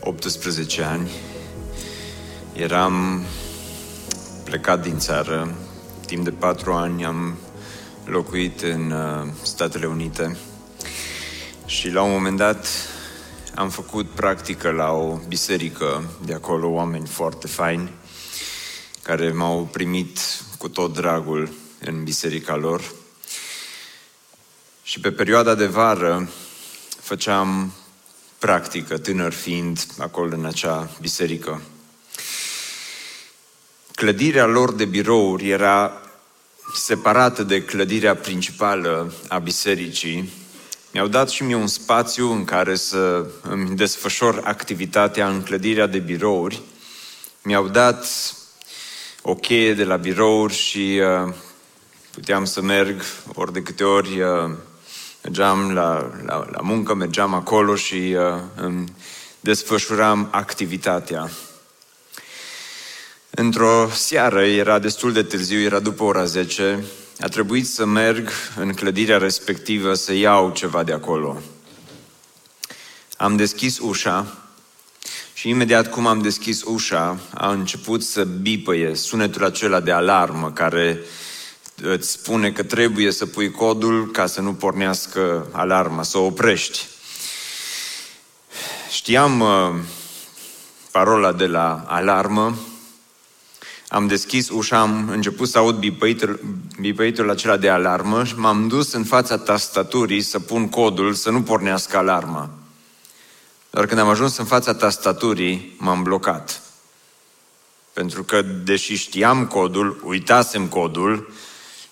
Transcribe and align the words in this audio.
18 0.00 0.82
ani 0.82 1.10
eram 2.52 3.24
plecat 4.44 4.82
din 4.82 4.98
țară. 4.98 5.54
Timp 6.06 6.24
de 6.24 6.30
4 6.30 6.72
ani 6.72 7.04
am 7.04 7.36
locuit 8.04 8.60
în 8.60 8.90
uh, 8.90 9.32
Statele 9.42 9.86
Unite 9.86 10.36
și 11.66 11.90
la 11.90 12.02
un 12.02 12.10
moment 12.10 12.36
dat 12.36 12.66
am 13.54 13.70
făcut 13.70 14.10
practică 14.10 14.70
la 14.70 14.92
o 14.92 15.18
biserică 15.28 16.04
de 16.24 16.34
acolo, 16.34 16.68
oameni 16.68 17.06
foarte 17.06 17.46
faini 17.46 17.90
care 19.02 19.32
m-au 19.32 19.68
primit 19.72 20.18
cu 20.58 20.68
tot 20.68 20.94
dragul 20.94 21.52
în 21.80 22.04
biserica 22.04 22.56
lor. 22.56 22.82
Și 24.82 25.00
pe 25.00 25.12
perioada 25.12 25.54
de 25.54 25.66
vară 25.66 26.28
făceam 27.00 27.72
practică, 28.40 28.98
tânăr 28.98 29.32
fiind 29.32 29.86
acolo 29.98 30.34
în 30.34 30.44
acea 30.44 30.90
biserică. 31.00 31.62
Clădirea 33.94 34.46
lor 34.46 34.72
de 34.72 34.84
birouri 34.84 35.48
era 35.48 36.02
separată 36.74 37.42
de 37.42 37.62
clădirea 37.64 38.16
principală 38.16 39.12
a 39.28 39.38
bisericii. 39.38 40.32
Mi-au 40.92 41.06
dat 41.06 41.28
și 41.28 41.42
mie 41.42 41.54
un 41.54 41.66
spațiu 41.66 42.32
în 42.32 42.44
care 42.44 42.76
să 42.76 43.26
îmi 43.42 43.76
desfășor 43.76 44.40
activitatea 44.44 45.28
în 45.28 45.42
clădirea 45.42 45.86
de 45.86 45.98
birouri. 45.98 46.62
Mi-au 47.42 47.68
dat 47.68 48.06
o 49.22 49.34
cheie 49.34 49.74
de 49.74 49.84
la 49.84 49.96
birouri 49.96 50.54
și 50.54 51.00
uh, 51.26 51.34
puteam 52.10 52.44
să 52.44 52.60
merg 52.60 53.02
ori 53.34 53.52
de 53.52 53.62
câte 53.62 53.84
ori 53.84 54.20
uh, 54.20 54.50
mergeam 55.22 55.72
la, 55.72 56.10
la, 56.24 56.46
la 56.50 56.60
muncă, 56.60 56.94
mergeam 56.94 57.34
acolo 57.34 57.74
și 57.74 57.94
uh, 57.94 58.40
îmi 58.54 58.84
desfășuram 59.40 60.28
activitatea. 60.30 61.30
Într-o 63.30 63.88
seară, 63.94 64.44
era 64.44 64.78
destul 64.78 65.12
de 65.12 65.22
târziu, 65.22 65.60
era 65.60 65.80
după 65.80 66.02
ora 66.02 66.24
10, 66.24 66.84
a 67.20 67.28
trebuit 67.28 67.68
să 67.68 67.84
merg 67.84 68.30
în 68.56 68.72
clădirea 68.72 69.18
respectivă 69.18 69.94
să 69.94 70.12
iau 70.12 70.50
ceva 70.50 70.82
de 70.82 70.92
acolo. 70.92 71.40
Am 73.16 73.36
deschis 73.36 73.78
ușa 73.78 74.40
și 75.32 75.48
imediat 75.48 75.90
cum 75.90 76.06
am 76.06 76.20
deschis 76.20 76.62
ușa, 76.62 77.18
a 77.34 77.50
început 77.50 78.02
să 78.02 78.24
bipăie 78.24 78.94
sunetul 78.94 79.44
acela 79.44 79.80
de 79.80 79.90
alarmă 79.90 80.52
care 80.52 81.00
îți 81.82 82.10
spune 82.10 82.52
că 82.52 82.62
trebuie 82.62 83.10
să 83.10 83.26
pui 83.26 83.50
codul 83.50 84.10
ca 84.10 84.26
să 84.26 84.40
nu 84.40 84.54
pornească 84.54 85.46
alarma, 85.52 86.02
să 86.02 86.18
o 86.18 86.24
oprești. 86.24 86.86
Știam 88.90 89.40
uh, 89.40 89.74
parola 90.90 91.32
de 91.32 91.46
la 91.46 91.84
alarmă, 91.86 92.58
am 93.88 94.06
deschis 94.06 94.48
ușa, 94.48 94.80
am 94.80 95.08
început 95.08 95.48
să 95.48 95.58
aud 95.58 95.76
bipăitul, 95.76 96.40
bipăitul 96.80 97.30
acela 97.30 97.56
de 97.56 97.68
alarmă 97.68 98.24
și 98.24 98.36
m-am 98.36 98.68
dus 98.68 98.92
în 98.92 99.04
fața 99.04 99.38
tastaturii 99.38 100.22
să 100.22 100.40
pun 100.40 100.68
codul 100.68 101.14
să 101.14 101.30
nu 101.30 101.42
pornească 101.42 101.96
alarma. 101.96 102.50
Dar 103.70 103.86
când 103.86 104.00
am 104.00 104.08
ajuns 104.08 104.36
în 104.36 104.44
fața 104.44 104.74
tastaturii, 104.74 105.76
m-am 105.78 106.02
blocat. 106.02 106.62
Pentru 107.92 108.22
că, 108.22 108.42
deși 108.42 108.96
știam 108.96 109.46
codul, 109.46 110.00
uitasem 110.04 110.66
codul 110.66 111.32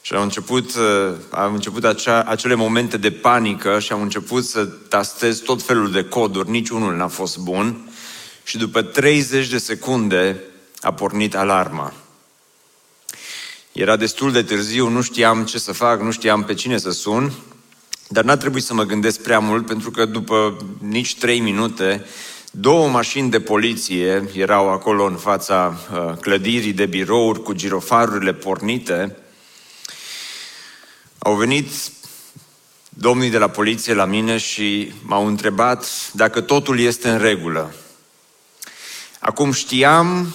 și 0.09 0.15
au 0.15 0.23
început, 0.23 0.75
uh, 0.75 1.15
au 1.31 1.53
început 1.53 1.85
acea, 1.85 2.23
acele 2.23 2.55
momente 2.55 2.97
de 2.97 3.11
panică 3.11 3.79
și 3.79 3.93
am 3.93 4.03
început 4.03 4.45
să 4.45 4.65
tastez 4.65 5.39
tot 5.39 5.63
felul 5.63 5.91
de 5.91 6.05
coduri, 6.05 6.51
niciunul 6.51 6.97
n-a 6.97 7.09
fost 7.09 7.39
bun. 7.39 7.91
Și 8.45 8.57
după 8.57 8.83
30 8.83 9.49
de 9.49 9.59
secunde 9.59 10.41
a 10.81 10.93
pornit 10.93 11.37
alarma. 11.37 11.93
Era 13.73 13.97
destul 13.97 14.33
de 14.33 14.43
târziu, 14.43 14.89
nu 14.89 15.03
știam 15.03 15.45
ce 15.45 15.59
să 15.59 15.73
fac, 15.73 16.01
nu 16.01 16.11
știam 16.11 16.45
pe 16.45 16.55
cine 16.55 16.79
să 16.79 16.91
sun, 16.91 17.33
dar 18.09 18.25
n-a 18.25 18.37
trebuit 18.37 18.65
să 18.65 18.75
mă 18.75 18.85
gândesc 18.85 19.23
prea 19.23 19.39
mult, 19.39 19.67
pentru 19.67 19.91
că 19.91 20.05
după 20.05 20.57
nici 20.79 21.17
trei 21.17 21.41
minute, 21.41 22.05
două 22.51 22.89
mașini 22.89 23.31
de 23.31 23.41
poliție 23.41 24.31
erau 24.35 24.69
acolo 24.71 25.05
în 25.05 25.17
fața 25.17 25.79
uh, 25.93 26.17
clădirii 26.21 26.73
de 26.73 26.87
birouri 26.87 27.43
cu 27.43 27.53
girofarurile 27.53 28.33
pornite, 28.33 29.17
au 31.19 31.35
venit 31.35 31.71
domnii 32.89 33.31
de 33.31 33.39
la 33.39 33.49
poliție 33.49 33.95
la 33.95 34.05
mine 34.05 34.37
și 34.37 34.93
m-au 35.03 35.27
întrebat 35.27 36.11
dacă 36.13 36.41
totul 36.41 36.81
este 36.81 37.09
în 37.09 37.19
regulă. 37.19 37.75
Acum 39.19 39.53
știam 39.53 40.35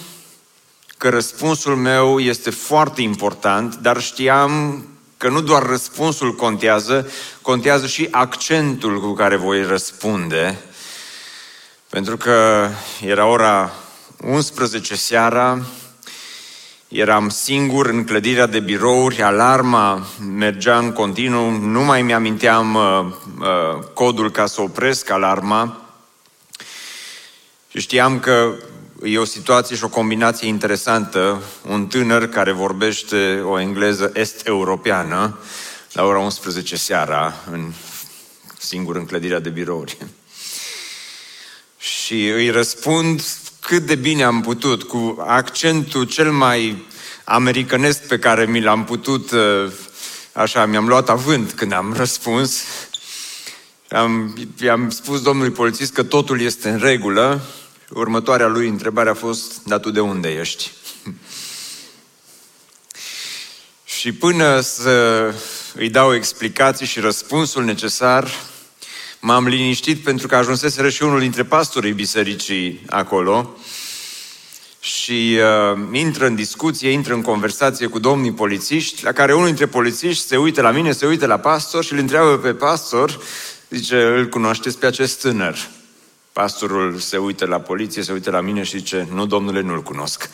că 0.98 1.08
răspunsul 1.08 1.76
meu 1.76 2.20
este 2.20 2.50
foarte 2.50 3.02
important, 3.02 3.74
dar 3.74 4.00
știam 4.00 4.84
că 5.16 5.28
nu 5.28 5.40
doar 5.40 5.62
răspunsul 5.62 6.34
contează, 6.34 7.10
contează 7.42 7.86
și 7.86 8.08
accentul 8.10 9.00
cu 9.00 9.12
care 9.12 9.36
voi 9.36 9.66
răspunde. 9.66 10.58
Pentru 11.88 12.16
că 12.16 12.68
era 13.00 13.26
ora 13.26 13.72
11 14.24 14.96
seara, 14.96 15.66
Eram 16.96 17.28
singur 17.28 17.86
în 17.86 18.04
clădirea 18.04 18.46
de 18.46 18.60
birouri, 18.60 19.22
alarma 19.22 20.06
mergea 20.36 20.78
în 20.78 20.92
continuu, 20.92 21.50
nu 21.50 21.84
mai 21.84 22.02
mi-aminteam 22.02 22.74
uh, 22.74 23.14
uh, 23.40 23.84
codul 23.94 24.30
ca 24.30 24.46
să 24.46 24.60
opresc 24.60 25.10
alarma. 25.10 25.90
Și 27.68 27.80
știam 27.80 28.20
că 28.20 28.54
e 29.02 29.18
o 29.18 29.24
situație 29.24 29.76
și 29.76 29.84
o 29.84 29.88
combinație 29.88 30.48
interesantă. 30.48 31.42
Un 31.68 31.86
tânăr 31.86 32.28
care 32.28 32.52
vorbește 32.52 33.40
o 33.44 33.60
engleză 33.60 34.10
est-europeană 34.14 35.38
la 35.92 36.04
ora 36.04 36.18
11 36.18 36.76
seara, 36.76 37.34
în, 37.50 37.72
singur 38.58 38.96
în 38.96 39.06
clădirea 39.06 39.40
de 39.40 39.48
birouri. 39.48 39.96
Și 41.78 42.28
îi 42.28 42.50
răspund 42.50 43.22
cât 43.66 43.82
de 43.82 43.94
bine 43.94 44.22
am 44.22 44.40
putut, 44.40 44.82
cu 44.82 45.24
accentul 45.26 46.04
cel 46.04 46.32
mai 46.32 46.86
americanesc 47.24 48.06
pe 48.06 48.18
care 48.18 48.46
mi 48.46 48.60
l-am 48.60 48.84
putut, 48.84 49.30
uh, 49.30 49.72
așa, 50.32 50.66
mi-am 50.66 50.88
luat 50.88 51.08
avânt 51.08 51.52
când 51.52 51.72
am 51.72 51.92
răspuns. 52.02 52.62
Am, 53.90 54.38
i-am 54.60 54.90
spus 54.90 55.22
domnului 55.22 55.52
polițist 55.52 55.92
că 55.92 56.02
totul 56.02 56.40
este 56.40 56.68
în 56.68 56.78
regulă. 56.78 57.40
Următoarea 57.90 58.46
lui 58.46 58.68
întrebare 58.68 59.10
a 59.10 59.14
fost, 59.14 59.62
dar 59.64 59.78
tu 59.78 59.90
de 59.90 60.00
unde 60.00 60.28
ești? 60.28 60.70
și 63.98 64.12
până 64.12 64.60
să 64.60 65.34
îi 65.74 65.88
dau 65.88 66.14
explicații 66.14 66.86
și 66.86 67.00
răspunsul 67.00 67.64
necesar, 67.64 68.30
m-am 69.24 69.48
liniștit 69.48 70.02
pentru 70.02 70.26
că 70.26 70.36
ajunseseră 70.36 70.88
și 70.88 71.02
unul 71.02 71.20
dintre 71.20 71.44
pastorii 71.44 71.92
bisericii 71.92 72.80
acolo 72.86 73.56
și 74.80 75.38
uh, 75.72 75.78
intră 75.92 76.26
în 76.26 76.34
discuție, 76.34 76.90
intră 76.90 77.14
în 77.14 77.22
conversație 77.22 77.86
cu 77.86 77.98
domnii 77.98 78.32
polițiști, 78.32 79.04
la 79.04 79.12
care 79.12 79.34
unul 79.34 79.46
dintre 79.46 79.66
polițiști 79.66 80.26
se 80.26 80.36
uită 80.36 80.60
la 80.62 80.70
mine, 80.70 80.92
se 80.92 81.06
uită 81.06 81.26
la 81.26 81.38
pastor 81.38 81.84
și 81.84 81.92
îl 81.92 81.98
întreabă 81.98 82.38
pe 82.38 82.54
pastor, 82.54 83.20
zice, 83.68 84.02
îl 84.02 84.28
cunoașteți 84.28 84.78
pe 84.78 84.86
acest 84.86 85.20
tânăr? 85.20 85.68
Pastorul 86.32 86.98
se 86.98 87.16
uită 87.16 87.46
la 87.46 87.60
poliție, 87.60 88.02
se 88.02 88.12
uită 88.12 88.30
la 88.30 88.40
mine 88.40 88.62
și 88.62 88.78
zice, 88.78 89.08
nu, 89.12 89.26
domnule, 89.26 89.60
nu-l 89.60 89.82
cunosc. 89.82 90.30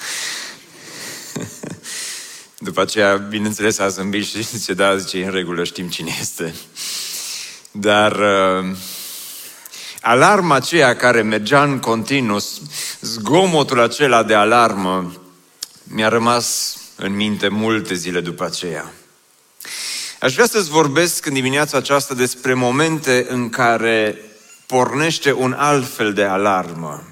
După 2.59 2.81
aceea, 2.81 3.17
bineînțeles, 3.17 3.79
a 3.79 3.89
zâmbit 3.89 4.27
și 4.27 4.43
zice, 4.43 4.73
da, 4.73 4.97
zice, 4.97 5.25
în 5.25 5.31
regulă, 5.31 5.65
știm 5.65 5.89
cine 5.89 6.17
este. 6.21 6.55
Dar 7.71 8.13
uh, 8.13 8.77
alarma 10.01 10.55
aceea 10.55 10.97
care 10.97 11.23
mergea 11.23 11.63
în 11.63 11.79
continuu, 11.79 12.39
zgomotul 13.01 13.81
acela 13.81 14.23
de 14.23 14.35
alarmă, 14.35 15.13
mi-a 15.83 16.09
rămas 16.09 16.77
în 16.97 17.17
minte 17.17 17.49
multe 17.49 17.95
zile 17.95 18.21
după 18.21 18.45
aceea. 18.45 18.93
Aș 20.21 20.35
vrea 20.35 20.47
să-ți 20.47 20.71
vorbesc 20.71 21.27
în 21.27 21.33
dimineața 21.33 21.77
aceasta 21.77 22.15
despre 22.15 22.55
momente 22.55 23.27
în 23.29 23.49
care 23.49 24.19
pornește 24.67 25.33
un 25.33 25.53
alt 25.53 25.95
fel 25.95 26.13
de 26.13 26.25
alarmă. 26.25 27.03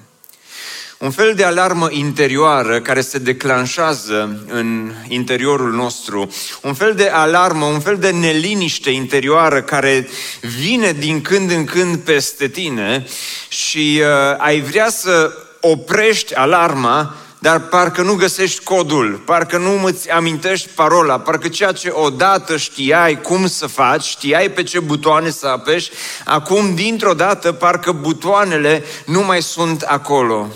Un 0.98 1.10
fel 1.10 1.34
de 1.34 1.44
alarmă 1.44 1.88
interioară 1.90 2.80
care 2.80 3.00
se 3.00 3.18
declanșează 3.18 4.44
în 4.48 4.92
interiorul 5.08 5.72
nostru. 5.72 6.30
Un 6.62 6.74
fel 6.74 6.94
de 6.94 7.08
alarmă, 7.08 7.64
un 7.64 7.80
fel 7.80 7.96
de 7.96 8.10
neliniște 8.10 8.90
interioară 8.90 9.62
care 9.62 10.08
vine 10.40 10.92
din 10.92 11.20
când 11.20 11.50
în 11.50 11.64
când 11.64 11.96
peste 11.96 12.48
tine 12.48 13.06
și 13.48 14.00
uh, 14.00 14.34
ai 14.38 14.60
vrea 14.60 14.88
să 14.88 15.32
oprești 15.60 16.34
alarma, 16.34 17.14
dar 17.38 17.60
parcă 17.60 18.02
nu 18.02 18.14
găsești 18.14 18.64
codul, 18.64 19.22
parcă 19.24 19.56
nu 19.56 19.84
îți 19.84 20.10
amintești 20.10 20.68
parola, 20.68 21.20
parcă 21.20 21.48
ceea 21.48 21.72
ce 21.72 21.90
odată 21.90 22.56
știai 22.56 23.20
cum 23.20 23.46
să 23.46 23.66
faci, 23.66 24.04
știai 24.04 24.50
pe 24.50 24.62
ce 24.62 24.80
butoane 24.80 25.30
să 25.30 25.46
apeși, 25.46 25.90
acum 26.24 26.74
dintr-o 26.74 27.14
dată 27.14 27.52
parcă 27.52 27.92
butoanele 27.92 28.84
nu 29.06 29.22
mai 29.22 29.42
sunt 29.42 29.82
acolo. 29.82 30.48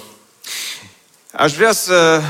Aș 1.33 1.53
vrea 1.53 1.73
să 1.73 2.23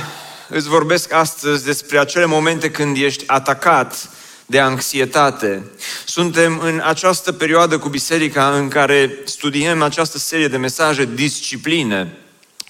îți 0.49 0.69
vorbesc 0.69 1.13
astăzi 1.13 1.65
despre 1.65 1.99
acele 1.99 2.25
momente 2.25 2.71
când 2.71 2.97
ești 2.97 3.25
atacat 3.27 4.11
de 4.47 4.61
anxietate. 4.61 5.63
Suntem 6.05 6.59
în 6.59 6.81
această 6.85 7.33
perioadă 7.33 7.79
cu 7.79 7.89
biserica 7.89 8.57
în 8.57 8.69
care 8.69 9.19
studiem 9.25 9.83
această 9.83 10.19
serie 10.19 10.49
de 10.49 10.57
mesaje 10.57 11.09
discipline. 11.15 12.17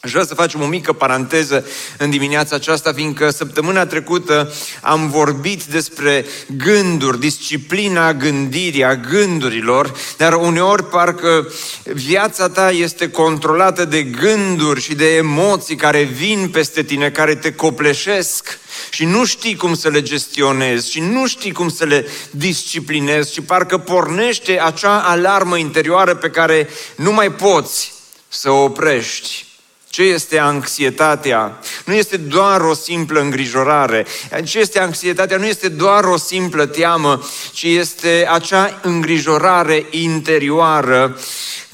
Aș 0.04 0.10
vrea 0.10 0.24
să 0.24 0.34
facem 0.34 0.62
o 0.62 0.66
mică 0.66 0.92
paranteză 0.92 1.66
în 1.98 2.10
dimineața 2.10 2.56
aceasta, 2.56 2.92
fiindcă 2.92 3.30
săptămâna 3.30 3.86
trecută 3.86 4.52
am 4.80 5.10
vorbit 5.10 5.64
despre 5.64 6.26
gânduri, 6.56 7.20
disciplina 7.20 8.14
gândirii, 8.14 8.84
a 8.84 8.94
gândurilor, 8.94 9.94
dar 10.16 10.34
uneori 10.34 10.84
parcă 10.84 11.52
viața 11.84 12.48
ta 12.48 12.70
este 12.70 13.10
controlată 13.10 13.84
de 13.84 14.02
gânduri 14.02 14.80
și 14.80 14.94
de 14.94 15.14
emoții 15.14 15.76
care 15.76 16.02
vin 16.02 16.48
peste 16.48 16.82
tine, 16.82 17.10
care 17.10 17.34
te 17.34 17.52
copleșesc 17.52 18.58
și 18.90 19.04
nu 19.04 19.24
știi 19.24 19.56
cum 19.56 19.74
să 19.74 19.88
le 19.88 20.02
gestionezi 20.02 20.90
și 20.90 21.00
nu 21.00 21.26
știi 21.26 21.52
cum 21.52 21.68
să 21.68 21.84
le 21.84 22.06
disciplinezi 22.30 23.32
și 23.32 23.40
parcă 23.40 23.78
pornește 23.78 24.60
acea 24.60 24.98
alarmă 24.98 25.56
interioară 25.56 26.14
pe 26.14 26.30
care 26.30 26.68
nu 26.96 27.12
mai 27.12 27.32
poți 27.32 27.92
să 28.28 28.50
o 28.50 28.62
oprești. 28.62 29.50
Ce 29.92 30.02
este 30.02 30.38
anxietatea? 30.38 31.58
Nu 31.84 31.94
este 31.94 32.16
doar 32.16 32.60
o 32.60 32.74
simplă 32.74 33.20
îngrijorare. 33.20 34.06
Ce 34.44 34.58
este 34.58 34.80
anxietatea? 34.80 35.36
Nu 35.36 35.46
este 35.46 35.68
doar 35.68 36.04
o 36.04 36.16
simplă 36.16 36.66
teamă, 36.66 37.22
ci 37.52 37.62
este 37.62 38.28
acea 38.30 38.78
îngrijorare 38.82 39.86
interioară 39.90 41.18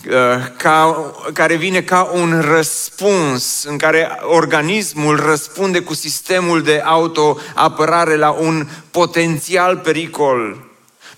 uh, 0.07 0.15
ca, 0.57 1.13
care 1.33 1.57
vine 1.57 1.83
ca 1.83 2.11
un 2.13 2.41
răspuns 2.41 3.65
în 3.65 3.77
care 3.77 4.19
organismul 4.23 5.17
răspunde 5.17 5.81
cu 5.81 5.95
sistemul 5.95 6.63
de 6.63 6.83
autoapărare 6.85 8.17
la 8.17 8.31
un 8.31 8.67
potențial 8.91 9.77
pericol 9.77 10.68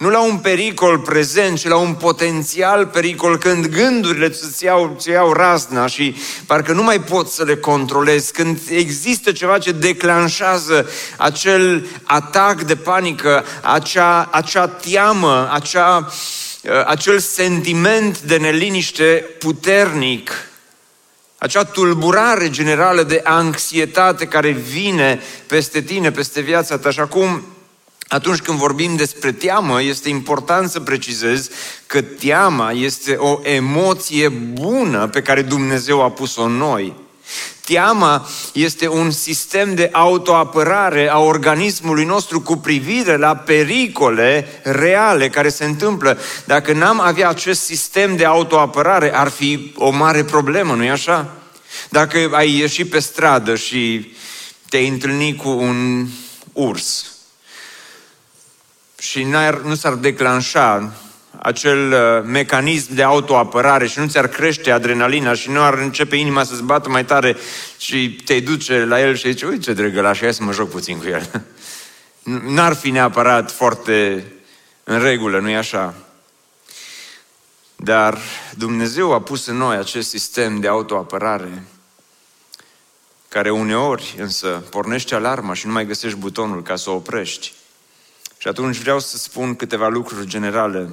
nu 0.01 0.11
la 0.11 0.21
un 0.21 0.37
pericol 0.37 0.99
prezent, 0.99 1.59
ci 1.59 1.69
la 1.69 1.77
un 1.77 1.95
potențial 1.95 2.87
pericol 2.87 3.39
când 3.39 3.67
gândurile 3.67 4.27
îți 4.27 4.65
iau, 4.65 4.95
îți 4.97 5.09
iau 5.09 5.33
razna 5.33 5.87
și 5.87 6.17
parcă 6.47 6.73
nu 6.73 6.83
mai 6.83 7.01
poți 7.01 7.35
să 7.35 7.45
le 7.45 7.57
controlezi, 7.57 8.33
când 8.33 8.59
există 8.69 9.33
ceva 9.33 9.59
ce 9.59 9.73
declanșează 9.73 10.89
acel 11.17 11.87
atac 12.05 12.63
de 12.63 12.77
panică, 12.77 13.45
acea, 13.63 14.29
acea 14.33 14.69
teamă, 14.69 15.49
acea, 15.53 16.11
uh, 16.63 16.85
acel 16.87 17.19
sentiment 17.19 18.21
de 18.21 18.37
neliniște 18.37 19.25
puternic, 19.39 20.31
acea 21.39 21.65
tulburare 21.65 22.51
generală 22.51 23.03
de 23.03 23.21
anxietate 23.25 24.27
care 24.27 24.51
vine 24.51 25.21
peste 25.47 25.81
tine, 25.81 26.11
peste 26.11 26.41
viața 26.41 26.79
ta. 26.79 26.91
Și 26.91 27.01
acum 27.01 27.45
atunci 28.13 28.39
când 28.39 28.59
vorbim 28.59 28.97
despre 28.97 29.33
teamă, 29.33 29.83
este 29.83 30.09
important 30.09 30.71
să 30.71 30.81
precizez 30.81 31.49
că 31.87 32.03
teama 32.03 32.71
este 32.71 33.15
o 33.15 33.41
emoție 33.43 34.29
bună 34.29 35.09
pe 35.09 35.23
care 35.23 35.43
Dumnezeu 35.43 36.03
a 36.03 36.11
pus-o 36.11 36.43
în 36.43 36.53
noi. 36.53 36.95
Teama 37.65 38.29
este 38.53 38.89
un 38.89 39.11
sistem 39.11 39.75
de 39.75 39.89
autoapărare 39.93 41.09
a 41.09 41.19
organismului 41.19 42.05
nostru 42.05 42.41
cu 42.41 42.57
privire 42.57 43.17
la 43.17 43.37
pericole 43.37 44.61
reale 44.63 45.29
care 45.29 45.49
se 45.49 45.65
întâmplă. 45.65 46.19
Dacă 46.45 46.73
n-am 46.73 47.01
avea 47.01 47.29
acest 47.29 47.63
sistem 47.63 48.17
de 48.17 48.25
autoapărare, 48.25 49.15
ar 49.15 49.29
fi 49.29 49.73
o 49.77 49.91
mare 49.91 50.25
problemă, 50.25 50.75
nu-i 50.75 50.91
așa? 50.91 51.37
Dacă 51.89 52.31
ai 52.33 52.57
ieșit 52.57 52.91
pe 52.91 52.99
stradă 52.99 53.57
și 53.57 54.13
te-ai 54.69 54.89
întâlnit 54.89 55.39
cu 55.39 55.49
un 55.49 56.07
urs, 56.53 57.10
și 59.01 59.23
nu 59.63 59.75
s-ar 59.75 59.95
declanșa 59.95 60.93
acel 61.39 61.93
uh, 61.93 62.25
mecanism 62.25 62.95
de 62.95 63.03
autoapărare 63.03 63.87
și 63.87 63.99
nu 63.99 64.07
ți-ar 64.07 64.29
crește 64.29 64.71
adrenalina 64.71 65.35
și 65.35 65.51
nu 65.51 65.63
ar 65.63 65.75
începe 65.75 66.17
inima 66.17 66.45
să-ți 66.45 66.63
bată 66.63 66.89
mai 66.89 67.05
tare 67.05 67.37
și 67.79 68.21
te 68.25 68.41
duce 68.41 68.85
la 68.85 69.01
el 69.01 69.15
și 69.15 69.31
zice, 69.31 69.47
uite 69.47 69.61
ce 69.61 69.73
drăgălaș, 69.73 70.19
hai 70.19 70.35
să 70.35 70.43
mă 70.43 70.53
joc 70.53 70.71
puțin 70.71 70.99
cu 70.99 71.07
el. 71.07 71.45
N-ar 72.55 72.75
fi 72.75 72.91
neapărat 72.91 73.51
foarte 73.51 74.25
în 74.85 75.01
regulă, 75.01 75.39
nu-i 75.39 75.57
așa? 75.57 75.95
Dar 77.77 78.19
Dumnezeu 78.55 79.13
a 79.13 79.21
pus 79.21 79.47
în 79.47 79.57
noi 79.57 79.77
acest 79.77 80.09
sistem 80.09 80.61
de 80.61 80.69
autoapărare 80.69 81.63
care 83.29 83.51
uneori 83.51 84.15
însă 84.19 84.49
pornește 84.71 85.15
alarma 85.15 85.55
și 85.55 85.67
nu 85.67 85.73
mai 85.73 85.87
găsești 85.87 86.19
butonul 86.19 86.63
ca 86.63 86.77
să 86.77 86.91
o 86.91 86.95
oprești. 86.95 87.53
Și 88.41 88.49
atunci 88.49 88.77
vreau 88.77 89.01
să 89.01 89.17
spun 89.17 89.55
câteva 89.55 89.89
lucruri 89.89 90.27
generale 90.27 90.89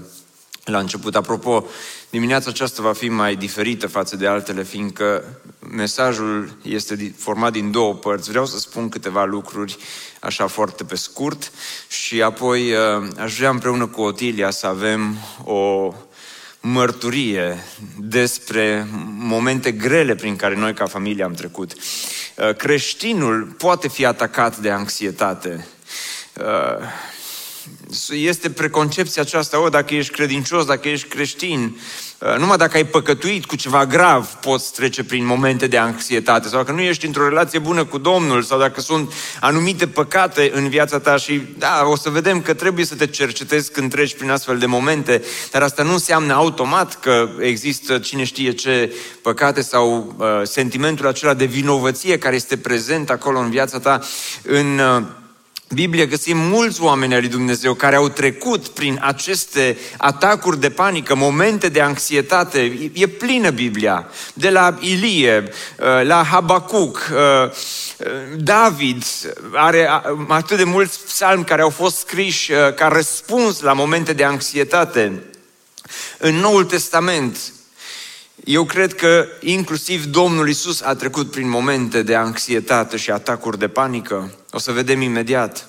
la 0.63 0.79
început. 0.79 1.15
Apropo, 1.15 1.65
dimineața 2.09 2.49
aceasta 2.49 2.81
va 2.81 2.93
fi 2.93 3.09
mai 3.09 3.35
diferită 3.35 3.87
față 3.87 4.15
de 4.15 4.27
altele, 4.27 4.63
fiindcă 4.63 5.23
mesajul 5.59 6.57
este 6.61 7.13
format 7.17 7.51
din 7.51 7.71
două 7.71 7.93
părți. 7.93 8.29
Vreau 8.29 8.45
să 8.45 8.57
spun 8.57 8.89
câteva 8.89 9.25
lucruri 9.25 9.77
așa 10.19 10.47
foarte 10.47 10.83
pe 10.83 10.95
scurt 10.95 11.51
și 11.87 12.21
apoi 12.21 12.71
uh, 12.71 13.07
aș 13.17 13.37
vrea 13.37 13.49
împreună 13.49 13.85
cu 13.85 14.01
Otilia 14.01 14.49
să 14.49 14.67
avem 14.67 15.15
o 15.43 15.93
mărturie 16.59 17.63
despre 17.99 18.87
momente 19.17 19.71
grele 19.71 20.15
prin 20.15 20.35
care 20.35 20.55
noi 20.55 20.73
ca 20.73 20.85
familie 20.85 21.23
am 21.23 21.33
trecut. 21.33 21.73
Uh, 21.73 22.55
creștinul 22.55 23.43
poate 23.43 23.87
fi 23.87 24.05
atacat 24.05 24.57
de 24.57 24.69
anxietate 24.69 25.67
uh, 26.33 26.85
este 28.09 28.49
preconcepția 28.49 29.21
aceasta, 29.21 29.61
o, 29.61 29.69
dacă 29.69 29.95
ești 29.95 30.11
credincios, 30.11 30.65
dacă 30.65 30.87
ești 30.87 31.07
creștin, 31.07 31.77
uh, 32.19 32.37
numai 32.37 32.57
dacă 32.57 32.77
ai 32.77 32.85
păcătuit 32.85 33.45
cu 33.45 33.55
ceva 33.55 33.85
grav, 33.85 34.25
poți 34.25 34.73
trece 34.73 35.03
prin 35.03 35.25
momente 35.25 35.67
de 35.67 35.77
anxietate. 35.77 36.47
Sau 36.47 36.57
dacă 36.57 36.71
nu 36.71 36.81
ești 36.81 37.05
într-o 37.05 37.27
relație 37.27 37.59
bună 37.59 37.85
cu 37.85 37.97
Domnul, 37.97 38.41
sau 38.41 38.59
dacă 38.59 38.81
sunt 38.81 39.13
anumite 39.39 39.87
păcate 39.87 40.51
în 40.53 40.69
viața 40.69 40.99
ta 40.99 41.17
și, 41.17 41.41
da, 41.57 41.83
o 41.85 41.95
să 41.95 42.09
vedem 42.09 42.41
că 42.41 42.53
trebuie 42.53 42.85
să 42.85 42.95
te 42.95 43.07
cercetezi 43.07 43.71
când 43.71 43.91
treci 43.91 44.15
prin 44.15 44.29
astfel 44.29 44.57
de 44.57 44.65
momente, 44.65 45.23
dar 45.51 45.61
asta 45.61 45.83
nu 45.83 45.91
înseamnă 45.91 46.33
automat 46.33 46.99
că 46.99 47.29
există 47.39 47.99
cine 47.99 48.23
știe 48.23 48.51
ce 48.51 48.93
păcate 49.21 49.61
sau 49.61 50.15
uh, 50.17 50.27
sentimentul 50.43 51.07
acela 51.07 51.33
de 51.33 51.45
vinovăție 51.45 52.17
care 52.17 52.35
este 52.35 52.57
prezent 52.57 53.09
acolo 53.09 53.39
în 53.39 53.49
viața 53.49 53.79
ta, 53.79 53.99
în... 54.43 54.79
Uh, 54.79 55.03
Biblie 55.73 56.05
găsim 56.05 56.37
mulți 56.37 56.81
oameni 56.81 57.13
ai 57.13 57.19
lui 57.19 57.29
Dumnezeu 57.29 57.73
care 57.73 57.95
au 57.95 58.09
trecut 58.09 58.67
prin 58.67 58.99
aceste 59.01 59.77
atacuri 59.97 60.59
de 60.59 60.69
panică, 60.69 61.15
momente 61.15 61.69
de 61.69 61.81
anxietate. 61.81 62.89
E 62.93 63.07
plină 63.07 63.49
Biblia. 63.49 64.09
De 64.33 64.49
la 64.49 64.77
Ilie, 64.79 65.43
uh, 65.43 65.85
la 66.03 66.23
Habacuc, 66.23 67.09
uh, 67.11 67.51
David 68.37 69.03
are 69.53 69.89
atât 70.27 70.57
de 70.57 70.63
mulți 70.63 70.99
psalmi 71.05 71.45
care 71.45 71.61
au 71.61 71.69
fost 71.69 71.97
scriși 71.97 72.51
uh, 72.51 72.73
ca 72.73 72.87
răspuns 72.87 73.59
la 73.59 73.73
momente 73.73 74.13
de 74.13 74.23
anxietate. 74.23 75.23
În 76.17 76.35
Noul 76.35 76.63
Testament, 76.63 77.37
eu 78.45 78.63
cred 78.63 78.95
că 78.95 79.27
inclusiv 79.39 80.05
Domnul 80.05 80.49
Isus 80.49 80.81
a 80.81 80.95
trecut 80.95 81.31
prin 81.31 81.49
momente 81.49 82.03
de 82.03 82.15
anxietate 82.15 82.97
și 82.97 83.11
atacuri 83.11 83.59
de 83.59 83.67
panică. 83.67 84.31
O 84.57 84.59
să 84.59 84.71
vedem 84.71 85.01
imediat. 85.01 85.67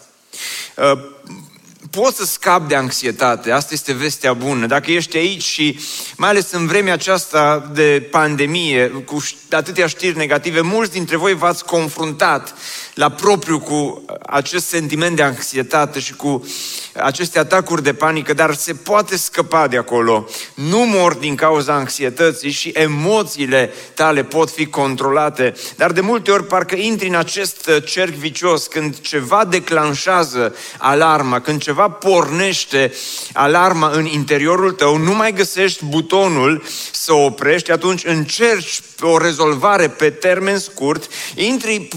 Uh, 1.88 2.00
poți 2.02 2.16
să 2.16 2.25
scapi 2.25 2.68
de 2.68 2.75
anxietate, 2.75 3.50
asta 3.50 3.75
este 3.75 3.92
vestea 3.92 4.33
bună. 4.33 4.66
Dacă 4.66 4.90
ești 4.90 5.16
aici 5.16 5.42
și 5.42 5.78
mai 6.16 6.28
ales 6.28 6.52
în 6.52 6.66
vremea 6.66 6.92
aceasta 6.92 7.71
de 7.75 8.09
pandemie, 8.11 8.88
cu 8.88 9.25
atâtea 9.50 9.87
știri 9.87 10.16
negative, 10.16 10.61
mulți 10.61 10.92
dintre 10.92 11.16
voi 11.16 11.35
v-ați 11.35 11.64
confruntat 11.64 12.54
la 12.95 13.09
propriu 13.09 13.59
cu 13.61 14.04
acest 14.26 14.66
sentiment 14.66 15.16
de 15.16 15.23
anxietate 15.23 16.00
și 16.00 16.14
cu 16.14 16.47
aceste 16.95 17.38
atacuri 17.38 17.83
de 17.83 17.95
panică, 17.95 18.33
dar 18.33 18.54
se 18.54 18.73
poate 18.73 19.16
scăpa 19.16 19.66
de 19.66 19.76
acolo. 19.76 20.28
Nu 20.54 20.78
mor 20.78 21.14
din 21.14 21.35
cauza 21.35 21.75
anxietății 21.75 22.50
și 22.50 22.68
emoțiile 22.68 23.73
tale 23.95 24.25
pot 24.25 24.50
fi 24.50 24.66
controlate, 24.66 25.54
dar 25.76 25.92
de 25.92 26.00
multe 26.00 26.30
ori 26.30 26.47
parcă 26.47 26.76
intri 26.76 27.09
în 27.09 27.14
acest 27.14 27.71
cerc 27.85 28.12
vicios 28.12 28.66
când 28.66 29.00
ceva 29.00 29.45
declanșează 29.45 30.54
alarma, 30.78 31.40
când 31.40 31.61
ceva 31.61 31.77
pornește 31.87 32.92
alarma 33.32 33.90
în 33.90 34.06
interiorul 34.06 34.73
tău, 34.73 34.97
nu 34.97 35.14
mai 35.14 35.32
găsești 35.32 35.85
butonul 35.85 36.62
să 36.92 37.12
oprești, 37.12 37.70
atunci 37.70 38.04
încerci 38.04 38.80
o 39.00 39.18
rezolvare 39.18 39.88
pe 39.88 40.11
termen 40.11 40.58
scurt, 40.58 41.08
intri 41.35 41.88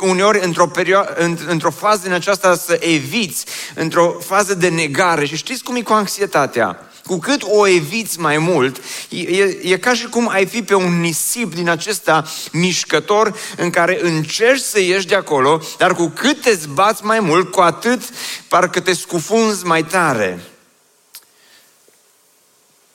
uneori 0.00 0.44
într-o, 0.44 0.66
perioadă, 0.66 1.14
într-o 1.46 1.70
fază 1.70 2.00
din 2.02 2.12
aceasta 2.12 2.56
să 2.56 2.78
eviți, 2.80 3.44
într-o 3.74 4.16
fază 4.26 4.54
de 4.54 4.68
negare. 4.68 5.26
Și 5.26 5.36
știți 5.36 5.62
cum 5.62 5.76
e 5.76 5.82
cu 5.82 5.92
anxietatea? 5.92 6.87
Cu 7.08 7.18
cât 7.18 7.42
o 7.42 7.66
eviți 7.66 8.20
mai 8.20 8.38
mult, 8.38 8.80
e, 9.08 9.42
e 9.62 9.78
ca 9.78 9.94
și 9.94 10.08
cum 10.08 10.28
ai 10.28 10.46
fi 10.46 10.62
pe 10.62 10.74
un 10.74 11.00
nisip 11.00 11.54
din 11.54 11.68
acesta 11.68 12.24
mișcător 12.52 13.38
în 13.56 13.70
care 13.70 13.98
încerci 14.02 14.60
să 14.60 14.80
ieși 14.80 15.06
de 15.06 15.14
acolo, 15.14 15.60
dar 15.78 15.94
cu 15.94 16.08
cât 16.08 16.40
te 16.40 16.54
zbați 16.54 17.04
mai 17.04 17.20
mult, 17.20 17.50
cu 17.50 17.60
atât 17.60 18.02
parcă 18.48 18.80
te 18.80 18.92
scufunzi 18.92 19.66
mai 19.66 19.84
tare. 19.84 20.40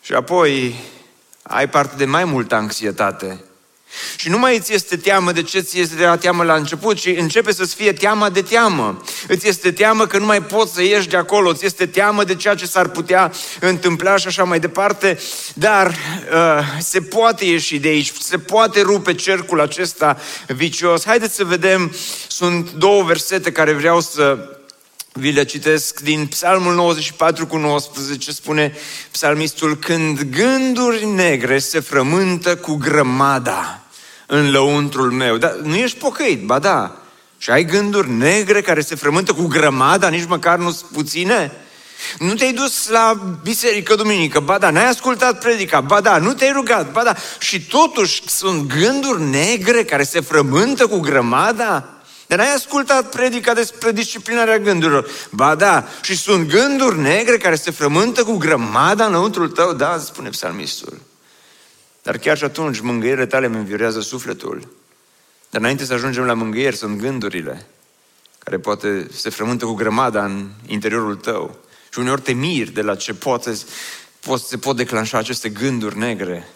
Și 0.01 0.13
apoi 0.13 0.75
ai 1.41 1.69
parte 1.69 1.95
de 1.95 2.05
mai 2.05 2.25
multă 2.25 2.55
anxietate. 2.55 3.43
Și 4.15 4.29
nu 4.29 4.37
mai 4.37 4.57
îți 4.57 4.73
este 4.73 4.97
teamă 4.97 5.31
de 5.31 5.41
ce 5.41 5.59
ți 5.59 5.79
este 5.79 5.95
de 5.95 6.17
teamă 6.19 6.43
la 6.43 6.55
început, 6.55 6.97
ci 6.97 7.05
începe 7.05 7.53
să-ți 7.53 7.75
fie 7.75 7.93
teama 7.93 8.29
de 8.29 8.41
teamă. 8.41 9.01
Îți 9.27 9.47
este 9.47 9.71
teamă 9.71 10.07
că 10.07 10.17
nu 10.17 10.25
mai 10.25 10.43
poți 10.43 10.73
să 10.73 10.83
ieși 10.83 11.07
de 11.07 11.17
acolo, 11.17 11.49
îți 11.49 11.65
este 11.65 11.85
teamă 11.85 12.23
de 12.23 12.35
ceea 12.35 12.55
ce 12.55 12.65
s-ar 12.65 12.87
putea 12.87 13.31
întâmpla 13.59 14.17
și 14.17 14.27
așa 14.27 14.43
mai 14.43 14.59
departe, 14.59 15.19
dar 15.53 15.87
uh, 15.87 16.59
se 16.79 17.01
poate 17.01 17.45
ieși 17.45 17.79
de 17.79 17.87
aici, 17.87 18.11
se 18.19 18.37
poate 18.37 18.81
rupe 18.81 19.13
cercul 19.13 19.61
acesta 19.61 20.17
vicios. 20.47 21.05
Haideți 21.05 21.35
să 21.35 21.43
vedem, 21.43 21.95
sunt 22.27 22.71
două 22.71 23.03
versete 23.03 23.51
care 23.51 23.73
vreau 23.73 24.01
să 24.01 24.47
vi 25.13 25.31
le 25.31 25.43
citesc 25.43 25.99
din 25.99 26.27
Psalmul 26.27 26.73
94 26.73 27.47
cu 27.47 27.57
19, 27.57 28.31
spune 28.31 28.75
psalmistul, 29.11 29.77
când 29.77 30.21
gânduri 30.21 31.05
negre 31.05 31.59
se 31.59 31.79
frământă 31.79 32.55
cu 32.55 32.75
grămada 32.75 33.82
în 34.25 34.51
lăuntrul 34.51 35.11
meu. 35.11 35.37
Dar 35.37 35.51
nu 35.63 35.75
ești 35.75 35.97
pocăit, 35.97 36.45
ba 36.45 36.59
da. 36.59 36.97
Și 37.37 37.49
ai 37.49 37.65
gânduri 37.65 38.09
negre 38.09 38.61
care 38.61 38.81
se 38.81 38.95
frământă 38.95 39.33
cu 39.33 39.47
grămada, 39.47 40.07
nici 40.07 40.27
măcar 40.27 40.57
nu 40.57 40.71
sunt 40.71 40.91
puține? 40.91 41.51
Nu 42.19 42.33
te-ai 42.33 42.53
dus 42.53 42.89
la 42.89 43.35
biserică 43.43 43.95
duminică, 43.95 44.39
ba 44.39 44.57
da, 44.57 44.69
n-ai 44.69 44.87
ascultat 44.87 45.39
predica, 45.39 45.81
ba 45.81 46.01
da, 46.01 46.17
nu 46.17 46.33
te-ai 46.33 46.51
rugat, 46.51 46.91
ba 46.91 47.03
da. 47.03 47.15
Și 47.39 47.65
totuși 47.65 48.21
sunt 48.25 48.73
gânduri 48.73 49.21
negre 49.21 49.83
care 49.83 50.03
se 50.03 50.19
frământă 50.19 50.87
cu 50.87 50.99
grămada? 50.99 51.87
Dar 52.27 52.37
n-ai 52.37 52.53
ascultat 52.53 53.09
predica 53.09 53.53
despre 53.53 53.91
disciplinarea 53.91 54.59
gândurilor. 54.59 55.09
Ba 55.29 55.55
da, 55.55 55.87
și 56.01 56.17
sunt 56.17 56.49
gânduri 56.49 56.99
negre 56.99 57.37
care 57.37 57.55
se 57.55 57.71
frământă 57.71 58.23
cu 58.23 58.37
grămada 58.37 59.05
înăuntrul 59.05 59.49
tău, 59.49 59.73
da, 59.73 59.97
spune 59.99 60.29
psalmistul. 60.29 61.01
Dar 62.03 62.17
chiar 62.17 62.37
și 62.37 62.43
atunci 62.43 62.79
mângâierile 62.79 63.25
tale 63.25 63.45
îmi 63.45 63.55
înviorează 63.55 64.01
sufletul. 64.01 64.59
Dar 65.49 65.61
înainte 65.61 65.85
să 65.85 65.93
ajungem 65.93 66.23
la 66.23 66.33
mângâieri 66.33 66.75
sunt 66.75 66.99
gândurile 66.99 67.67
care 68.43 68.59
poate 68.59 69.07
se 69.13 69.29
frământă 69.29 69.65
cu 69.65 69.73
grămada 69.73 70.25
în 70.25 70.49
interiorul 70.65 71.15
tău. 71.15 71.57
Și 71.91 71.99
uneori 71.99 72.21
te 72.21 72.31
miri 72.31 72.71
de 72.71 72.81
la 72.81 72.95
ce 72.95 73.13
poate, 73.13 73.57
poate, 74.19 74.43
se 74.47 74.57
pot 74.57 74.75
declanșa 74.75 75.17
aceste 75.17 75.49
gânduri 75.49 75.97
negre. 75.97 76.47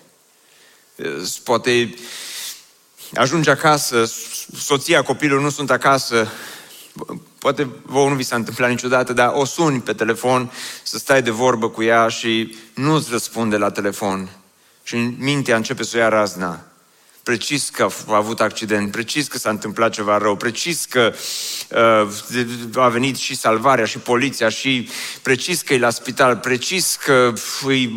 Poate 1.44 1.94
ajungi 3.14 3.50
acasă, 3.50 4.12
soția, 4.58 5.02
copilul 5.02 5.42
nu 5.42 5.50
sunt 5.50 5.72
acasă, 5.72 6.32
poate 7.40 7.68
vouă 7.82 8.10
nu 8.10 8.16
vi 8.16 8.24
s-a 8.24 8.36
întâmplat 8.36 8.70
niciodată, 8.70 9.14
dar 9.14 9.32
o 9.34 9.46
suni 9.46 9.82
pe 9.82 9.94
telefon 9.94 10.52
să 10.84 10.98
stai 10.98 11.22
de 11.22 11.32
vorbă 11.32 11.70
cu 11.70 11.84
ea 11.84 12.08
și 12.08 12.58
nu-ți 12.74 13.12
răspunde 13.12 13.58
la 13.58 13.72
telefon. 13.72 14.37
Și 14.88 14.96
în 14.96 15.16
mintea 15.18 15.56
începe 15.56 15.84
să 15.84 15.98
o 15.98 16.00
ia 16.00 16.10
razna. 16.10 16.62
Precis 17.24 17.70
că 17.70 17.88
a 18.08 18.16
avut 18.16 18.42
accident, 18.42 18.92
precis 18.92 19.28
că 19.28 19.38
s-a 19.38 19.50
întâmplat 19.50 19.92
ceva 19.92 20.18
rău, 20.18 20.36
precis 20.36 20.86
că 20.86 21.14
uh, 22.74 22.84
a 22.84 22.88
venit 22.88 23.16
și 23.16 23.36
salvarea 23.36 23.86
și 23.86 23.98
poliția 23.98 24.50
și 24.50 24.90
precis 25.22 25.62
că 25.62 25.74
e 25.74 25.78
la 25.78 25.90
spital, 25.90 26.38
precis 26.38 26.96
că 27.04 27.34
e 27.70 27.90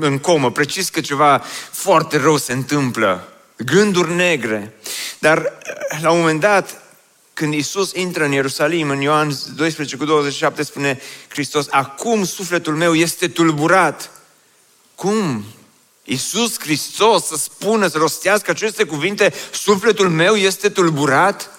în 0.00 0.18
comă, 0.18 0.50
precis 0.50 0.88
că 0.88 1.00
ceva 1.00 1.42
foarte 1.70 2.18
rău 2.18 2.36
se 2.36 2.52
întâmplă. 2.52 3.28
Gânduri 3.56 4.14
negre. 4.14 4.74
Dar 5.18 5.52
la 6.00 6.10
un 6.10 6.18
moment 6.18 6.40
dat, 6.40 6.82
când 7.34 7.54
Isus 7.54 7.92
intră 7.92 8.24
în 8.24 8.32
Ierusalim, 8.32 8.90
în 8.90 9.00
Ioan 9.00 9.28
12 9.56 9.96
cu 9.96 10.04
27, 10.04 10.62
spune 10.62 11.00
Hristos, 11.28 11.66
acum 11.70 12.24
sufletul 12.24 12.74
meu 12.74 12.94
este 12.94 13.28
tulburat. 13.28 14.10
Cum? 14.94 15.44
Iisus 16.04 16.58
Hristos 16.58 17.26
să 17.26 17.36
spună, 17.36 17.88
să 17.88 17.98
rostească 17.98 18.50
aceste 18.50 18.84
cuvinte, 18.84 19.32
sufletul 19.52 20.08
meu 20.08 20.34
este 20.34 20.68
tulburat? 20.68 21.50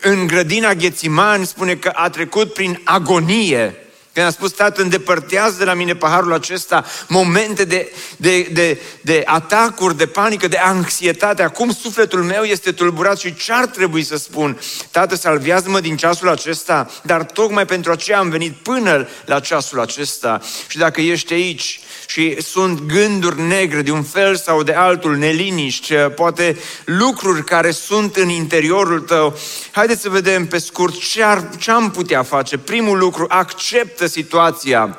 În 0.00 0.26
grădina 0.26 0.74
Ghețiman 0.74 1.44
spune 1.44 1.76
că 1.76 1.90
a 1.94 2.10
trecut 2.10 2.52
prin 2.52 2.80
agonie. 2.84 3.76
Când 4.12 4.26
a 4.26 4.30
spus, 4.30 4.52
Tată, 4.52 4.82
îndepărtează 4.82 5.58
de 5.58 5.64
la 5.64 5.74
mine 5.74 5.94
paharul 5.94 6.32
acesta, 6.32 6.84
momente 7.08 7.64
de, 7.64 7.92
de, 8.16 8.42
de, 8.42 8.80
de 9.00 9.22
atacuri, 9.26 9.96
de 9.96 10.06
panică, 10.06 10.48
de 10.48 10.56
anxietate. 10.56 11.42
Acum 11.42 11.72
sufletul 11.72 12.22
meu 12.22 12.42
este 12.42 12.72
tulburat 12.72 13.18
și 13.18 13.34
ce 13.34 13.52
ar 13.52 13.66
trebui 13.66 14.02
să 14.02 14.16
spun? 14.16 14.60
Tată, 14.90 15.14
salvează-mă 15.14 15.80
din 15.80 15.96
ceasul 15.96 16.28
acesta, 16.28 16.90
dar 17.02 17.24
tocmai 17.24 17.64
pentru 17.64 17.92
aceea 17.92 18.18
am 18.18 18.28
venit 18.28 18.56
până 18.56 19.08
la 19.24 19.40
ceasul 19.40 19.80
acesta. 19.80 20.40
Și 20.68 20.78
dacă 20.78 21.00
ești 21.00 21.32
aici 21.32 21.80
și 22.10 22.42
sunt 22.42 22.80
gânduri 22.80 23.40
negre 23.40 23.82
de 23.82 23.90
un 23.90 24.02
fel 24.02 24.36
sau 24.36 24.62
de 24.62 24.72
altul, 24.72 25.16
neliniști, 25.16 25.94
poate 25.94 26.58
lucruri 26.84 27.44
care 27.44 27.70
sunt 27.70 28.16
în 28.16 28.28
interiorul 28.28 29.00
tău. 29.00 29.38
Haideți 29.70 30.00
să 30.00 30.08
vedem 30.08 30.46
pe 30.46 30.58
scurt 30.58 30.98
ce, 30.98 31.22
ar, 31.22 31.48
ce 31.58 31.70
am 31.70 31.90
putea 31.90 32.22
face. 32.22 32.58
Primul 32.58 32.98
lucru, 32.98 33.26
acceptă 33.28 34.06
situația 34.06 34.98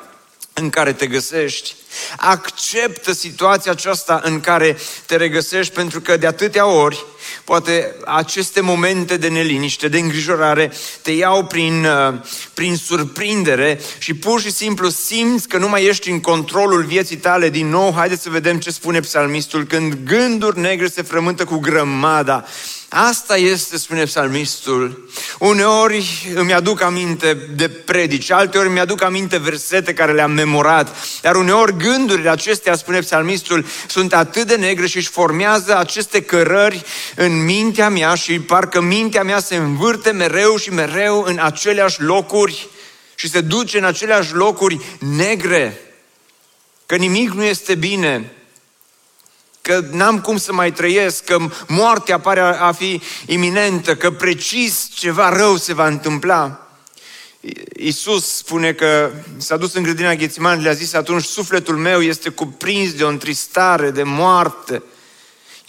în 0.52 0.70
care 0.70 0.92
te 0.92 1.06
găsești. 1.06 1.74
Acceptă 2.16 3.12
situația 3.12 3.72
aceasta 3.72 4.20
în 4.24 4.40
care 4.40 4.78
te 5.06 5.16
regăsești 5.16 5.74
pentru 5.74 6.00
că 6.00 6.16
de 6.16 6.26
atâtea 6.26 6.66
ori 6.66 7.04
poate 7.44 7.94
aceste 8.04 8.60
momente 8.60 9.16
de 9.16 9.28
neliniște, 9.28 9.88
de 9.88 9.98
îngrijorare 9.98 10.72
te 11.02 11.10
iau 11.10 11.44
prin, 11.44 11.84
uh, 11.84 12.14
prin 12.54 12.76
surprindere 12.76 13.80
și 13.98 14.14
pur 14.14 14.40
și 14.40 14.52
simplu 14.52 14.88
simți 14.88 15.48
că 15.48 15.58
nu 15.58 15.68
mai 15.68 15.84
ești 15.84 16.10
în 16.10 16.20
controlul 16.20 16.82
vieții 16.82 17.16
tale 17.16 17.50
din 17.50 17.68
nou. 17.68 17.92
Haideți 17.96 18.22
să 18.22 18.30
vedem 18.30 18.58
ce 18.58 18.70
spune 18.70 19.00
psalmistul 19.00 19.64
când 19.64 19.98
gânduri 20.04 20.58
negre 20.58 20.88
se 20.88 21.02
frământă 21.02 21.44
cu 21.44 21.58
grămada 21.58 22.44
Asta 22.92 23.36
este, 23.36 23.78
spune 23.78 24.04
psalmistul. 24.04 25.08
Uneori 25.38 26.32
îmi 26.34 26.52
aduc 26.52 26.82
aminte 26.82 27.48
de 27.54 27.68
predici, 27.68 28.30
alteori 28.30 28.68
îmi 28.68 28.80
aduc 28.80 29.02
aminte 29.02 29.38
versete 29.38 29.92
care 29.92 30.12
le-am 30.12 30.30
memorat, 30.30 30.96
dar 31.20 31.36
uneori 31.36 31.76
gândurile 31.76 32.30
acestea, 32.30 32.74
spune 32.74 32.98
psalmistul, 32.98 33.66
sunt 33.88 34.14
atât 34.14 34.46
de 34.46 34.54
negre 34.54 34.86
și 34.86 34.96
își 34.96 35.08
formează 35.08 35.78
aceste 35.78 36.22
cărări 36.22 36.84
în 37.16 37.44
mintea 37.44 37.88
mea 37.88 38.14
și 38.14 38.40
parcă 38.40 38.80
mintea 38.80 39.22
mea 39.22 39.40
se 39.40 39.56
învârte 39.56 40.10
mereu 40.10 40.56
și 40.56 40.70
mereu 40.70 41.22
în 41.22 41.38
aceleași 41.38 42.02
locuri 42.02 42.68
și 43.14 43.30
se 43.30 43.40
duce 43.40 43.78
în 43.78 43.84
aceleași 43.84 44.34
locuri 44.34 44.80
negre. 44.98 45.80
Că 46.86 46.96
nimic 46.96 47.30
nu 47.30 47.44
este 47.44 47.74
bine, 47.74 48.32
că 49.60 49.84
n-am 49.90 50.20
cum 50.20 50.36
să 50.36 50.52
mai 50.52 50.72
trăiesc, 50.72 51.24
că 51.24 51.38
moartea 51.66 52.20
pare 52.20 52.40
a 52.40 52.72
fi 52.72 53.00
iminentă, 53.26 53.96
că 53.96 54.10
precis 54.10 54.88
ceva 54.94 55.36
rău 55.36 55.56
se 55.56 55.74
va 55.74 55.86
întâmpla. 55.86 56.70
Iisus 57.76 58.36
spune 58.36 58.72
că 58.72 59.10
s-a 59.36 59.56
dus 59.56 59.74
în 59.74 59.82
grădina 59.82 60.14
Ghețiman, 60.14 60.62
le-a 60.62 60.72
zis 60.72 60.92
atunci, 60.92 61.24
sufletul 61.24 61.76
meu 61.76 62.02
este 62.02 62.28
cuprins 62.28 62.92
de 62.92 63.04
o 63.04 63.08
întristare, 63.08 63.90
de 63.90 64.02
moarte. 64.02 64.82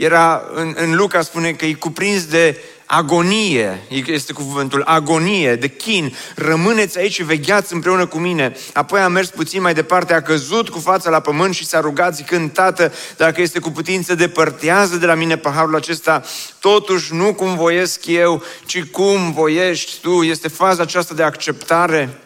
Era, 0.02 0.44
în, 0.54 0.74
în 0.78 0.96
Luca 0.96 1.22
spune 1.22 1.52
că 1.52 1.66
e 1.66 1.74
cuprins 1.74 2.26
de 2.26 2.58
agonie, 2.86 3.84
este 4.06 4.34
cuvântul, 4.34 4.84
agonie, 4.86 5.56
de 5.56 5.68
chin, 5.68 6.16
rămâneți 6.36 6.98
aici 6.98 7.14
și 7.14 7.24
vegheați 7.24 7.74
împreună 7.74 8.06
cu 8.06 8.18
mine. 8.18 8.56
Apoi 8.74 9.00
a 9.00 9.08
mers 9.08 9.30
puțin 9.30 9.62
mai 9.62 9.74
departe, 9.74 10.14
a 10.14 10.22
căzut 10.22 10.70
cu 10.70 10.80
fața 10.80 11.10
la 11.10 11.20
pământ 11.20 11.54
și 11.54 11.66
s-a 11.66 11.80
rugat 11.80 12.16
zicând, 12.16 12.52
Tată, 12.52 12.94
dacă 13.18 13.42
este 13.42 13.60
cu 13.60 13.70
putință, 13.72 14.16
depărtează 14.16 14.96
de 14.96 15.06
la 15.06 15.14
mine 15.14 15.38
paharul 15.38 15.76
acesta, 15.76 16.24
totuși 16.60 17.14
nu 17.14 17.34
cum 17.34 17.56
voiesc 17.56 18.06
eu, 18.06 18.44
ci 18.66 18.84
cum 18.84 19.32
voiești 19.32 19.92
tu. 20.02 20.22
Este 20.22 20.48
faza 20.48 20.82
aceasta 20.82 21.14
de 21.14 21.24
acceptare, 21.24 22.22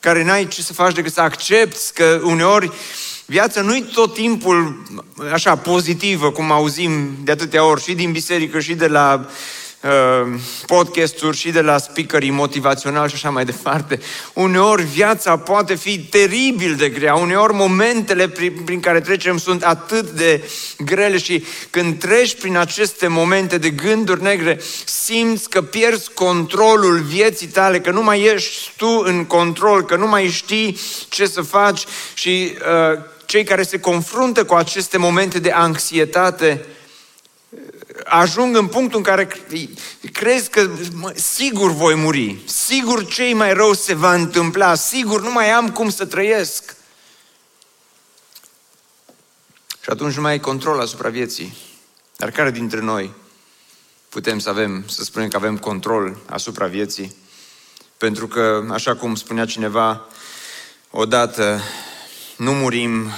care 0.00 0.24
n-ai 0.24 0.48
ce 0.48 0.62
să 0.62 0.72
faci 0.72 0.94
decât 0.94 1.12
să 1.12 1.20
accepti 1.20 1.92
că 1.94 2.20
uneori 2.24 2.70
Viața 3.30 3.60
nu-i 3.60 3.82
tot 3.82 4.14
timpul 4.14 4.82
așa 5.32 5.56
pozitivă, 5.56 6.30
cum 6.30 6.50
auzim 6.50 7.16
de 7.24 7.30
atâtea 7.30 7.64
ori 7.64 7.82
și 7.82 7.92
din 7.94 8.12
biserică 8.12 8.60
și 8.60 8.74
de 8.74 8.86
la 8.86 9.26
uh, 9.82 10.40
podcasturi 10.66 11.36
și 11.36 11.50
de 11.50 11.60
la 11.60 11.78
speakerii 11.78 12.30
motivaționali 12.30 13.08
și 13.08 13.14
așa 13.14 13.30
mai 13.30 13.44
departe. 13.44 14.00
Uneori 14.32 14.82
viața 14.82 15.36
poate 15.36 15.74
fi 15.74 15.98
teribil 15.98 16.74
de 16.74 16.88
grea, 16.88 17.14
uneori 17.14 17.54
momentele 17.54 18.28
prin, 18.28 18.52
prin 18.64 18.80
care 18.80 19.00
trecem 19.00 19.38
sunt 19.38 19.62
atât 19.62 20.10
de 20.10 20.50
grele 20.78 21.18
și 21.18 21.44
când 21.70 21.98
treci 21.98 22.34
prin 22.34 22.56
aceste 22.56 23.06
momente 23.06 23.58
de 23.58 23.70
gânduri 23.70 24.22
negre, 24.22 24.60
simți 24.84 25.50
că 25.50 25.62
pierzi 25.62 26.10
controlul 26.14 26.98
vieții 26.98 27.46
tale, 27.46 27.80
că 27.80 27.90
nu 27.90 28.02
mai 28.02 28.22
ești 28.22 28.70
tu 28.76 29.02
în 29.04 29.24
control, 29.24 29.84
că 29.84 29.96
nu 29.96 30.06
mai 30.06 30.26
știi 30.26 30.78
ce 31.08 31.26
să 31.26 31.40
faci 31.40 31.84
și 32.14 32.54
uh, 32.92 33.09
cei 33.30 33.44
care 33.44 33.62
se 33.62 33.80
confruntă 33.80 34.44
cu 34.44 34.54
aceste 34.54 34.96
momente 34.96 35.38
de 35.38 35.50
anxietate 35.50 36.66
ajung 38.04 38.56
în 38.56 38.66
punctul 38.66 38.98
în 38.98 39.04
care 39.04 39.28
crezi 40.12 40.50
că 40.50 40.70
mă, 40.92 41.12
sigur 41.14 41.70
voi 41.70 41.94
muri, 41.94 42.42
sigur 42.44 43.06
cei 43.06 43.32
mai 43.32 43.52
rău 43.52 43.72
se 43.72 43.94
va 43.94 44.14
întâmpla, 44.14 44.74
sigur 44.74 45.22
nu 45.22 45.32
mai 45.32 45.50
am 45.50 45.70
cum 45.70 45.90
să 45.90 46.06
trăiesc. 46.06 46.76
Și 49.80 49.90
atunci 49.90 50.14
nu 50.14 50.22
mai 50.22 50.30
ai 50.30 50.40
control 50.40 50.80
asupra 50.80 51.08
vieții. 51.08 51.56
Dar 52.16 52.30
care 52.30 52.50
dintre 52.50 52.80
noi 52.80 53.12
putem 54.08 54.38
să 54.38 54.48
avem, 54.48 54.84
să 54.88 55.04
spunem 55.04 55.28
că 55.28 55.36
avem 55.36 55.58
control 55.58 56.18
asupra 56.26 56.66
vieții? 56.66 57.14
Pentru 57.96 58.28
că, 58.28 58.66
așa 58.70 58.96
cum 58.96 59.14
spunea 59.14 59.44
cineva, 59.46 60.06
odată 60.90 61.60
nu 62.40 62.52
murim 62.52 63.10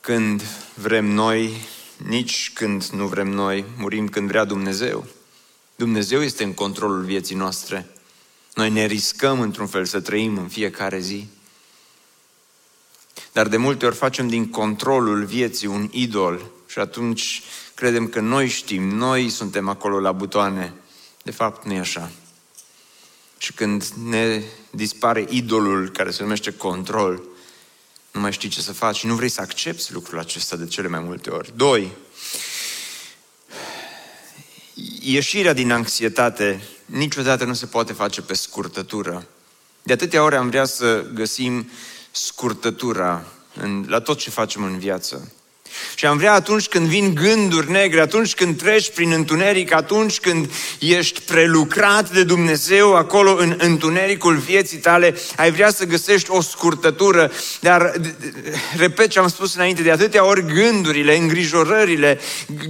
când 0.00 0.42
vrem 0.74 1.04
noi, 1.04 1.66
nici 1.96 2.52
când 2.54 2.84
nu 2.84 3.06
vrem 3.06 3.28
noi, 3.28 3.64
murim 3.76 4.08
când 4.08 4.28
vrea 4.28 4.44
Dumnezeu. 4.44 5.06
Dumnezeu 5.76 6.22
este 6.22 6.44
în 6.44 6.54
controlul 6.54 7.04
vieții 7.04 7.34
noastre. 7.34 7.86
Noi 8.54 8.70
ne 8.70 8.86
riscăm 8.86 9.40
într-un 9.40 9.66
fel 9.66 9.84
să 9.84 10.00
trăim 10.00 10.38
în 10.38 10.48
fiecare 10.48 10.98
zi. 10.98 11.26
Dar 13.32 13.48
de 13.48 13.56
multe 13.56 13.86
ori 13.86 13.96
facem 13.96 14.28
din 14.28 14.50
controlul 14.50 15.24
vieții 15.24 15.66
un 15.66 15.88
idol 15.92 16.50
și 16.66 16.78
atunci 16.78 17.42
credem 17.74 18.08
că 18.08 18.20
noi 18.20 18.48
știm, 18.48 18.88
noi 18.88 19.28
suntem 19.28 19.68
acolo 19.68 20.00
la 20.00 20.12
butoane. 20.12 20.74
De 21.22 21.30
fapt, 21.30 21.66
nu 21.66 21.72
e 21.72 21.78
așa. 21.78 22.10
Și 23.38 23.52
când 23.52 23.84
ne 23.84 24.42
dispare 24.70 25.26
idolul 25.28 25.88
care 25.88 26.10
se 26.10 26.22
numește 26.22 26.52
control, 26.52 27.32
nu 28.14 28.20
mai 28.20 28.32
știi 28.32 28.48
ce 28.48 28.60
să 28.60 28.72
faci 28.72 28.96
și 28.96 29.06
nu 29.06 29.14
vrei 29.14 29.28
să 29.28 29.40
accepti 29.40 29.92
lucrul 29.92 30.18
acesta 30.18 30.56
de 30.56 30.66
cele 30.66 30.88
mai 30.88 31.00
multe 31.00 31.30
ori. 31.30 31.52
Doi, 31.56 31.92
ieșirea 35.00 35.52
din 35.52 35.72
anxietate 35.72 36.62
niciodată 36.86 37.44
nu 37.44 37.54
se 37.54 37.66
poate 37.66 37.92
face 37.92 38.22
pe 38.22 38.34
scurtătură. 38.34 39.26
De 39.82 39.92
atâtea 39.92 40.22
ori 40.22 40.36
am 40.36 40.48
vrea 40.48 40.64
să 40.64 41.04
găsim 41.14 41.70
scurtătura 42.10 43.24
în, 43.54 43.84
la 43.88 44.00
tot 44.00 44.18
ce 44.18 44.30
facem 44.30 44.62
în 44.64 44.78
viață. 44.78 45.32
Și 45.94 46.06
am 46.06 46.16
vrea 46.16 46.32
atunci 46.32 46.66
când 46.66 46.86
vin 46.86 47.14
gânduri 47.14 47.70
negre, 47.70 48.00
atunci 48.00 48.34
când 48.34 48.58
treci 48.58 48.90
prin 48.90 49.12
întuneric, 49.12 49.72
atunci 49.72 50.20
când 50.20 50.50
ești 50.78 51.20
prelucrat 51.20 52.10
de 52.10 52.22
Dumnezeu 52.22 52.94
acolo 52.94 53.36
în 53.38 53.54
întunericul 53.58 54.36
vieții 54.36 54.78
tale, 54.78 55.14
ai 55.36 55.50
vrea 55.50 55.70
să 55.70 55.84
găsești 55.84 56.30
o 56.30 56.40
scurtătură, 56.40 57.32
dar, 57.60 57.92
repet 58.76 59.08
ce 59.08 59.18
am 59.18 59.28
spus 59.28 59.54
înainte, 59.54 59.82
de 59.82 59.90
atâtea 59.90 60.24
ori 60.24 60.44
gândurile, 60.54 61.16
îngrijorările, 61.16 62.20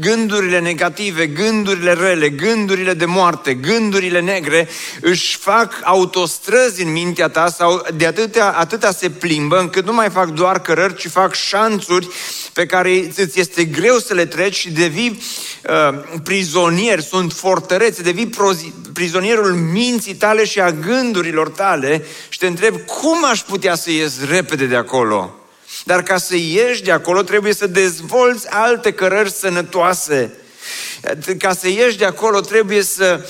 gândurile 0.01 0.61
negative, 0.61 1.27
gândurile 1.27 1.93
rele, 1.93 2.29
gândurile 2.29 2.95
de 2.95 3.05
moarte, 3.05 3.55
gândurile 3.55 4.21
negre, 4.21 4.69
își 5.01 5.37
fac 5.37 5.81
autostrăzi 5.83 6.83
în 6.83 6.93
mintea 6.93 7.29
ta 7.29 7.49
sau 7.49 7.87
de 7.95 8.07
atâtea, 8.07 8.51
atâta 8.51 8.93
se 8.93 9.11
plimbă 9.11 9.59
încât 9.59 9.85
nu 9.85 9.93
mai 9.93 10.11
fac 10.11 10.29
doar 10.29 10.61
cărări, 10.61 10.97
ci 10.97 11.09
fac 11.09 11.35
șanțuri 11.35 12.09
pe 12.53 12.67
care 12.67 12.94
îți 13.17 13.41
este 13.41 13.65
greu 13.65 13.99
să 13.99 14.15
le 14.15 14.27
treci 14.27 14.55
și 14.55 14.71
devii 14.71 15.23
uh, 15.69 16.19
prizonier, 16.23 17.01
sunt 17.01 17.33
fortărețe, 17.33 18.03
devii 18.03 18.31
prizonierul 18.93 19.53
minții 19.53 20.15
tale 20.15 20.45
și 20.45 20.61
a 20.61 20.73
gândurilor 20.73 21.49
tale 21.49 22.05
și 22.29 22.39
te 22.39 22.47
întreb 22.47 22.81
cum 22.81 23.25
aș 23.25 23.41
putea 23.41 23.75
să 23.75 23.91
ies 23.91 24.13
repede 24.29 24.67
de 24.67 24.77
acolo. 24.77 25.35
Dar 25.85 26.03
ca 26.03 26.19
să 26.19 26.37
ieși 26.37 26.83
de 26.83 26.93
acolo 26.93 27.23
trebuie 27.23 27.55
să 27.55 27.67
dezvolți 27.67 28.49
alte 28.51 28.93
cărări 28.93 29.31
sănătoase. 29.31 30.33
Ca 31.39 31.55
să 31.55 31.69
ieși 31.69 31.97
de 31.97 32.05
acolo 32.05 32.41
trebuie 32.41 32.83
să, 32.83 33.29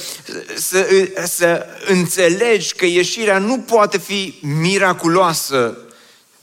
să, 0.55 0.87
să 1.24 1.66
înțelegi 1.87 2.74
că 2.74 2.87
ieșirea 2.87 3.38
nu 3.38 3.59
poate 3.59 3.98
fi 3.98 4.38
miraculoasă, 4.42 5.79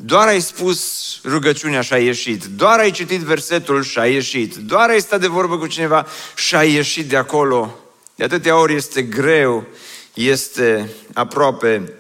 doar 0.04 0.28
ai 0.28 0.42
spus 0.42 1.20
rugăciunea 1.24 1.82
și 1.82 1.94
ai 1.94 2.06
ieșit. 2.06 2.46
Doar 2.46 2.80
ai 2.80 2.92
citit 2.92 3.20
versetul 3.20 3.84
și 3.84 4.00
ai 4.00 4.14
ieșit. 4.14 4.56
Doar 4.56 4.90
ai 4.90 5.02
stat 5.02 5.20
de 5.20 5.28
vorbă 5.28 5.58
cu 5.58 5.68
cineva 5.68 6.08
și 6.36 6.56
ai 6.56 6.74
ieșit 6.74 7.10
de 7.10 7.18
acolo. 7.18 7.76
De 8.16 8.24
atâtea 8.24 8.60
ori 8.60 8.76
este 8.76 9.02
greu, 9.02 9.68
este 10.14 10.90
aproape 11.14 11.94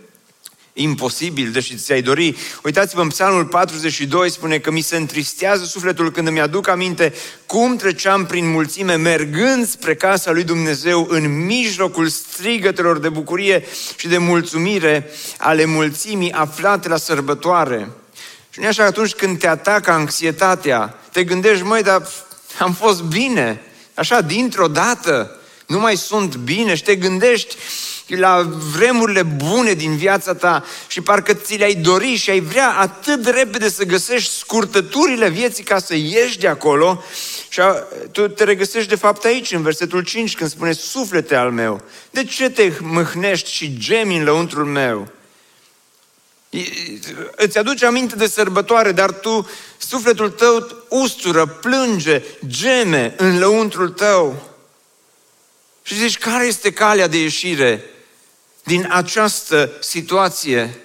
imposibil, 0.81 1.51
deși 1.51 1.75
ți-ai 1.75 2.01
dori. 2.01 2.37
Uitați-vă 2.63 3.01
în 3.01 3.07
Psalmul 3.07 3.45
42, 3.45 4.29
spune 4.29 4.57
că 4.59 4.71
mi 4.71 4.81
se 4.81 4.95
întristează 4.95 5.63
sufletul 5.63 6.11
când 6.11 6.27
îmi 6.27 6.41
aduc 6.41 6.67
aminte 6.67 7.13
cum 7.45 7.75
treceam 7.75 8.25
prin 8.25 8.51
mulțime 8.51 8.95
mergând 8.95 9.67
spre 9.67 9.95
casa 9.95 10.31
lui 10.31 10.43
Dumnezeu 10.43 11.07
în 11.09 11.45
mijlocul 11.45 12.07
strigătelor 12.07 12.99
de 12.99 13.09
bucurie 13.09 13.63
și 13.95 14.07
de 14.07 14.17
mulțumire 14.17 15.09
ale 15.37 15.65
mulțimii 15.65 16.31
aflate 16.31 16.87
la 16.87 16.97
sărbătoare. 16.97 17.89
Și 18.49 18.59
nu 18.59 18.67
așa 18.67 18.83
atunci 18.83 19.13
când 19.13 19.39
te 19.39 19.47
atacă 19.47 19.91
anxietatea, 19.91 20.95
te 21.11 21.23
gândești, 21.23 21.63
măi, 21.63 21.83
dar 21.83 22.07
am 22.59 22.73
fost 22.73 23.01
bine, 23.01 23.61
așa, 23.93 24.21
dintr-o 24.21 24.67
dată, 24.67 25.39
nu 25.67 25.79
mai 25.79 25.97
sunt 25.97 26.35
bine 26.35 26.75
și 26.75 26.83
te 26.83 26.95
gândești, 26.95 27.55
la 28.07 28.49
vremurile 28.75 29.23
bune 29.23 29.73
din 29.73 29.95
viața 29.97 30.33
ta 30.33 30.65
și 30.87 31.01
parcă 31.01 31.33
ți 31.33 31.55
le-ai 31.55 31.75
dori 31.75 32.15
și 32.15 32.29
ai 32.29 32.39
vrea 32.39 32.69
atât 32.69 33.21
de 33.21 33.29
repede 33.29 33.69
să 33.69 33.83
găsești 33.83 34.33
scurtăturile 34.33 35.29
vieții 35.29 35.63
ca 35.63 35.79
să 35.79 35.95
ieși 35.95 36.39
de 36.39 36.47
acolo 36.47 37.03
și 37.49 37.59
a, 37.59 37.71
tu 38.11 38.27
te 38.27 38.43
regăsești 38.43 38.89
de 38.89 38.95
fapt 38.95 39.23
aici, 39.23 39.51
în 39.51 39.61
versetul 39.61 40.03
5, 40.03 40.35
când 40.35 40.49
spune 40.49 40.71
Suflete 40.71 41.35
al 41.35 41.51
meu, 41.51 41.81
de 42.09 42.23
ce 42.23 42.49
te 42.49 42.71
mâhnești 42.79 43.51
și 43.51 43.77
gemi 43.77 44.17
în 44.17 44.23
lăuntrul 44.23 44.65
meu? 44.65 45.07
Îți 47.35 47.57
aduce 47.57 47.85
aminte 47.85 48.15
de 48.15 48.27
sărbătoare, 48.27 48.91
dar 48.91 49.11
tu, 49.11 49.49
sufletul 49.77 50.29
tău 50.29 50.85
ustură, 50.89 51.45
plânge, 51.45 52.23
geme 52.47 53.13
în 53.17 53.39
lăuntrul 53.39 53.89
tău. 53.89 54.50
Și 55.91 55.97
zici, 55.97 56.17
care 56.17 56.45
este 56.45 56.73
calea 56.73 57.07
de 57.07 57.17
ieșire? 57.17 57.85
din 58.63 58.87
această 58.91 59.71
situație. 59.79 60.79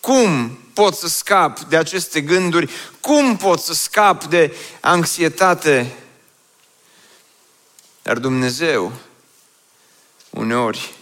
Cum 0.00 0.58
pot 0.74 0.94
să 0.94 1.08
scap 1.08 1.60
de 1.60 1.76
aceste 1.76 2.20
gânduri? 2.20 2.72
Cum 3.00 3.36
pot 3.36 3.60
să 3.60 3.74
scap 3.74 4.24
de 4.24 4.56
anxietate? 4.80 5.96
Dar 8.02 8.18
Dumnezeu, 8.18 8.92
uneori, 10.30 10.94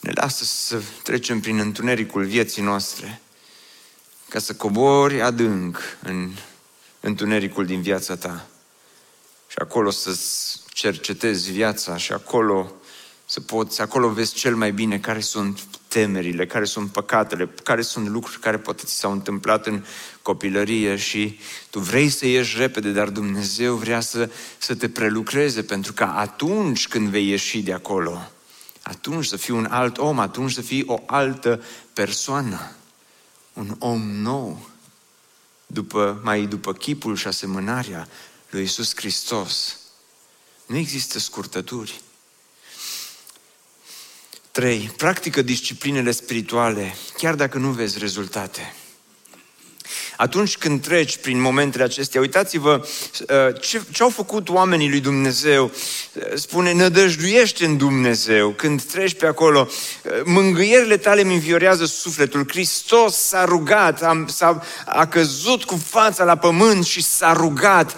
ne 0.00 0.12
lasă 0.14 0.44
să 0.44 0.82
trecem 1.02 1.40
prin 1.40 1.58
întunericul 1.58 2.24
vieții 2.24 2.62
noastre, 2.62 3.20
ca 4.28 4.38
să 4.38 4.54
cobori 4.54 5.22
adânc 5.22 5.78
în 6.02 6.32
întunericul 7.00 7.66
din 7.66 7.82
viața 7.82 8.16
ta. 8.16 8.46
Și 9.48 9.56
acolo 9.58 9.90
să-ți 9.90 10.60
cercetezi 10.76 11.52
viața 11.52 11.96
și 11.96 12.12
acolo 12.12 12.72
să 13.24 13.40
poți, 13.40 13.80
acolo 13.80 14.08
vezi 14.08 14.34
cel 14.34 14.56
mai 14.56 14.72
bine 14.72 14.98
care 14.98 15.20
sunt 15.20 15.60
temerile, 15.88 16.46
care 16.46 16.64
sunt 16.64 16.90
păcatele, 16.90 17.48
care 17.62 17.82
sunt 17.82 18.08
lucruri 18.08 18.38
care 18.38 18.58
poate 18.58 18.82
ți 18.84 18.98
s-au 18.98 19.12
întâmplat 19.12 19.66
în 19.66 19.84
copilărie 20.22 20.96
și 20.96 21.38
tu 21.70 21.78
vrei 21.78 22.08
să 22.08 22.26
ieși 22.26 22.58
repede, 22.58 22.90
dar 22.90 23.08
Dumnezeu 23.08 23.74
vrea 23.74 24.00
să, 24.00 24.30
să 24.58 24.74
te 24.74 24.88
prelucreze 24.88 25.62
pentru 25.62 25.92
că 25.92 26.04
atunci 26.04 26.88
când 26.88 27.08
vei 27.08 27.28
ieși 27.28 27.62
de 27.62 27.72
acolo, 27.72 28.30
atunci 28.82 29.26
să 29.26 29.36
fii 29.36 29.54
un 29.54 29.66
alt 29.70 29.98
om, 29.98 30.18
atunci 30.18 30.52
să 30.52 30.60
fii 30.60 30.84
o 30.86 31.02
altă 31.06 31.62
persoană, 31.92 32.72
un 33.52 33.76
om 33.78 34.00
nou, 34.00 34.68
după, 35.66 36.20
mai 36.22 36.46
după 36.46 36.72
chipul 36.72 37.16
și 37.16 37.26
asemănarea 37.26 38.08
lui 38.50 38.62
Isus 38.62 38.92
Hristos. 38.96 39.80
Nu 40.66 40.76
există 40.76 41.18
scurtături. 41.18 42.00
3. 44.50 44.90
Practică 44.96 45.42
disciplinele 45.42 46.10
spirituale, 46.10 46.94
chiar 47.16 47.34
dacă 47.34 47.58
nu 47.58 47.70
vezi 47.70 47.98
rezultate. 47.98 48.74
Atunci 50.16 50.56
când 50.56 50.82
treci 50.82 51.16
prin 51.16 51.40
momentele 51.40 51.84
acestea, 51.84 52.20
uitați-vă 52.20 52.80
uh, 52.80 53.60
ce, 53.60 53.82
ce 53.92 54.02
au 54.02 54.08
făcut 54.08 54.48
oamenii 54.48 54.88
lui 54.88 55.00
Dumnezeu. 55.00 55.64
Uh, 56.12 56.22
spune, 56.34 56.72
nădăjduiește 56.72 57.64
în 57.64 57.76
Dumnezeu. 57.76 58.50
Când 58.50 58.82
treci 58.82 59.14
pe 59.14 59.26
acolo, 59.26 59.68
uh, 59.68 60.12
mângâierile 60.24 60.96
tale 60.96 61.20
îmi 61.20 61.34
înviorează 61.34 61.84
sufletul. 61.84 62.44
Hristos 62.48 63.16
s-a 63.16 63.44
rugat, 63.44 64.02
a, 64.02 64.24
s-a, 64.28 64.62
a 64.86 65.06
căzut 65.06 65.64
cu 65.64 65.82
fața 65.86 66.24
la 66.24 66.36
pământ 66.36 66.84
și 66.84 67.02
s-a 67.02 67.32
rugat. 67.32 67.96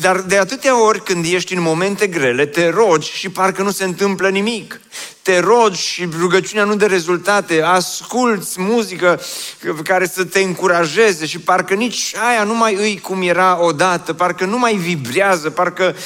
Dar 0.00 0.20
de 0.20 0.36
atâtea 0.36 0.84
ori 0.84 1.02
când 1.02 1.24
ești 1.24 1.54
în 1.54 1.60
momente 1.60 2.06
grele, 2.06 2.46
te 2.46 2.68
rogi 2.68 3.10
și 3.10 3.28
parcă 3.28 3.62
nu 3.62 3.70
se 3.70 3.84
întâmplă 3.84 4.28
nimic 4.28 4.80
te 5.26 5.38
rogi 5.38 5.80
și 5.80 6.08
rugăciunea 6.18 6.64
nu 6.64 6.76
dă 6.76 6.86
rezultate, 6.86 7.62
asculți 7.62 8.60
muzică 8.60 9.20
care 9.84 10.06
să 10.06 10.24
te 10.24 10.40
încurajeze 10.40 11.26
și 11.26 11.38
parcă 11.38 11.74
nici 11.74 12.14
aia 12.28 12.44
nu 12.44 12.56
mai 12.56 12.74
îi 12.74 13.00
cum 13.00 13.22
era 13.22 13.62
odată, 13.62 14.12
parcă 14.12 14.44
nu 14.44 14.58
mai 14.58 14.74
vibrează, 14.74 15.50
parcă 15.50 15.96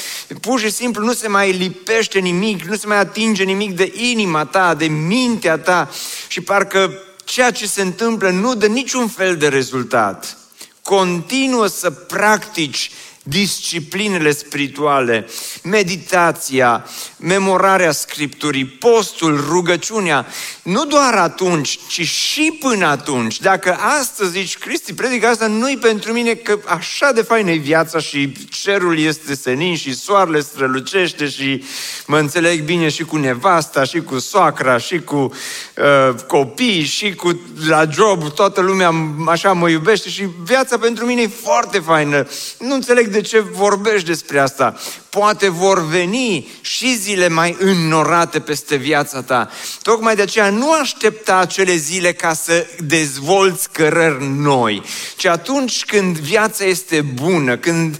pur 0.40 0.60
și 0.60 0.70
simplu 0.70 1.04
nu 1.04 1.12
se 1.12 1.28
mai 1.28 1.52
lipește 1.52 2.18
nimic, 2.18 2.62
nu 2.62 2.76
se 2.76 2.86
mai 2.86 2.98
atinge 2.98 3.42
nimic 3.42 3.76
de 3.76 3.92
inima 3.94 4.44
ta, 4.44 4.74
de 4.74 4.86
mintea 4.86 5.58
ta 5.58 5.90
și 6.28 6.40
parcă 6.40 6.92
ceea 7.24 7.50
ce 7.50 7.66
se 7.66 7.82
întâmplă 7.82 8.30
nu 8.30 8.54
dă 8.54 8.66
niciun 8.66 9.08
fel 9.08 9.36
de 9.36 9.48
rezultat. 9.48 10.36
Continuă 10.82 11.66
să 11.66 11.90
practici 11.90 12.90
disciplinele 13.22 14.32
spirituale, 14.32 15.26
meditația, 15.62 16.86
memorarea 17.16 17.92
Scripturii, 17.92 18.64
postul, 18.64 19.44
rugăciunea, 19.48 20.26
nu 20.62 20.84
doar 20.84 21.14
atunci, 21.14 21.78
ci 21.88 22.06
și 22.06 22.56
până 22.60 22.86
atunci. 22.86 23.40
Dacă 23.40 23.76
astăzi 23.98 24.30
zici, 24.30 24.58
Cristi, 24.58 24.94
predică 24.94 25.26
asta 25.26 25.46
nu-i 25.46 25.76
pentru 25.76 26.12
mine, 26.12 26.34
că 26.34 26.58
așa 26.66 27.12
de 27.12 27.22
faină 27.22 27.50
e 27.50 27.56
viața 27.56 27.98
și 27.98 28.32
cerul 28.62 28.98
este 28.98 29.34
senin 29.34 29.76
și 29.76 29.94
soarele 29.94 30.40
strălucește 30.40 31.28
și 31.28 31.64
mă 32.06 32.18
înțeleg 32.18 32.62
bine 32.62 32.88
și 32.88 33.04
cu 33.04 33.16
nevasta, 33.16 33.84
și 33.84 34.00
cu 34.00 34.18
soacra, 34.18 34.78
și 34.78 35.00
cu 35.00 35.16
uh, 35.16 36.14
copii, 36.26 36.84
și 36.84 37.14
cu 37.14 37.40
la 37.68 37.84
job, 37.92 38.32
toată 38.32 38.60
lumea 38.60 38.94
așa 39.26 39.52
mă 39.52 39.68
iubește 39.68 40.08
și 40.08 40.28
viața 40.42 40.78
pentru 40.78 41.04
mine 41.04 41.22
e 41.22 41.30
foarte 41.42 41.78
faină. 41.78 42.26
Nu 42.58 42.74
înțeleg 42.74 43.09
de 43.10 43.20
ce 43.20 43.40
vorbești 43.40 44.06
despre 44.06 44.38
asta. 44.38 44.76
Poate 45.10 45.48
vor 45.48 45.86
veni 45.86 46.48
și 46.60 46.96
zile 46.96 47.28
mai 47.28 47.56
înnorate 47.58 48.40
peste 48.40 48.76
viața 48.76 49.22
ta. 49.22 49.50
Tocmai 49.82 50.16
de 50.16 50.22
aceea 50.22 50.50
nu 50.50 50.72
aștepta 50.72 51.36
acele 51.36 51.76
zile 51.76 52.12
ca 52.12 52.34
să 52.34 52.66
dezvolți 52.78 53.70
cărări 53.70 54.24
noi, 54.24 54.82
ci 55.16 55.24
atunci 55.24 55.84
când 55.84 56.18
viața 56.18 56.64
este 56.64 57.00
bună, 57.00 57.56
când 57.56 57.96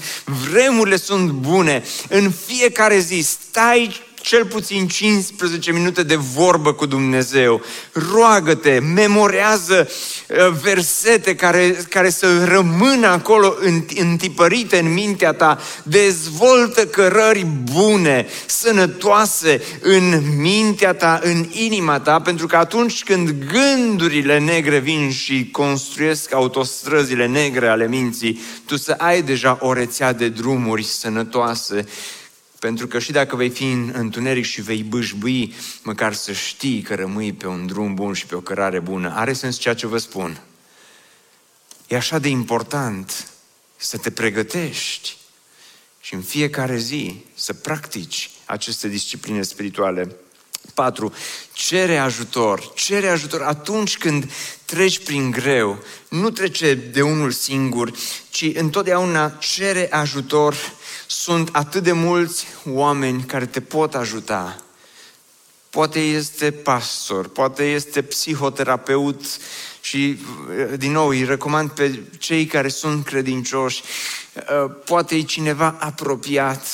vremurile 0.51 0.97
sunt 0.97 1.31
bune, 1.31 1.85
în 2.09 2.33
fiecare 2.47 2.99
zi 2.99 3.21
stai 3.21 4.09
cel 4.31 4.47
puțin 4.47 4.89
15 4.89 5.73
minute 5.73 6.03
de 6.03 6.17
vorbă 6.17 6.73
cu 6.73 6.87
Dumnezeu. 6.87 7.63
Roagă-te, 7.93 8.79
memorează 8.95 9.89
uh, 10.29 10.37
versete 10.63 11.35
care, 11.35 11.87
care 11.89 12.11
să 12.11 12.45
rămână 12.45 13.07
acolo 13.07 13.55
întipărite 13.97 14.79
în 14.79 14.93
mintea 14.93 15.33
ta. 15.33 15.59
Dezvoltă 15.83 16.87
cărări 16.87 17.47
bune, 17.73 18.27
sănătoase 18.47 19.63
în 19.81 20.23
mintea 20.37 20.95
ta, 20.95 21.21
în 21.23 21.47
inima 21.51 22.01
ta, 22.01 22.21
pentru 22.21 22.47
că 22.47 22.57
atunci 22.57 23.05
când 23.05 23.35
gândurile 23.53 24.39
negre 24.39 24.79
vin 24.79 25.11
și 25.11 25.49
construiesc 25.53 26.33
autostrăzile 26.35 27.27
negre 27.27 27.69
ale 27.69 27.89
minții, 27.89 28.41
tu 28.65 28.77
să 28.77 28.95
ai 28.99 29.23
deja 29.23 29.59
o 29.61 29.73
rețea 29.73 30.13
de 30.13 30.29
drumuri 30.29 30.85
sănătoase 30.85 31.87
pentru 32.61 32.87
că 32.87 32.99
și 32.99 33.13
dacă 33.13 33.37
vei 33.37 33.51
fi 33.51 33.71
în 33.71 33.93
întuneric 33.95 34.45
și 34.45 34.61
vei 34.61 34.83
bâșbui, 34.83 35.55
măcar 35.83 36.13
să 36.13 36.33
știi 36.33 36.83
că 36.83 36.95
rămâi 36.95 37.33
pe 37.33 37.47
un 37.47 37.67
drum 37.67 37.95
bun 37.95 38.13
și 38.13 38.27
pe 38.27 38.35
o 38.35 38.41
cărare 38.41 38.81
bună. 38.81 39.13
Are 39.15 39.33
sens 39.33 39.59
ceea 39.59 39.75
ce 39.75 39.87
vă 39.87 39.99
spun. 39.99 40.41
E 41.89 41.97
așa 41.97 42.19
de 42.19 42.29
important 42.29 43.29
să 43.77 43.97
te 43.97 44.11
pregătești 44.11 45.17
și 46.01 46.15
în 46.15 46.23
fiecare 46.23 46.77
zi 46.77 47.25
să 47.35 47.53
practici 47.53 48.31
aceste 48.45 48.89
discipline 48.89 49.43
spirituale. 49.43 50.17
4. 50.75 51.15
Cere 51.53 51.97
ajutor. 51.97 52.73
Cere 52.75 53.09
ajutor 53.09 53.43
atunci 53.43 53.99
când 53.99 54.31
treci 54.65 54.99
prin 54.99 55.31
greu. 55.31 55.83
Nu 56.09 56.31
trece 56.31 56.75
de 56.75 57.03
unul 57.03 57.31
singur, 57.31 57.93
ci 58.31 58.51
întotdeauna 58.55 59.31
cere 59.31 59.93
ajutor 59.93 60.57
sunt 61.11 61.49
atât 61.53 61.83
de 61.83 61.93
mulți 61.93 62.47
oameni 62.67 63.23
care 63.23 63.47
te 63.47 63.61
pot 63.61 63.95
ajuta. 63.95 64.63
Poate 65.71 66.01
este 66.01 66.51
pastor, 66.51 67.29
poate 67.29 67.65
este 67.65 68.03
psihoterapeut 68.03 69.25
și, 69.81 70.19
din 70.77 70.93
nou, 70.93 71.09
îi 71.09 71.25
recomand 71.25 71.71
pe 71.71 72.03
cei 72.19 72.47
care 72.47 72.69
sunt 72.69 73.05
credincioși. 73.05 73.83
Poate 74.85 75.15
e 75.15 75.23
cineva 75.23 75.77
apropiat, 75.79 76.67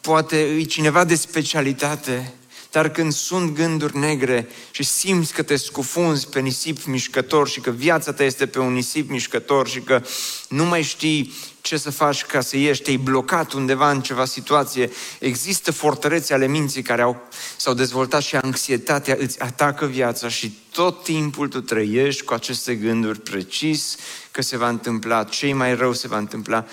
poate 0.00 0.40
e 0.40 0.62
cineva 0.62 1.04
de 1.04 1.14
specialitate, 1.14 2.34
dar 2.70 2.90
când 2.90 3.12
sunt 3.12 3.54
gânduri 3.54 3.96
negre 3.96 4.48
și 4.70 4.82
simți 4.82 5.32
că 5.32 5.42
te 5.42 5.56
scufunzi 5.56 6.28
pe 6.28 6.40
nisip 6.40 6.84
mișcător 6.84 7.48
și 7.48 7.60
că 7.60 7.70
viața 7.70 8.12
ta 8.12 8.24
este 8.24 8.46
pe 8.46 8.58
un 8.58 8.72
nisip 8.72 9.10
mișcător 9.10 9.68
și 9.68 9.80
că 9.80 10.02
nu 10.48 10.64
mai 10.64 10.82
știi 10.82 11.32
ce 11.60 11.76
să 11.76 11.90
faci 11.90 12.24
ca 12.24 12.40
să 12.40 12.56
ieși, 12.56 12.82
te-ai 12.82 12.96
blocat 12.96 13.52
undeva 13.52 13.90
în 13.90 14.00
ceva 14.00 14.24
situație, 14.24 14.90
există 15.18 15.72
fortărețe 15.72 16.34
ale 16.34 16.46
minții 16.46 16.82
care 16.82 17.02
au, 17.02 17.28
s-au 17.56 17.74
dezvoltat 17.74 18.22
și 18.22 18.36
anxietatea 18.36 19.16
îți 19.18 19.40
atacă 19.40 19.86
viața 19.86 20.28
și 20.28 20.58
tot 20.72 21.02
timpul 21.02 21.48
tu 21.48 21.60
trăiești 21.60 22.22
cu 22.22 22.34
aceste 22.34 22.74
gânduri 22.74 23.20
precis 23.20 23.96
că 24.30 24.42
se 24.42 24.56
va 24.56 24.68
întâmpla, 24.68 25.24
cei 25.24 25.52
mai 25.52 25.74
rău 25.74 25.92
se 25.92 26.08
va 26.08 26.18
întâmpla. 26.18 26.66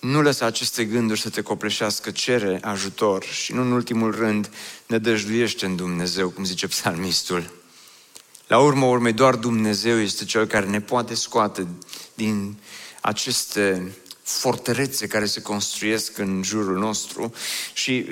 Nu 0.00 0.22
lăsa 0.22 0.46
aceste 0.46 0.84
gânduri 0.84 1.20
să 1.20 1.30
te 1.30 1.40
copleșească, 1.40 2.10
cere 2.10 2.58
ajutor 2.62 3.24
și 3.24 3.52
nu 3.52 3.60
în 3.60 3.72
ultimul 3.72 4.14
rând 4.14 4.50
ne 4.94 5.00
dăjduiește 5.00 5.66
în 5.66 5.76
Dumnezeu, 5.76 6.28
cum 6.28 6.44
zice 6.44 6.66
psalmistul. 6.66 7.50
La 8.46 8.58
urmă 8.58 8.86
urmei, 8.86 9.12
doar 9.12 9.34
Dumnezeu 9.34 10.00
este 10.00 10.24
Cel 10.24 10.46
care 10.46 10.66
ne 10.66 10.80
poate 10.80 11.14
scoate 11.14 11.66
din 12.14 12.56
aceste 13.00 13.92
fortărețe 14.22 15.06
care 15.06 15.26
se 15.26 15.42
construiesc 15.42 16.18
în 16.18 16.42
jurul 16.44 16.78
nostru 16.78 17.32
și 17.72 18.06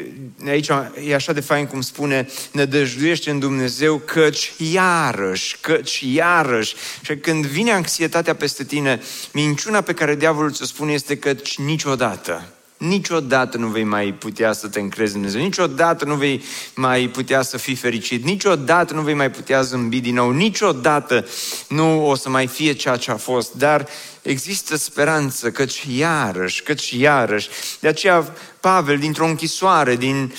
aici 0.46 0.68
e 1.04 1.14
așa 1.14 1.32
de 1.32 1.40
fain 1.40 1.66
cum 1.66 1.80
spune, 1.80 2.28
ne 2.52 2.64
dăjduiește 2.64 3.30
în 3.30 3.38
Dumnezeu 3.38 3.98
căci 3.98 4.52
iarăși, 4.56 5.56
căci 5.60 6.00
iarăși. 6.00 6.74
Și 7.02 7.16
când 7.16 7.46
vine 7.46 7.72
anxietatea 7.72 8.34
peste 8.34 8.64
tine, 8.64 9.02
minciuna 9.32 9.80
pe 9.80 9.94
care 9.94 10.16
diavolul 10.16 10.52
ți-o 10.52 10.64
spune 10.64 10.92
este 10.92 11.18
căci 11.18 11.58
niciodată 11.58 12.52
niciodată 12.82 13.56
nu 13.56 13.66
vei 13.66 13.84
mai 13.84 14.12
putea 14.12 14.52
să 14.52 14.68
te 14.68 14.80
încrezi 14.80 15.14
în 15.14 15.20
Dumnezeu, 15.20 15.42
niciodată 15.42 16.04
nu 16.04 16.14
vei 16.14 16.42
mai 16.74 17.08
putea 17.08 17.42
să 17.42 17.56
fii 17.56 17.74
fericit, 17.74 18.24
niciodată 18.24 18.94
nu 18.94 19.00
vei 19.00 19.14
mai 19.14 19.30
putea 19.30 19.62
zâmbi 19.62 20.00
din 20.00 20.14
nou, 20.14 20.30
niciodată 20.30 21.26
nu 21.68 22.08
o 22.08 22.14
să 22.14 22.28
mai 22.28 22.46
fie 22.46 22.72
ceea 22.72 22.96
ce 22.96 23.10
a 23.10 23.16
fost, 23.16 23.52
dar 23.52 23.88
există 24.22 24.76
speranță, 24.76 25.50
căci 25.50 25.84
iarăși, 25.96 26.62
căci 26.62 26.90
iarăși. 26.90 27.48
De 27.80 27.88
aceea 27.88 28.34
Pavel, 28.60 28.98
dintr-o 28.98 29.26
închisoare, 29.26 29.96
din, 29.96 30.34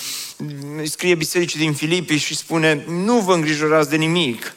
scrie 0.82 1.14
bisericii 1.14 1.58
din 1.58 1.72
Filipii 1.72 2.18
și 2.18 2.36
spune, 2.36 2.84
nu 2.88 3.18
vă 3.18 3.34
îngrijorați 3.34 3.90
de 3.90 3.96
nimic. 3.96 4.54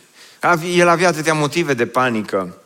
El 0.76 0.88
avea 0.88 1.08
atâtea 1.08 1.34
motive 1.34 1.73
de 1.73 1.86
panică 1.86 2.62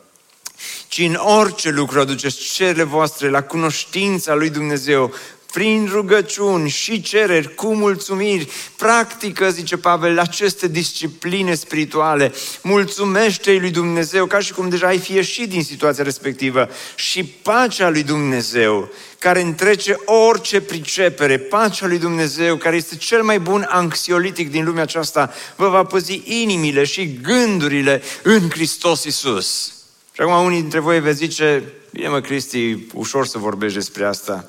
ci 0.88 0.98
în 0.98 1.14
orice 1.14 1.70
lucru 1.70 2.00
aduceți 2.00 2.52
cererile 2.54 2.82
voastre 2.82 3.28
la 3.28 3.42
cunoștința 3.42 4.34
lui 4.34 4.50
Dumnezeu 4.50 5.12
prin 5.52 5.88
rugăciuni 5.92 6.68
și 6.68 7.00
cereri, 7.02 7.54
cu 7.54 7.74
mulțumiri, 7.74 8.48
practică, 8.76 9.50
zice 9.50 9.76
Pavel, 9.76 10.18
aceste 10.18 10.68
discipline 10.68 11.54
spirituale, 11.54 12.32
mulțumește-i 12.62 13.58
lui 13.58 13.70
Dumnezeu 13.70 14.26
ca 14.26 14.38
și 14.38 14.52
cum 14.52 14.68
deja 14.68 14.86
ai 14.86 14.98
fi 14.98 15.14
ieșit 15.14 15.48
din 15.48 15.64
situația 15.64 16.04
respectivă. 16.04 16.68
Și 16.94 17.24
pacea 17.24 17.88
lui 17.88 18.02
Dumnezeu 18.02 18.90
care 19.18 19.40
întrece 19.40 19.96
orice 20.04 20.60
pricepere, 20.60 21.38
pacea 21.38 21.86
lui 21.86 21.98
Dumnezeu, 21.98 22.56
care 22.56 22.76
este 22.76 22.96
cel 22.96 23.22
mai 23.22 23.38
bun 23.38 23.66
anxiolitic 23.68 24.50
din 24.50 24.64
lumea 24.64 24.82
aceasta, 24.82 25.32
vă 25.56 25.68
va 25.68 25.84
păzi 25.84 26.22
inimile 26.24 26.84
și 26.84 27.18
gândurile 27.22 28.02
în 28.22 28.50
Hristos 28.50 29.04
Isus. 29.04 29.72
Și 30.12 30.20
acum 30.20 30.44
unii 30.44 30.60
dintre 30.60 30.78
voi 30.78 31.00
veți 31.00 31.18
zice, 31.18 31.72
bine 31.90 32.08
mă 32.08 32.20
Cristi, 32.20 32.86
ușor 32.94 33.26
să 33.26 33.38
vorbești 33.38 33.78
despre 33.78 34.04
asta. 34.04 34.48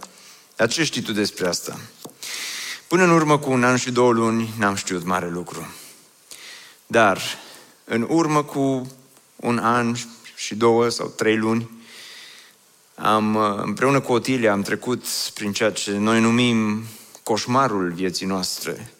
Dar 0.55 0.67
ce 0.67 0.83
știi 0.83 1.01
tu 1.01 1.11
despre 1.11 1.47
asta? 1.47 1.79
Până 2.87 3.03
în 3.03 3.09
urmă 3.09 3.37
cu 3.37 3.51
un 3.51 3.63
an 3.63 3.75
și 3.75 3.91
două 3.91 4.11
luni 4.11 4.53
n-am 4.57 4.75
știut 4.75 5.03
mare 5.03 5.29
lucru. 5.29 5.67
Dar 6.87 7.21
în 7.83 8.07
urmă 8.09 8.43
cu 8.43 8.91
un 9.35 9.57
an 9.57 9.95
și 10.35 10.55
două 10.55 10.89
sau 10.89 11.07
trei 11.07 11.37
luni, 11.37 11.69
am, 12.95 13.35
împreună 13.63 13.99
cu 13.99 14.11
Otilia 14.11 14.51
am 14.51 14.61
trecut 14.61 15.05
prin 15.33 15.51
ceea 15.51 15.71
ce 15.71 15.91
noi 15.91 16.21
numim 16.21 16.83
coșmarul 17.23 17.91
vieții 17.91 18.25
noastre. 18.25 18.93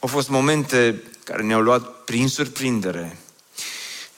Au 0.00 0.08
fost 0.08 0.28
momente 0.28 1.02
care 1.24 1.42
ne-au 1.42 1.60
luat 1.60 2.04
prin 2.04 2.28
surprindere. 2.28 3.18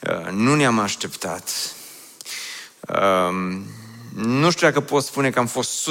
Uh, 0.09 0.31
nu 0.31 0.55
ne-am 0.55 0.79
așteptat. 0.79 1.75
Um, 2.87 3.65
nu 4.15 4.51
știu 4.51 4.67
dacă 4.67 4.79
pot 4.79 5.03
spune 5.03 5.29
că 5.29 5.39
am 5.39 5.47
fost 5.47 5.89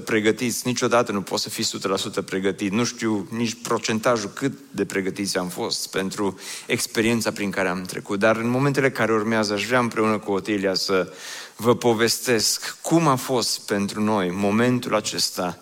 100% 0.00 0.04
pregătiți, 0.04 0.66
niciodată 0.66 1.12
nu 1.12 1.20
pot 1.20 1.38
să 1.38 1.48
fii 1.48 1.64
100% 1.64 2.24
pregătit. 2.24 2.72
Nu 2.72 2.84
știu 2.84 3.26
nici 3.30 3.56
procentajul 3.62 4.30
cât 4.34 4.52
de 4.70 4.84
pregătiți 4.84 5.38
am 5.38 5.48
fost 5.48 5.90
pentru 5.90 6.38
experiența 6.66 7.30
prin 7.30 7.50
care 7.50 7.68
am 7.68 7.82
trecut. 7.82 8.18
Dar 8.18 8.36
în 8.36 8.48
momentele 8.48 8.90
care 8.90 9.12
urmează 9.12 9.52
aș 9.52 9.66
vrea 9.66 9.78
împreună 9.78 10.18
cu 10.18 10.32
Otilia 10.32 10.74
să 10.74 11.12
vă 11.56 11.76
povestesc 11.76 12.76
cum 12.82 13.06
a 13.06 13.16
fost 13.16 13.66
pentru 13.66 14.02
noi 14.02 14.30
momentul 14.30 14.94
acesta 14.94 15.58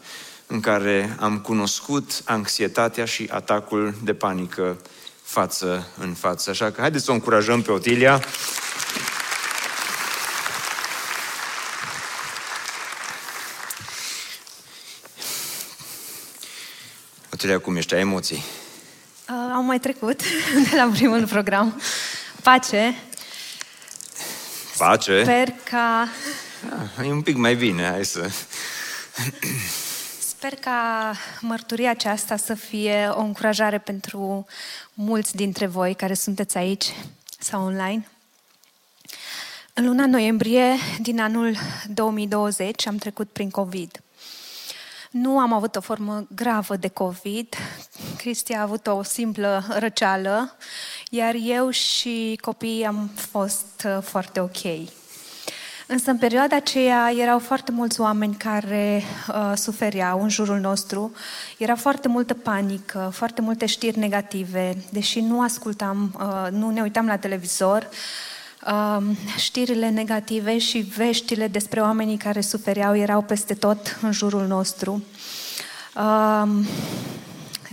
în 0.47 0.61
care 0.61 1.17
am 1.21 1.39
cunoscut 1.39 2.23
anxietatea 2.25 3.05
și 3.05 3.29
atacul 3.31 3.95
de 4.05 4.15
panică 4.15 4.79
față 5.39 5.87
în 5.99 6.15
față. 6.15 6.51
Așa 6.51 6.71
că 6.71 6.81
haideți 6.81 7.05
să 7.05 7.11
o 7.11 7.15
încurajăm 7.15 7.63
pe 7.63 7.71
Otilia. 7.73 8.23
Otilia, 17.33 17.59
cum 17.59 17.77
ești? 17.77 17.95
Ai 17.95 18.01
emoții? 18.01 18.45
Uh, 19.29 19.53
au 19.55 19.63
mai 19.63 19.81
trecut 19.81 20.23
de 20.71 20.77
la 20.77 20.91
primul 20.93 21.27
program. 21.27 21.81
Pace. 22.43 22.95
Pace? 24.79 25.23
Sper 25.23 25.55
ca... 25.71 26.09
Ah, 26.99 27.07
e 27.07 27.11
un 27.13 27.23
pic 27.23 27.37
mai 27.37 27.55
bine, 27.55 27.89
hai 27.89 28.05
să... 28.05 28.31
Sper 30.49 30.61
ca 30.61 31.13
mărturia 31.41 31.91
aceasta 31.91 32.37
să 32.37 32.55
fie 32.55 33.09
o 33.09 33.21
încurajare 33.21 33.79
pentru 33.79 34.47
mulți 34.95 35.37
dintre 35.37 35.67
voi 35.67 35.95
care 35.95 36.15
sunteți 36.15 36.57
aici 36.57 36.93
sau 37.39 37.65
online. 37.65 38.09
În 39.75 39.87
luna 39.87 40.07
noiembrie 40.07 40.75
din 41.01 41.21
anul 41.21 41.57
2020 41.95 42.87
am 42.87 42.97
trecut 42.97 43.29
prin 43.31 43.51
COVID. 43.51 44.03
Nu 45.11 45.39
am 45.39 45.53
avut 45.53 45.77
o 45.77 45.81
formă 45.81 46.27
gravă 46.35 46.77
de 46.77 46.89
COVID. 46.89 47.55
Cristi 48.17 48.53
a 48.53 48.63
avut 48.63 48.87
o 48.87 49.03
simplă 49.03 49.65
răceală, 49.69 50.57
iar 51.11 51.35
eu 51.35 51.71
și 51.71 52.39
copiii 52.41 52.85
am 52.85 53.11
fost 53.15 53.87
uh, 53.87 53.99
foarte 54.03 54.41
ok. 54.41 54.63
Însă 55.91 56.11
în 56.11 56.19
perioada 56.19 56.57
aceea 56.57 57.13
erau 57.17 57.39
foarte 57.39 57.73
mulți 57.73 58.01
oameni 58.01 58.35
care 58.35 59.03
uh, 59.29 59.53
sufereau 59.55 60.23
în 60.23 60.29
jurul 60.29 60.59
nostru, 60.59 61.13
era 61.59 61.75
foarte 61.75 62.09
multă 62.09 62.35
panică, 62.35 63.11
foarte 63.13 63.41
multe 63.41 63.67
știri 63.67 63.99
negative, 63.99 64.77
deși 64.91 65.21
nu 65.21 65.43
ascultam, 65.43 66.15
uh, 66.21 66.51
nu 66.51 66.71
ne 66.71 66.83
uitam 66.83 67.07
la 67.07 67.17
televizor, 67.17 67.89
uh, 68.67 69.03
știrile 69.37 69.89
negative 69.89 70.59
și 70.59 70.79
veștile 70.79 71.47
despre 71.47 71.81
oamenii 71.81 72.17
care 72.17 72.41
sufereau 72.41 72.97
erau 72.97 73.23
peste 73.23 73.55
tot 73.55 73.99
în 74.03 74.13
jurul 74.13 74.47
nostru. 74.47 75.05
Uh, 75.97 76.65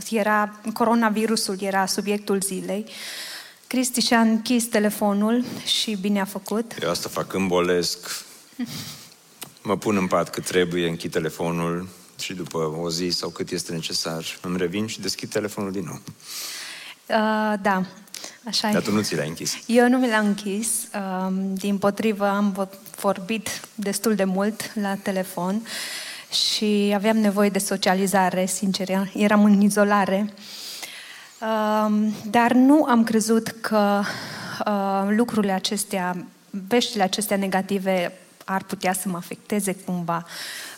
era, 0.10 0.60
coronavirusul 0.73 1.58
era 1.60 1.86
subiectul 1.86 2.41
zilei. 2.41 2.86
Cristi 3.75 4.01
și-a 4.01 4.21
închis 4.21 4.65
telefonul 4.65 5.43
și 5.65 5.97
bine 6.01 6.21
a 6.21 6.25
făcut. 6.25 6.73
Eu 6.81 6.89
asta 6.89 7.09
fac 7.09 7.27
când 7.27 7.47
bolesc. 7.47 8.25
Mă 9.61 9.77
pun 9.77 9.97
în 9.97 10.07
pat 10.07 10.29
cât 10.29 10.45
trebuie, 10.45 10.88
închid 10.88 11.11
telefonul 11.11 11.88
și 12.19 12.33
după 12.33 12.57
o 12.57 12.89
zi 12.89 13.09
sau 13.09 13.29
cât 13.29 13.51
este 13.51 13.73
necesar, 13.73 14.25
îmi 14.41 14.57
revin 14.57 14.88
și 14.88 15.01
deschid 15.01 15.29
telefonul 15.29 15.71
din 15.71 15.83
nou. 15.85 15.99
Uh, 17.05 17.59
da, 17.61 17.85
așa 18.45 18.71
Dar 18.71 18.81
e. 18.81 18.85
tu 18.85 18.91
nu 18.91 19.01
ți 19.01 19.15
l-ai 19.15 19.27
închis. 19.27 19.57
Eu 19.65 19.89
nu 19.89 19.97
mi 19.97 20.09
l-am 20.09 20.25
închis. 20.25 20.69
Uh, 20.93 21.33
din 21.53 21.77
potrivă, 21.77 22.27
am 22.27 22.69
vorbit 22.99 23.61
destul 23.75 24.15
de 24.15 24.23
mult 24.23 24.71
la 24.75 24.95
telefon 24.95 25.67
și 26.31 26.91
aveam 26.95 27.17
nevoie 27.17 27.49
de 27.49 27.59
socializare, 27.59 28.45
sincer, 28.45 29.09
eram 29.13 29.43
în 29.43 29.61
izolare. 29.61 30.33
Uh, 30.33 30.64
dar 32.30 32.52
nu 32.52 32.84
am 32.84 33.04
crezut 33.04 33.48
că 33.48 34.02
uh, 34.65 35.15
lucrurile 35.15 35.52
acestea, 35.52 36.26
veștile 36.50 37.04
acestea 37.04 37.38
negative 37.38 38.13
ar 38.45 38.63
putea 38.63 38.93
să 38.93 39.10
mă 39.10 39.17
afecteze 39.17 39.76
cumva. 39.86 40.26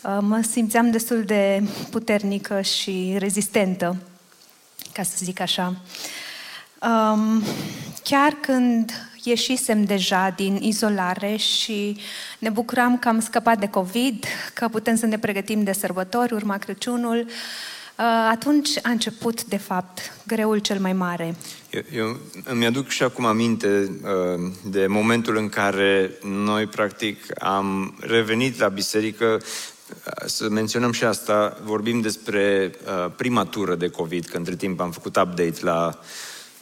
Uh, 0.04 0.18
mă 0.22 0.42
simțeam 0.52 0.92
destul 0.92 1.24
de 1.24 1.64
puternică 1.90 2.62
și 2.62 3.16
rezistentă, 3.18 3.96
ca 4.94 5.04
să 5.04 5.16
zic 5.18 5.40
așa. 5.40 5.76
Um, 6.82 7.44
chiar 8.04 8.32
când 8.42 8.92
ieșisem 9.24 9.84
deja 9.84 10.34
din 10.36 10.56
izolare 10.56 11.36
și 11.36 11.98
ne 12.40 12.50
bucuram 12.50 12.98
că 12.98 13.08
am 13.08 13.20
scăpat 13.20 13.60
de 13.60 13.68
COVID, 13.68 14.26
că 14.54 14.68
putem 14.68 14.96
să 14.96 15.06
ne 15.06 15.18
pregătim 15.18 15.64
de 15.64 15.72
sărbători, 15.72 16.34
urma 16.34 16.58
Crăciunul, 16.58 17.18
uh, 17.18 17.32
atunci 18.30 18.70
a 18.82 18.90
început, 18.90 19.44
de 19.44 19.58
fapt, 19.58 20.00
greul 20.28 20.58
cel 20.58 20.80
mai 20.80 20.94
mare. 20.94 21.36
Eu, 21.70 21.82
eu 21.94 22.18
îmi 22.44 22.66
aduc 22.66 22.88
și 22.88 23.04
acum 23.04 23.26
aminte 23.26 24.00
uh, 24.04 24.52
de 24.64 24.88
momentul 24.88 25.38
în 25.38 25.50
care 25.50 26.12
noi, 26.24 26.66
practic, 26.66 27.44
am 27.44 27.98
revenit 28.00 28.60
la 28.60 28.68
biserică. 28.68 29.26
Uh, 29.26 30.14
Să 30.26 30.50
menționăm 30.50 30.92
și 30.92 31.04
asta, 31.04 31.58
vorbim 31.64 32.02
despre 32.02 32.72
uh, 32.86 33.12
prima 33.16 33.46
tură 33.46 33.76
de 33.76 33.88
COVID, 33.88 34.26
că 34.26 34.38
între 34.38 34.56
timp 34.56 34.80
am 34.80 34.92
făcut 34.92 35.16
update 35.16 35.58
la 35.60 36.00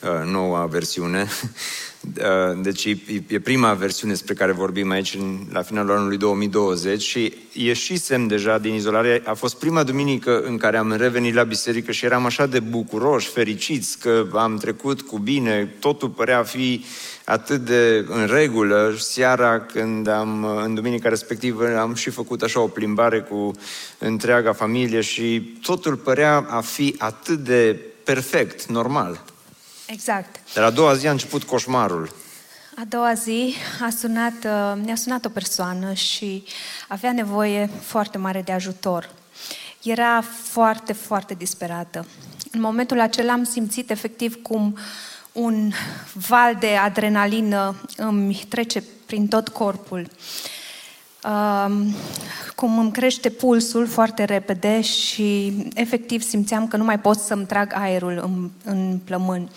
uh, 0.01 0.31
noua 0.31 0.65
versiune. 0.65 1.27
Uh, 2.19 2.59
Deci 2.61 2.85
e, 2.85 2.97
e 3.27 3.39
prima 3.39 3.73
versiune 3.73 4.11
despre 4.11 4.33
care 4.33 4.51
vorbim 4.51 4.89
aici 4.89 5.15
în, 5.15 5.39
la 5.51 5.61
finalul 5.61 5.95
anului 5.95 6.17
2020 6.17 7.01
și 7.01 7.33
ieșisem 7.51 8.27
deja 8.27 8.57
din 8.57 8.73
izolare. 8.73 9.21
A 9.25 9.33
fost 9.33 9.59
prima 9.59 9.83
duminică 9.83 10.41
în 10.41 10.57
care 10.57 10.77
am 10.77 10.93
revenit 10.93 11.33
la 11.33 11.43
biserică 11.43 11.91
și 11.91 12.05
eram 12.05 12.25
așa 12.25 12.45
de 12.45 12.59
bucuroși, 12.59 13.29
fericiți 13.29 13.99
că 13.99 14.27
am 14.33 14.57
trecut 14.57 15.01
cu 15.01 15.17
bine, 15.17 15.73
totul 15.79 16.09
părea 16.09 16.39
a 16.39 16.43
fi 16.43 16.85
atât 17.25 17.65
de 17.65 18.05
în 18.07 18.25
regulă. 18.25 18.95
Seara 18.97 19.59
când 19.59 20.07
am, 20.07 20.45
în 20.63 20.73
duminica 20.73 21.09
respectivă, 21.09 21.77
am 21.77 21.93
și 21.93 22.09
făcut 22.09 22.41
așa 22.41 22.59
o 22.61 22.67
plimbare 22.67 23.19
cu 23.19 23.51
întreaga 23.97 24.53
familie 24.53 25.01
și 25.01 25.55
totul 25.61 25.95
părea 25.95 26.45
a 26.49 26.61
fi 26.61 26.95
atât 26.97 27.39
de 27.39 27.79
perfect, 28.03 28.65
normal. 28.65 29.23
Exact. 29.87 30.53
Dar 30.53 30.63
a 30.63 30.69
doua 30.69 30.95
zi 30.95 31.07
a 31.07 31.11
început 31.11 31.43
coșmarul. 31.43 32.15
A 32.75 32.83
doua 32.89 33.13
zi 33.13 33.55
a 33.81 33.89
sunat, 33.89 34.33
uh, 34.33 34.83
ne-a 34.83 34.95
sunat 34.95 35.25
o 35.25 35.29
persoană 35.29 35.93
și 35.93 36.43
avea 36.87 37.11
nevoie 37.11 37.69
foarte 37.81 38.17
mare 38.17 38.41
de 38.41 38.51
ajutor. 38.51 39.09
Era 39.83 40.23
foarte, 40.43 40.93
foarte 40.93 41.33
disperată. 41.33 42.05
În 42.51 42.59
momentul 42.59 42.99
acela 42.99 43.33
am 43.33 43.43
simțit 43.43 43.89
efectiv 43.89 44.41
cum 44.41 44.77
un 45.31 45.71
val 46.13 46.55
de 46.55 46.75
adrenalină 46.75 47.75
îmi 47.97 48.45
trece 48.49 48.83
prin 49.05 49.27
tot 49.27 49.47
corpul. 49.47 50.07
Um, 51.25 51.93
cum 52.55 52.79
îmi 52.79 52.91
crește 52.91 53.29
pulsul 53.29 53.88
foarte 53.88 54.23
repede 54.23 54.81
și 54.81 55.53
efectiv 55.73 56.21
simțeam 56.21 56.67
că 56.67 56.77
nu 56.77 56.83
mai 56.83 56.99
pot 56.99 57.17
să-mi 57.17 57.45
trag 57.45 57.71
aerul 57.73 58.21
în, 58.23 58.49
în 58.63 58.99
plămâni. 59.03 59.49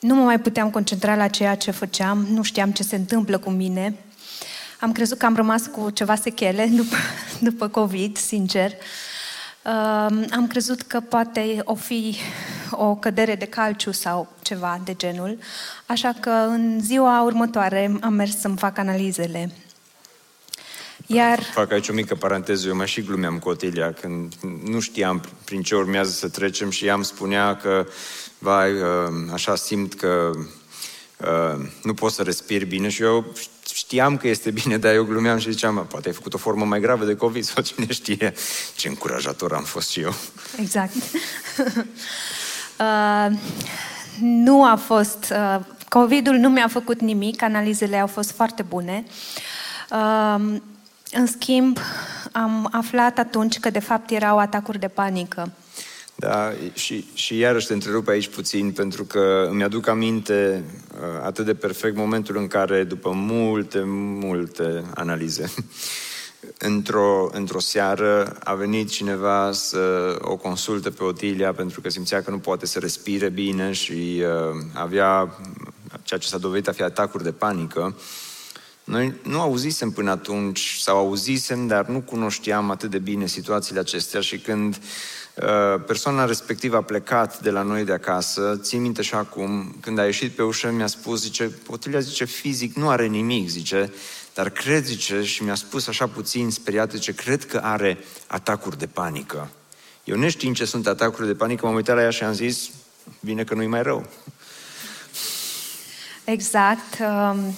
Nu 0.00 0.14
mă 0.14 0.22
mai 0.22 0.40
puteam 0.40 0.70
concentra 0.70 1.14
la 1.14 1.28
ceea 1.28 1.54
ce 1.54 1.70
făceam, 1.70 2.26
nu 2.30 2.42
știam 2.42 2.70
ce 2.70 2.82
se 2.82 2.96
întâmplă 2.96 3.38
cu 3.38 3.50
mine. 3.50 3.94
Am 4.80 4.92
crezut 4.92 5.18
că 5.18 5.26
am 5.26 5.36
rămas 5.36 5.66
cu 5.66 5.90
ceva 5.90 6.14
sechele 6.14 6.66
după, 6.76 6.96
după 7.40 7.68
COVID, 7.68 8.16
sincer. 8.16 8.72
Am 10.30 10.46
crezut 10.48 10.82
că 10.82 11.00
poate 11.00 11.60
o 11.64 11.74
fi 11.74 12.16
o 12.70 12.94
cădere 12.94 13.34
de 13.34 13.44
calciu 13.44 13.92
sau 13.92 14.28
ceva 14.42 14.80
de 14.84 14.94
genul, 14.94 15.38
așa 15.86 16.14
că 16.20 16.30
în 16.30 16.80
ziua 16.80 17.22
următoare 17.22 17.98
am 18.00 18.12
mers 18.12 18.38
să-mi 18.38 18.56
fac 18.56 18.78
analizele. 18.78 19.50
Iar... 21.06 21.42
Fac 21.42 21.72
aici 21.72 21.88
o 21.88 21.92
mică 21.92 22.14
paranteză, 22.14 22.68
eu 22.68 22.76
mai 22.76 22.86
și 22.86 23.02
glumeam 23.02 23.38
cu 23.38 23.48
Otilia 23.48 23.92
când 23.92 24.34
nu 24.64 24.80
știam 24.80 25.22
prin 25.44 25.62
ce 25.62 25.74
urmează 25.74 26.10
să 26.10 26.28
trecem 26.28 26.70
și 26.70 26.86
ea 26.86 26.94
îmi 26.94 27.04
spunea 27.04 27.56
că, 27.56 27.86
vai, 28.38 28.72
uh, 28.72 29.32
așa 29.32 29.56
simt 29.56 29.94
că 29.94 30.30
uh, 31.16 31.66
nu 31.82 31.94
pot 31.94 32.12
să 32.12 32.22
respir 32.22 32.64
bine 32.64 32.88
și 32.88 33.02
eu 33.02 33.24
știam 33.74 34.16
că 34.16 34.28
este 34.28 34.50
bine, 34.50 34.78
dar 34.78 34.94
eu 34.94 35.04
glumeam 35.04 35.38
și 35.38 35.50
ziceam, 35.50 35.86
poate 35.88 36.08
ai 36.08 36.14
făcut 36.14 36.34
o 36.34 36.38
formă 36.38 36.64
mai 36.64 36.80
gravă 36.80 37.04
de 37.04 37.16
COVID 37.16 37.44
sau 37.44 37.62
cine 37.62 37.86
știe. 37.92 38.34
Ce 38.76 38.88
încurajator 38.88 39.52
am 39.52 39.64
fost 39.64 39.90
și 39.90 40.00
eu. 40.00 40.14
Exact. 40.60 40.94
uh, 42.80 43.38
nu 44.20 44.64
a 44.64 44.76
fost, 44.76 45.32
uh, 45.32 45.60
COVID-ul 45.88 46.34
nu 46.34 46.48
mi-a 46.48 46.68
făcut 46.68 47.00
nimic, 47.00 47.42
analizele 47.42 47.96
au 47.96 48.06
fost 48.06 48.30
foarte 48.30 48.62
bune. 48.62 49.04
Uh, 49.90 50.56
în 51.12 51.26
schimb, 51.26 51.78
am 52.32 52.68
aflat 52.72 53.18
atunci 53.18 53.58
că 53.58 53.70
de 53.70 53.78
fapt 53.78 54.10
erau 54.10 54.38
atacuri 54.38 54.78
de 54.78 54.88
panică. 54.88 55.52
Da, 56.18 56.52
și, 56.72 57.04
și 57.14 57.38
iarăși 57.38 57.66
te 57.66 57.72
întrerup 57.72 58.08
aici 58.08 58.28
puțin, 58.28 58.72
pentru 58.72 59.04
că 59.04 59.46
îmi 59.50 59.62
aduc 59.62 59.86
aminte 59.88 60.64
uh, 60.92 61.24
atât 61.24 61.44
de 61.44 61.54
perfect 61.54 61.96
momentul 61.96 62.36
în 62.36 62.46
care, 62.46 62.84
după 62.84 63.10
multe, 63.14 63.82
multe 64.20 64.84
analize, 64.94 65.52
într-o, 66.58 67.30
într-o 67.32 67.60
seară 67.60 68.36
a 68.44 68.54
venit 68.54 68.88
cineva 68.88 69.52
să 69.52 70.16
o 70.20 70.36
consulte 70.36 70.90
pe 70.90 71.04
Otilia 71.04 71.52
pentru 71.52 71.80
că 71.80 71.88
simțea 71.88 72.22
că 72.22 72.30
nu 72.30 72.38
poate 72.38 72.66
să 72.66 72.78
respire 72.78 73.28
bine 73.28 73.72
și 73.72 74.22
uh, 74.22 74.56
avea 74.74 75.36
ceea 76.02 76.20
ce 76.20 76.28
s-a 76.28 76.38
dovedit 76.38 76.68
a 76.68 76.72
fi 76.72 76.82
atacuri 76.82 77.24
de 77.24 77.32
panică. 77.32 77.96
Noi 78.86 79.14
nu 79.22 79.40
auzisem 79.40 79.90
până 79.90 80.10
atunci, 80.10 80.76
sau 80.80 80.96
auzisem, 80.96 81.66
dar 81.66 81.86
nu 81.86 82.00
cunoșteam 82.00 82.70
atât 82.70 82.90
de 82.90 82.98
bine 82.98 83.26
situațiile 83.26 83.80
acestea 83.80 84.20
și 84.20 84.38
când 84.38 84.74
uh, 84.76 85.82
persoana 85.86 86.24
respectivă 86.24 86.76
a 86.76 86.82
plecat 86.82 87.40
de 87.40 87.50
la 87.50 87.62
noi 87.62 87.84
de 87.84 87.92
acasă, 87.92 88.58
țin 88.62 88.80
minte 88.80 89.02
și 89.02 89.14
acum, 89.14 89.76
când 89.80 89.98
a 89.98 90.04
ieșit 90.04 90.32
pe 90.32 90.42
ușă, 90.42 90.70
mi-a 90.70 90.86
spus, 90.86 91.20
zice, 91.20 91.58
Otilia 91.66 92.00
zice, 92.00 92.24
fizic 92.24 92.76
nu 92.76 92.88
are 92.88 93.06
nimic, 93.06 93.48
zice, 93.48 93.92
dar 94.34 94.50
cred, 94.50 94.84
zice, 94.84 95.22
și 95.22 95.42
mi-a 95.42 95.54
spus 95.54 95.86
așa 95.86 96.06
puțin 96.06 96.50
speriat, 96.50 96.90
zice, 96.90 97.14
cred 97.14 97.44
că 97.44 97.60
are 97.62 97.98
atacuri 98.26 98.78
de 98.78 98.86
panică. 98.86 99.50
Eu 100.04 100.16
neștiind 100.16 100.56
ce 100.56 100.64
sunt 100.64 100.86
atacuri 100.86 101.26
de 101.26 101.34
panică, 101.34 101.66
m-am 101.66 101.74
uitat 101.74 101.96
la 101.96 102.02
ea 102.02 102.10
și 102.10 102.22
am 102.22 102.32
zis, 102.32 102.70
bine 103.20 103.44
că 103.44 103.54
nu-i 103.54 103.66
mai 103.66 103.82
rău. 103.82 104.06
Exact. 106.24 106.98
Um, 107.00 107.54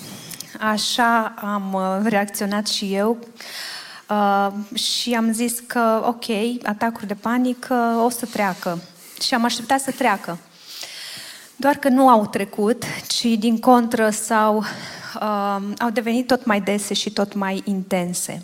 Așa 0.59 1.35
am 1.37 1.73
uh, 1.73 2.11
reacționat 2.11 2.67
și 2.67 2.95
eu 2.95 3.19
uh, 4.11 4.79
și 4.79 5.15
am 5.15 5.33
zis 5.33 5.61
că, 5.67 6.03
ok, 6.07 6.25
atacuri 6.63 7.07
de 7.07 7.15
panică 7.15 7.75
o 8.05 8.11
să 8.11 8.27
treacă. 8.27 8.79
Și 9.23 9.35
am 9.35 9.45
așteptat 9.45 9.81
să 9.81 9.91
treacă. 9.91 10.39
Doar 11.57 11.75
că 11.77 11.89
nu 11.89 12.09
au 12.09 12.27
trecut, 12.27 12.85
ci 13.07 13.25
din 13.25 13.59
contră 13.59 14.11
sau 14.11 14.57
uh, 14.57 15.57
au 15.79 15.91
devenit 15.93 16.27
tot 16.27 16.45
mai 16.45 16.61
dese 16.61 16.95
și 16.95 17.11
tot 17.11 17.35
mai 17.35 17.63
intense. 17.65 18.43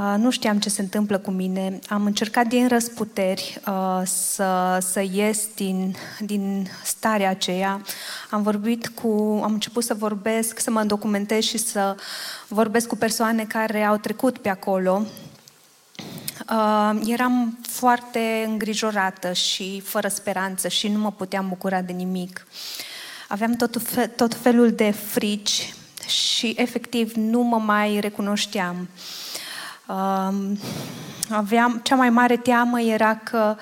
Uh, 0.00 0.14
nu 0.18 0.30
știam 0.30 0.58
ce 0.58 0.68
se 0.68 0.80
întâmplă 0.80 1.18
cu 1.18 1.30
mine. 1.30 1.78
Am 1.88 2.04
încercat 2.04 2.46
din 2.46 2.68
răsputeri 2.68 3.60
uh, 3.66 4.00
să, 4.04 4.78
să 4.80 5.04
ies 5.12 5.48
din, 5.54 5.96
din 6.20 6.68
starea 6.84 7.30
aceea. 7.30 7.82
Am 8.30 8.42
vorbit 8.42 8.88
cu, 8.88 9.40
am 9.42 9.52
început 9.52 9.84
să 9.84 9.94
vorbesc, 9.94 10.58
să 10.58 10.70
mă 10.70 10.84
documentez 10.84 11.42
și 11.42 11.58
să 11.58 11.96
vorbesc 12.48 12.88
cu 12.88 12.96
persoane 12.96 13.44
care 13.44 13.82
au 13.82 13.96
trecut 13.96 14.38
pe 14.38 14.48
acolo. 14.48 15.02
Uh, 16.50 17.00
eram 17.06 17.58
foarte 17.68 18.44
îngrijorată 18.46 19.32
și 19.32 19.80
fără 19.80 20.08
speranță 20.08 20.68
și 20.68 20.88
nu 20.88 20.98
mă 20.98 21.12
puteam 21.12 21.48
bucura 21.48 21.80
de 21.80 21.92
nimic. 21.92 22.46
Aveam 23.28 23.52
tot, 23.52 23.82
tot 24.16 24.34
felul 24.34 24.72
de 24.72 24.90
frici 24.90 25.74
și 26.06 26.54
efectiv 26.56 27.12
nu 27.12 27.40
mă 27.40 27.56
mai 27.56 28.00
recunoșteam. 28.00 28.88
Uh, 28.94 29.29
aveam, 31.30 31.80
cea 31.82 31.94
mai 31.94 32.10
mare 32.10 32.36
teamă 32.36 32.80
era 32.80 33.16
că 33.16 33.56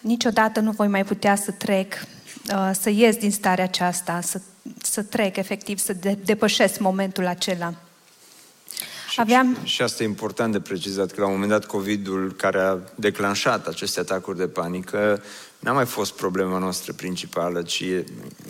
niciodată 0.00 0.60
nu 0.60 0.70
voi 0.70 0.88
mai 0.88 1.04
putea 1.04 1.34
să 1.34 1.50
trec, 1.50 1.92
uh, 2.54 2.70
să 2.80 2.90
ies 2.90 3.16
din 3.16 3.30
starea 3.30 3.64
aceasta, 3.64 4.20
să, 4.20 4.40
să 4.82 5.02
trec, 5.02 5.36
efectiv, 5.36 5.78
să 5.78 5.92
de, 5.92 6.18
depășesc 6.24 6.78
momentul 6.78 7.26
acela. 7.26 7.74
Și, 9.08 9.20
Aveam... 9.20 9.56
și 9.62 9.82
asta 9.82 10.02
e 10.02 10.06
important 10.06 10.52
de 10.52 10.60
precizat, 10.60 11.10
că 11.10 11.20
la 11.20 11.26
un 11.26 11.32
moment 11.32 11.50
dat 11.50 11.64
COVID-ul 11.64 12.32
care 12.36 12.60
a 12.60 12.78
declanșat 12.94 13.66
aceste 13.66 14.00
atacuri 14.00 14.38
de 14.38 14.46
panică 14.48 15.22
n-a 15.58 15.72
mai 15.72 15.86
fost 15.86 16.12
problema 16.12 16.58
noastră 16.58 16.92
principală, 16.92 17.62
ci 17.62 17.84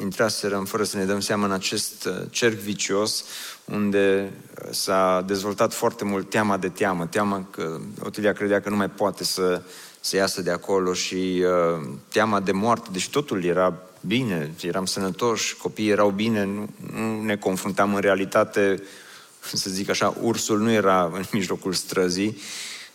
intraserăm 0.01 0.65
fără 0.65 0.85
să 0.85 0.97
ne 0.97 1.05
dăm 1.05 1.21
seama 1.21 1.45
în 1.45 1.53
acest 1.53 2.05
uh, 2.05 2.15
cerc 2.31 2.59
vicios 2.59 3.25
unde 3.65 4.33
uh, 4.33 4.69
s-a 4.71 5.25
dezvoltat 5.27 5.73
foarte 5.73 6.05
mult 6.05 6.31
teama 6.31 6.57
de 6.57 6.69
teamă, 6.69 7.07
teama 7.07 7.47
că 7.51 7.81
Otilia 8.05 8.33
credea 8.33 8.61
că 8.61 8.69
nu 8.69 8.77
mai 8.77 8.91
poate 8.91 9.25
să, 9.25 9.63
să 10.01 10.17
iasă 10.17 10.43
de 10.43 10.51
acolo 10.51 10.93
și 10.93 11.45
uh, 11.45 11.89
teama 12.09 12.41
de 12.41 12.53
moarte, 12.53 12.89
deși 12.93 13.11
totul 13.11 13.45
era 13.45 13.75
bine, 14.07 14.55
eram 14.61 14.87
sănătoși, 14.87 15.57
copiii 15.57 15.91
erau 15.91 16.11
bine, 16.11 16.45
nu, 16.45 16.69
nu 16.93 17.23
ne 17.23 17.37
confruntam 17.37 17.95
în 17.95 18.01
realitate, 18.01 18.83
să 19.53 19.71
zic 19.71 19.91
așa, 19.91 20.15
ursul 20.21 20.59
nu 20.61 20.71
era 20.71 21.11
în 21.15 21.25
mijlocul 21.33 21.73
străzii, 21.73 22.37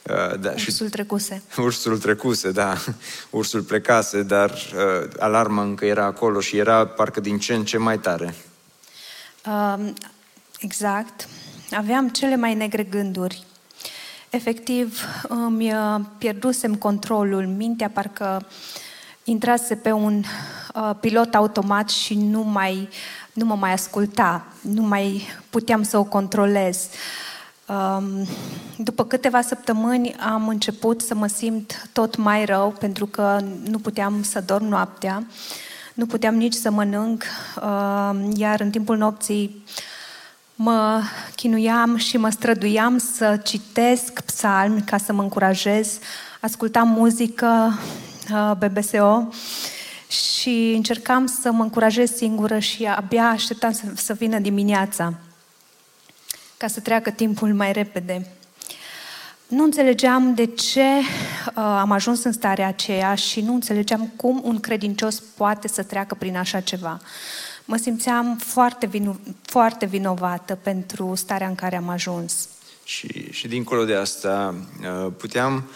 Uh, 0.10 0.40
da, 0.40 0.52
ursul 0.52 0.86
și, 0.86 0.92
trecuse. 0.92 1.42
Ursul 1.58 1.98
trecuse, 1.98 2.52
da. 2.52 2.78
Ursul 3.30 3.62
plecase, 3.62 4.24
dar 4.24 4.52
uh, 4.52 5.10
alarma 5.20 5.62
încă 5.62 5.86
era 5.86 6.06
acolo 6.06 6.40
și 6.40 6.58
era 6.58 6.86
parcă 6.86 7.20
din 7.20 7.40
ce 7.40 7.54
în 7.54 7.66
ce 7.66 7.78
mai 7.78 8.00
tare. 8.00 8.36
Uh, 9.46 9.90
exact. 10.60 11.28
Aveam 11.72 12.10
cele 12.10 12.36
mai 12.36 12.54
negre 12.54 12.84
gânduri. 12.84 13.46
Efectiv, 14.30 15.04
îmi 15.28 15.74
uh, 15.74 16.00
pierdusem 16.17 16.76
controlul. 16.76 17.46
Mintea 17.46 17.89
parcă 17.89 18.48
intrase 19.24 19.76
pe 19.76 19.91
un 19.91 20.24
uh, 20.76 20.91
pilot 21.00 21.36
automat 21.36 21.89
și 21.89 22.15
nu 22.15 22.41
mai 22.41 22.89
nu 23.38 23.46
mă 23.46 23.56
mai 23.56 23.74
asculta, 23.74 24.46
nu 24.62 24.82
mai 24.82 25.22
puteam 25.50 25.84
să 25.84 25.98
o 25.98 26.04
controlez. 26.04 26.88
Uh, 27.67 28.04
după 28.78 29.06
câteva 29.06 29.41
săptămâni 29.41 30.15
am 30.15 30.48
început 30.48 31.02
să 31.02 31.15
mă 31.15 31.28
simt 31.28 31.89
tot 31.93 32.15
mai 32.15 32.46
rău 32.46 32.76
pentru 32.80 33.06
că 33.06 33.39
nu 33.63 33.80
puteam 33.80 34.24
să 34.24 34.41
dorm 34.41 34.65
noaptea, 34.65 35.24
nu 35.93 36.06
puteam 36.06 36.36
nici 36.36 36.54
să 36.54 36.72
mănânc, 36.72 37.24
iar 38.34 38.60
în 38.60 38.70
timpul 38.70 38.98
nopții 38.98 39.63
mă 40.60 41.02
chinuiam 41.36 41.96
și 41.96 42.17
mă 42.17 42.30
străduiam 42.30 42.98
să 42.98 43.39
citesc 43.43 44.22
psalmi 44.22 44.82
ca 44.82 44.98
să 44.98 45.13
mă 45.13 45.22
încurajez, 45.22 46.00
ascultam 46.41 46.88
muzică 46.88 47.80
BBSO 48.58 49.28
și 50.08 50.74
încercam 50.76 51.26
să 51.26 51.52
mă 51.52 51.63
încurajez 51.63 52.12
singură 52.12 52.60
și 52.60 52.86
abia 52.86 53.30
așteptam 53.30 53.72
să, 53.72 53.84
să 53.96 54.13
vină 54.13 54.39
dimineața 54.39 55.13
ca 56.58 56.67
să 56.67 56.80
treacă 56.80 57.10
timpul 57.10 57.54
mai 57.54 57.72
repede. 57.72 58.28
Nu 59.48 59.63
înțelegeam 59.63 60.34
de 60.34 60.46
ce 60.46 60.82
uh, 60.82 61.54
am 61.56 61.91
ajuns 61.91 62.24
în 62.24 62.32
starea 62.32 62.67
aceea 62.67 63.15
și 63.15 63.41
nu 63.41 63.54
înțelegeam 63.54 64.13
cum 64.15 64.41
un 64.43 64.60
credincios 64.60 65.20
poate 65.20 65.67
să 65.67 65.84
treacă 65.84 66.15
prin 66.15 66.38
așa 66.38 66.60
ceva. 66.60 67.02
Mă 67.70 67.78
simțeam 67.78 68.38
foarte, 68.38 68.88
vino- 68.88 69.34
foarte 69.42 69.86
vinovată 69.86 70.56
pentru 70.56 71.16
starea 71.16 71.48
în 71.48 71.56
care 71.56 71.76
am 71.76 71.90
ajuns. 71.90 72.48
Și, 72.84 73.32
și 73.32 73.48
dincolo 73.48 73.86
de 73.86 73.96
asta, 73.96 74.56
uh, 74.82 75.12
puteam... 75.18 75.70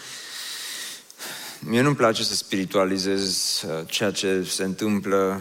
Mie 1.58 1.80
nu-mi 1.80 1.96
place 1.96 2.22
să 2.22 2.34
spiritualizez 2.34 3.62
uh, 3.66 3.86
ceea 3.86 4.10
ce 4.10 4.42
se 4.42 4.64
întâmplă 4.64 5.40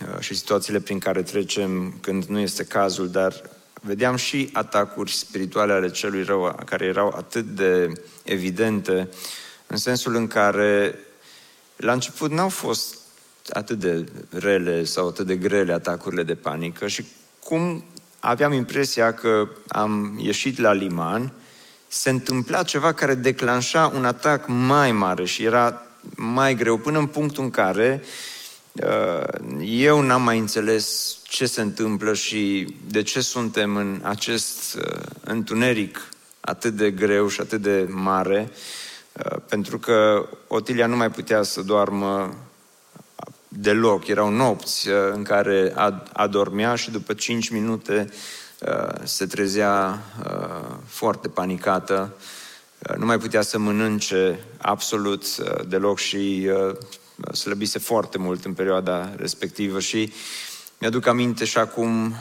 uh, 0.00 0.20
și 0.20 0.34
situațiile 0.34 0.80
prin 0.80 0.98
care 0.98 1.22
trecem 1.22 1.94
când 2.00 2.24
nu 2.24 2.38
este 2.38 2.64
cazul, 2.64 3.08
dar 3.08 3.50
vedeam 3.80 4.16
și 4.16 4.50
atacuri 4.52 5.12
spirituale 5.12 5.72
ale 5.72 5.90
celui 5.90 6.22
rău, 6.22 6.60
care 6.64 6.84
erau 6.84 7.14
atât 7.16 7.44
de 7.44 7.92
evidente, 8.22 9.08
în 9.66 9.76
sensul 9.76 10.14
în 10.14 10.26
care 10.26 10.98
la 11.76 11.92
început 11.92 12.30
n-au 12.30 12.48
fost 12.48 12.99
atât 13.52 13.78
de 13.78 14.04
rele 14.30 14.84
sau 14.84 15.08
atât 15.08 15.26
de 15.26 15.36
grele 15.36 15.72
atacurile 15.72 16.22
de 16.22 16.34
panică 16.34 16.86
și 16.86 17.04
cum 17.44 17.84
aveam 18.20 18.52
impresia 18.52 19.14
că 19.14 19.48
am 19.68 20.18
ieșit 20.22 20.58
la 20.58 20.72
liman 20.72 21.32
se 21.88 22.10
întâmpla 22.10 22.62
ceva 22.62 22.92
care 22.92 23.14
declanșa 23.14 23.92
un 23.94 24.04
atac 24.04 24.44
mai 24.46 24.92
mare 24.92 25.24
și 25.24 25.44
era 25.44 25.82
mai 26.16 26.54
greu, 26.54 26.76
până 26.76 26.98
în 26.98 27.06
punctul 27.06 27.44
în 27.44 27.50
care 27.50 28.02
uh, 28.72 29.24
eu 29.64 30.00
n-am 30.00 30.22
mai 30.22 30.38
înțeles 30.38 31.16
ce 31.22 31.46
se 31.46 31.60
întâmplă 31.60 32.14
și 32.14 32.74
de 32.86 33.02
ce 33.02 33.20
suntem 33.20 33.76
în 33.76 34.00
acest 34.02 34.74
uh, 34.74 35.00
întuneric 35.24 36.08
atât 36.40 36.74
de 36.74 36.90
greu 36.90 37.28
și 37.28 37.40
atât 37.40 37.62
de 37.62 37.86
mare, 37.88 38.50
uh, 39.12 39.36
pentru 39.48 39.78
că 39.78 40.28
Otilia 40.46 40.86
nu 40.86 40.96
mai 40.96 41.10
putea 41.10 41.42
să 41.42 41.62
doarmă 41.62 42.36
deloc. 43.50 44.06
Erau 44.06 44.30
nopți 44.30 44.88
în 45.12 45.22
care 45.22 45.74
adormea 46.12 46.74
și 46.74 46.90
după 46.90 47.12
5 47.12 47.48
minute 47.48 48.08
se 49.04 49.26
trezea 49.26 50.02
foarte 50.86 51.28
panicată 51.28 52.14
Uh, 52.88 52.96
nu 52.96 53.06
mai 53.06 53.18
putea 53.18 53.42
să 53.42 53.58
mănânce 53.58 54.44
absolut 54.58 55.24
uh, 55.24 55.66
deloc 55.68 55.98
și 55.98 56.48
uh, 56.48 57.34
slăbise 57.34 57.78
foarte 57.78 58.18
mult 58.18 58.44
în 58.44 58.52
perioada 58.52 59.14
respectivă 59.16 59.80
și 59.80 60.12
mi-aduc 60.78 61.06
aminte 61.06 61.44
și 61.44 61.58
acum 61.58 62.14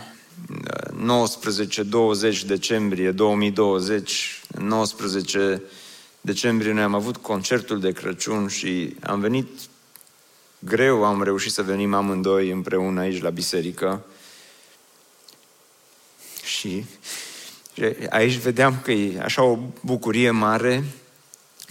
19-20 2.41 2.45
decembrie 2.45 3.11
2020, 3.11 4.41
19 4.57 5.61
decembrie 6.21 6.73
noi 6.73 6.83
am 6.83 6.93
avut 6.93 7.17
concertul 7.17 7.79
de 7.79 7.91
Crăciun 7.91 8.47
și 8.47 8.95
am 9.03 9.19
venit 9.19 9.47
greu, 10.59 11.03
am 11.05 11.23
reușit 11.23 11.51
să 11.51 11.63
venim 11.63 11.93
amândoi 11.93 12.49
împreună 12.49 12.99
aici 12.99 13.21
la 13.21 13.29
biserică. 13.29 14.05
Și 16.43 16.85
aici 18.09 18.37
vedeam 18.37 18.79
că 18.83 18.91
e 18.91 19.21
așa 19.21 19.43
o 19.43 19.57
bucurie 19.81 20.31
mare 20.31 20.83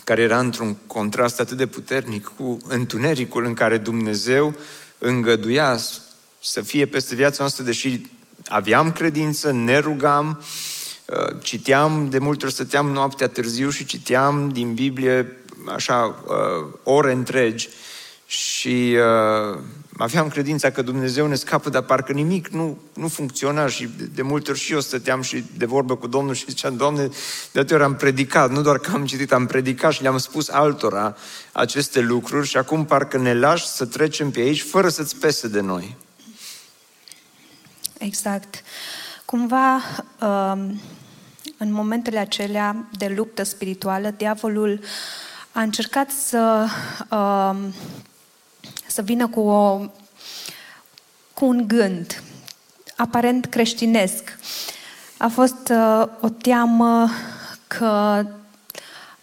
care 0.05 0.23
era 0.23 0.39
într-un 0.39 0.77
contrast 0.87 1.41
atât 1.41 1.57
de 1.57 1.67
puternic 1.67 2.33
cu 2.37 2.59
întunericul 2.69 3.45
în 3.45 3.55
care 3.55 3.79
Dumnezeu 3.79 4.55
îngăduia 4.99 5.79
să 6.43 6.61
fie 6.61 6.87
peste 6.87 7.15
viața 7.15 7.37
noastră, 7.39 7.65
deși 7.65 8.01
aveam 8.47 8.93
credință, 8.93 9.53
ne 9.53 9.79
rugam, 9.79 10.43
uh, 11.07 11.37
citeam, 11.43 12.11
de 12.11 12.19
multe 12.19 12.45
ori 12.45 12.55
stăteam 12.55 12.91
noaptea 12.91 13.29
târziu 13.29 13.71
și 13.71 13.85
citeam 13.85 14.49
din 14.49 14.75
Biblie 14.75 15.37
așa 15.67 16.25
uh, 16.27 16.75
ore 16.83 17.13
întregi 17.13 17.69
și 18.31 18.97
uh, 19.53 19.59
aveam 19.99 20.29
credința 20.29 20.71
că 20.71 20.83
Dumnezeu 20.83 21.27
ne 21.27 21.35
scapă, 21.35 21.71
dar 21.71 21.83
parcă 21.83 22.13
nimic 22.13 22.49
nu, 22.49 22.79
nu 22.95 23.09
funcționa 23.09 23.69
și 23.69 23.89
de, 23.97 24.05
de 24.05 24.23
multe 24.23 24.51
ori 24.51 24.59
și 24.59 24.73
eu 24.73 24.81
stăteam 24.81 25.23
și 25.23 25.45
de 25.57 25.65
vorbă 25.65 25.97
cu 25.97 26.07
Domnul 26.07 26.35
și 26.35 26.45
ziceam, 26.49 26.77
Doamne, 26.77 27.07
de 27.53 27.59
atâtea 27.59 27.77
ori 27.77 27.85
am 27.85 27.97
predicat, 27.97 28.51
nu 28.51 28.63
doar 28.63 28.79
că 28.79 28.91
am 28.91 29.07
citit, 29.07 29.33
am 29.33 29.47
predicat 29.47 29.93
și 29.93 30.03
le-am 30.03 30.19
spus 30.19 30.49
altora 30.49 31.17
aceste 31.53 32.01
lucruri 32.01 32.47
și 32.47 32.57
acum 32.57 32.85
parcă 32.85 33.19
ne 33.19 33.35
lași 33.35 33.67
să 33.67 33.87
trecem 33.87 34.31
pe 34.31 34.41
aici 34.41 34.63
fără 34.63 34.89
să-ți 34.89 35.17
pese 35.17 35.49
de 35.49 35.61
noi. 35.61 35.97
Exact. 37.99 38.63
Cumva, 39.25 39.75
um, 40.21 40.81
în 41.59 41.73
momentele 41.73 42.19
acelea 42.19 42.89
de 42.99 43.13
luptă 43.17 43.43
spirituală, 43.43 44.15
diavolul 44.17 44.81
a 45.53 45.63
încercat 45.63 46.11
să 46.11 46.67
um, 47.11 47.75
să 48.99 49.05
vină 49.05 49.29
cu, 49.29 49.41
o, 49.41 49.79
cu 51.35 51.45
un 51.45 51.65
gând, 51.67 52.23
aparent 52.97 53.47
creștinesc. 53.47 54.39
A 55.17 55.29
fost 55.29 55.71
uh, 55.71 56.07
o 56.21 56.29
teamă 56.29 57.09
că 57.67 58.25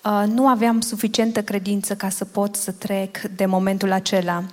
uh, 0.03 0.23
nu 0.27 0.47
aveam 0.47 0.81
suficientă 0.81 1.41
credință 1.43 1.95
ca 1.95 2.09
să 2.09 2.25
pot 2.25 2.55
să 2.55 2.71
trec 2.71 3.21
de 3.21 3.45
momentul 3.45 3.91
acela. 3.91 4.43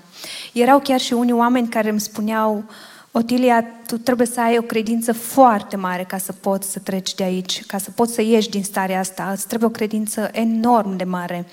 Erau 0.53 0.79
chiar 0.79 1.01
și 1.01 1.13
unii 1.13 1.33
oameni 1.33 1.69
care 1.69 1.89
îmi 1.89 2.01
spuneau, 2.01 2.65
Otilia, 3.11 3.65
tu 3.87 3.99
trebuie 3.99 4.27
să 4.27 4.41
ai 4.41 4.59
o 4.59 4.63
credință 4.63 5.13
foarte 5.13 5.77
mare 5.77 6.05
ca 6.05 6.19
să 6.19 6.33
poți 6.33 6.71
să 6.71 6.79
treci 6.79 7.15
de 7.15 7.23
aici, 7.23 7.65
ca 7.67 7.79
să 7.79 7.91
poți 7.91 8.15
să 8.15 8.23
ieși 8.23 8.51
din 8.51 8.65
starea 8.65 8.99
asta. 8.99 9.31
Îți 9.35 9.47
trebuie 9.47 9.69
o 9.69 9.73
credință 9.73 10.29
enorm 10.33 10.97
de 10.97 11.05
mare. 11.05 11.47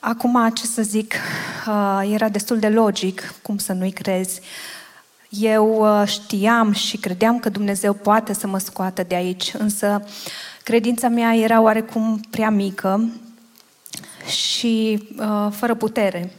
Acum, 0.00 0.50
ce 0.54 0.66
să 0.66 0.82
zic, 0.82 1.14
uh, 1.66 2.10
era 2.12 2.28
destul 2.28 2.58
de 2.58 2.68
logic, 2.68 3.34
cum 3.42 3.58
să 3.58 3.72
nu-i 3.72 3.92
crezi. 3.92 4.40
Eu 5.28 6.00
uh, 6.00 6.08
știam 6.08 6.72
și 6.72 6.96
credeam 6.96 7.38
că 7.38 7.48
Dumnezeu 7.48 7.92
poate 7.92 8.32
să 8.32 8.46
mă 8.46 8.58
scoată 8.58 9.02
de 9.02 9.14
aici, 9.14 9.52
însă 9.58 10.04
credința 10.62 11.08
mea 11.08 11.34
era 11.34 11.60
oarecum 11.60 12.20
prea 12.30 12.50
mică 12.50 13.08
și 14.26 15.08
uh, 15.18 15.48
fără 15.50 15.74
putere. 15.74 16.32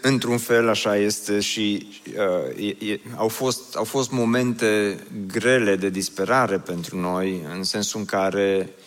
Într-un 0.00 0.38
fel 0.38 0.68
așa 0.68 0.96
este 0.96 1.40
și 1.40 1.86
uh, 2.06 2.76
e, 2.78 2.92
e, 2.92 3.00
au, 3.16 3.28
fost, 3.28 3.76
au 3.76 3.84
fost 3.84 4.10
momente 4.10 4.98
grele 5.26 5.76
de 5.76 5.88
disperare 5.88 6.58
pentru 6.58 7.00
noi, 7.00 7.46
în 7.54 7.62
sensul 7.62 8.00
în 8.00 8.06
care 8.06 8.68
Uh, 8.68 8.81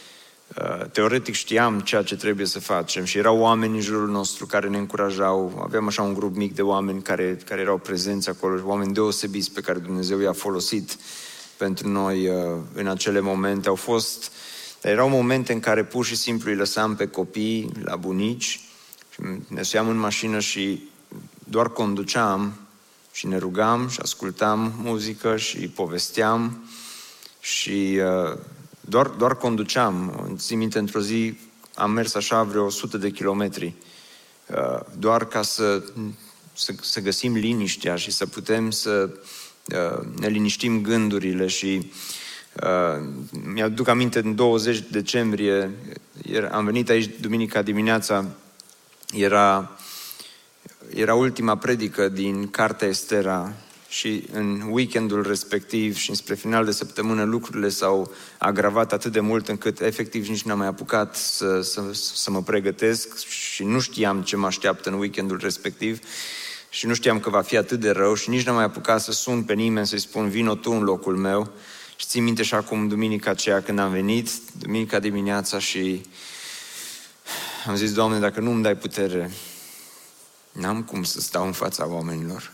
teoretic 0.91 1.34
știam 1.34 1.80
ceea 1.80 2.03
ce 2.03 2.16
trebuie 2.16 2.45
să 2.45 2.60
facem 2.60 3.03
și 3.03 3.18
erau 3.18 3.38
oameni 3.38 3.76
în 3.76 3.82
jurul 3.82 4.10
nostru 4.10 4.45
care 4.45 4.68
ne 4.68 4.78
încurajau. 4.78 5.62
Aveam 5.64 5.88
așa 5.88 6.01
un 6.01 6.14
grup 6.14 6.36
mic 6.36 6.56
de 6.56 6.62
oameni 6.62 7.01
care, 7.01 7.39
care 7.45 7.62
erau 7.62 7.78
prezenți 7.78 8.30
acolo, 8.30 8.62
oameni 8.66 8.93
deosebiți 8.93 9.51
pe 9.51 9.62
care 9.62 9.80
Dumnezeu 9.80 10.20
i-a 10.20 10.34
folosit 10.34 10.97
pentru 11.58 11.88
noi 11.88 12.28
uh, 12.28 12.58
în 12.74 12.88
acele 12.88 13.20
momente. 13.20 13.68
Au 13.68 13.76
fost, 13.76 14.32
dar 14.82 14.91
erau 14.91 15.10
momente 15.10 15.53
în 15.53 15.60
care 15.60 15.84
pur 15.84 16.06
și 16.06 16.16
simplu 16.16 16.49
îi 16.49 16.58
lăsam 16.58 16.95
pe 16.95 17.08
copii, 17.08 17.72
la 17.84 17.95
bunici, 17.95 18.60
și 19.10 19.22
ne 19.47 19.62
suiam 19.62 19.88
în 19.89 19.97
mașină 19.97 20.39
și 20.39 20.89
doar 21.43 21.70
conduceam 21.70 22.53
și 23.12 23.28
ne 23.28 23.38
rugam 23.38 23.88
și 23.88 23.99
ascultam 24.01 24.74
muzică 24.82 25.38
și 25.38 25.58
povesteam 25.58 26.64
și 27.39 27.99
uh, 27.99 28.38
doar, 28.88 29.08
doar 29.08 29.38
conduceam. 29.38 30.34
Țin 30.38 30.58
minte, 30.58 30.80
într-o 30.80 31.00
zi 31.00 31.38
am 31.74 31.92
mers 31.92 32.16
așa 32.16 32.44
vreo 32.44 32.66
100 32.66 32.98
de 32.98 33.10
kilometri, 33.10 33.74
uh, 34.48 34.80
doar 34.98 35.28
ca 35.28 35.42
să, 35.42 35.84
să, 36.54 36.74
să 36.82 37.00
găsim 37.00 37.34
liniștea 37.34 37.96
și 37.96 38.12
să 38.12 38.26
putem 38.26 38.72
să 38.72 39.10
uh, 39.66 40.06
ne 40.20 40.28
liniștim 40.28 40.82
gândurile 40.82 41.48
și 41.48 41.92
uh, 42.64 43.08
mi-aduc 43.54 43.88
aminte 43.88 44.20
în 44.20 44.36
20 44.36 44.84
decembrie, 44.92 45.72
am 46.52 46.66
venit 46.66 46.90
aici 46.90 47.10
duminica 47.20 47.62
dimineața, 47.62 48.26
era, 49.14 49.78
era 50.94 51.16
ultima 51.16 51.58
predică 51.58 52.10
din 52.10 52.50
Cartea 52.50 52.88
Estera 52.88 53.54
și 53.96 54.24
în 54.32 54.62
weekendul 54.70 55.28
respectiv 55.28 55.96
și 55.96 56.16
spre 56.16 56.36
final 56.36 56.66
de 56.66 56.72
săptămână 56.72 57.24
lucrurile 57.24 57.70
s-au 57.70 58.14
agravat 58.38 58.93
atât 58.93 59.12
de 59.12 59.20
mult 59.20 59.48
încât 59.48 59.82
efectiv 59.82 60.28
nici 60.28 60.41
n-am 60.41 60.58
mai 60.58 60.68
apucat 60.68 61.16
să, 61.16 61.62
să, 61.62 61.82
să 61.93 62.32
mă 62.32 62.41
pregătesc 62.41 63.18
și 63.28 63.64
nu 63.64 63.80
știam 63.80 64.22
ce 64.22 64.36
mă 64.36 64.46
așteaptă 64.46 64.89
în 64.89 65.00
weekendul 65.00 65.39
respectiv 65.41 66.00
și 66.70 66.86
nu 66.86 66.93
știam 66.93 67.20
că 67.20 67.30
va 67.30 67.41
fi 67.41 67.58
atât 67.58 67.80
de 67.80 67.91
rău 67.91 68.14
și 68.14 68.30
nici 68.30 68.46
n-am 68.46 68.56
mai 68.56 68.64
apucat 68.64 69.02
să 69.02 69.12
sun 69.12 69.43
pe 69.43 69.54
nimeni 69.54 69.88
să-i 69.88 70.00
spun 70.00 70.30
vino 70.30 70.56
tu 70.56 70.72
în 70.72 70.84
locul 70.84 71.16
meu 71.16 71.52
și 71.96 72.06
țin 72.06 72.24
minte 72.24 72.43
și 72.43 72.54
acum 72.54 72.88
duminica 72.88 73.30
aceea 73.30 73.62
când 73.62 73.80
am 73.80 73.91
venit, 73.91 74.30
duminica 74.60 75.00
dimineața 75.00 75.60
și 75.60 76.02
am 77.68 77.76
zis, 77.76 77.93
Doamne, 77.93 78.20
dacă 78.20 78.39
nu 78.39 78.52
îmi 78.52 78.64
dai 78.64 78.76
putere, 78.76 79.32
n-am 80.52 80.84
cum 80.84 81.04
să 81.04 81.20
stau 81.20 81.46
în 81.46 81.52
fața 81.52 81.88
oamenilor. 81.88 82.54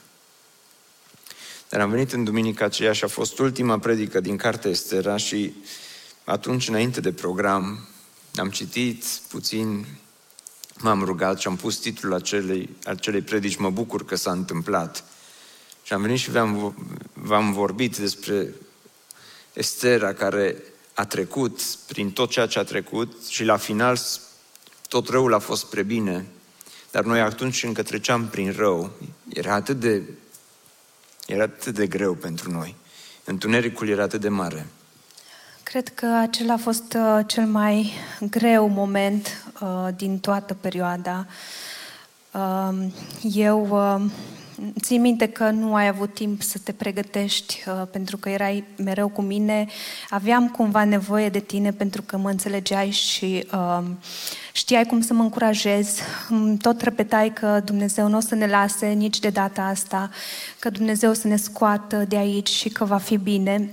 Dar 1.72 1.82
am 1.82 1.90
venit 1.90 2.12
în 2.12 2.24
duminica 2.24 2.66
aceea 2.66 2.94
și 2.94 3.04
a 3.04 3.08
fost 3.08 3.40
ultima 3.40 3.80
predică 3.80 4.20
din 4.20 4.38
cartea 4.38 4.70
Estera 4.70 5.18
și 5.18 5.54
atunci, 6.24 6.68
înainte 6.68 7.02
de 7.02 7.12
program, 7.12 7.88
am 8.36 8.50
citit 8.50 9.04
puțin, 9.30 9.86
m-am 10.78 11.04
rugat 11.04 11.40
și 11.40 11.48
am 11.48 11.56
pus 11.56 11.78
titlul 11.78 12.14
acelei, 12.14 12.70
acelei 12.84 13.22
predici, 13.22 13.56
mă 13.56 13.70
bucur 13.70 14.06
că 14.06 14.16
s-a 14.16 14.32
întâmplat. 14.32 15.04
Și 15.84 15.94
am 15.94 16.02
venit 16.02 16.18
și 16.18 16.32
v-am, 16.32 16.76
v-am 17.14 17.54
vorbit 17.54 17.98
despre 17.98 18.54
Estera 19.54 20.14
care 20.14 20.64
a 20.94 21.06
trecut 21.06 21.62
prin 21.88 22.12
tot 22.12 22.30
ceea 22.30 22.48
ce 22.48 22.60
a 22.60 22.64
trecut 22.64 23.26
și 23.30 23.44
la 23.44 23.58
final 23.58 24.00
tot 24.88 25.10
răul 25.10 25.34
a 25.34 25.40
fost 25.40 25.62
spre 25.62 25.84
bine. 25.84 26.26
Dar 26.92 27.04
noi 27.04 27.20
atunci 27.20 27.64
încă 27.64 27.84
treceam 27.84 28.28
prin 28.28 28.52
rău. 28.52 28.92
Era 29.30 29.54
atât 29.54 29.80
de 29.80 30.02
era 31.32 31.44
atât 31.44 31.74
de 31.74 31.88
greu 31.88 32.14
pentru 32.14 32.52
noi. 32.52 32.76
Întunericul 33.24 33.90
era 33.90 34.04
atât 34.04 34.22
de 34.22 34.30
mare. 34.30 34.66
Cred 35.64 35.88
că 35.88 36.06
acela 36.06 36.54
a 36.54 36.58
fost 36.58 36.94
uh, 36.94 37.20
cel 37.26 37.46
mai 37.46 37.92
greu 38.30 38.68
moment 38.68 39.54
uh, 39.62 39.88
din 39.96 40.20
toată 40.20 40.54
perioada. 40.54 41.28
Uh, 42.32 42.88
eu 43.34 43.68
uh, 43.70 44.12
ții 44.82 44.98
minte 44.98 45.28
că 45.28 45.50
nu 45.50 45.76
ai 45.76 45.88
avut 45.88 46.14
timp 46.14 46.42
să 46.42 46.58
te 46.64 46.72
pregătești 46.72 47.64
uh, 47.68 47.88
pentru 47.92 48.18
că 48.18 48.30
erai 48.30 48.64
mereu 48.78 49.08
cu 49.08 49.22
mine. 49.22 49.68
Aveam 50.10 50.50
cumva 50.50 50.84
nevoie 50.84 51.30
de 51.30 51.40
tine 51.40 51.72
pentru 51.72 52.02
că 52.02 52.18
mă 52.18 52.30
înțelegeai 52.30 52.90
și 52.90 53.48
uh, 53.54 53.84
știai 54.54 54.86
cum 54.86 55.02
să 55.02 55.14
mă 55.14 55.24
încurajez. 55.24 56.00
Tot 56.62 56.82
repetai 56.82 57.34
că 57.34 57.62
Dumnezeu 57.66 58.08
nu 58.08 58.18
o 58.18 58.20
să 58.20 58.36
ne 58.36 58.48
lase 58.48 58.88
nici 58.88 59.20
de 59.20 59.30
data 59.30 59.62
asta, 59.62 60.10
că 60.60 60.70
Dumnezeu 60.70 61.10
o 61.10 61.14
să 61.14 61.28
ne 61.28 61.36
scoată 61.36 62.06
de 62.08 62.16
aici 62.16 62.50
și 62.50 62.70
că 62.70 62.86
va 62.86 62.98
fi 62.98 63.18
bine. 63.18 63.70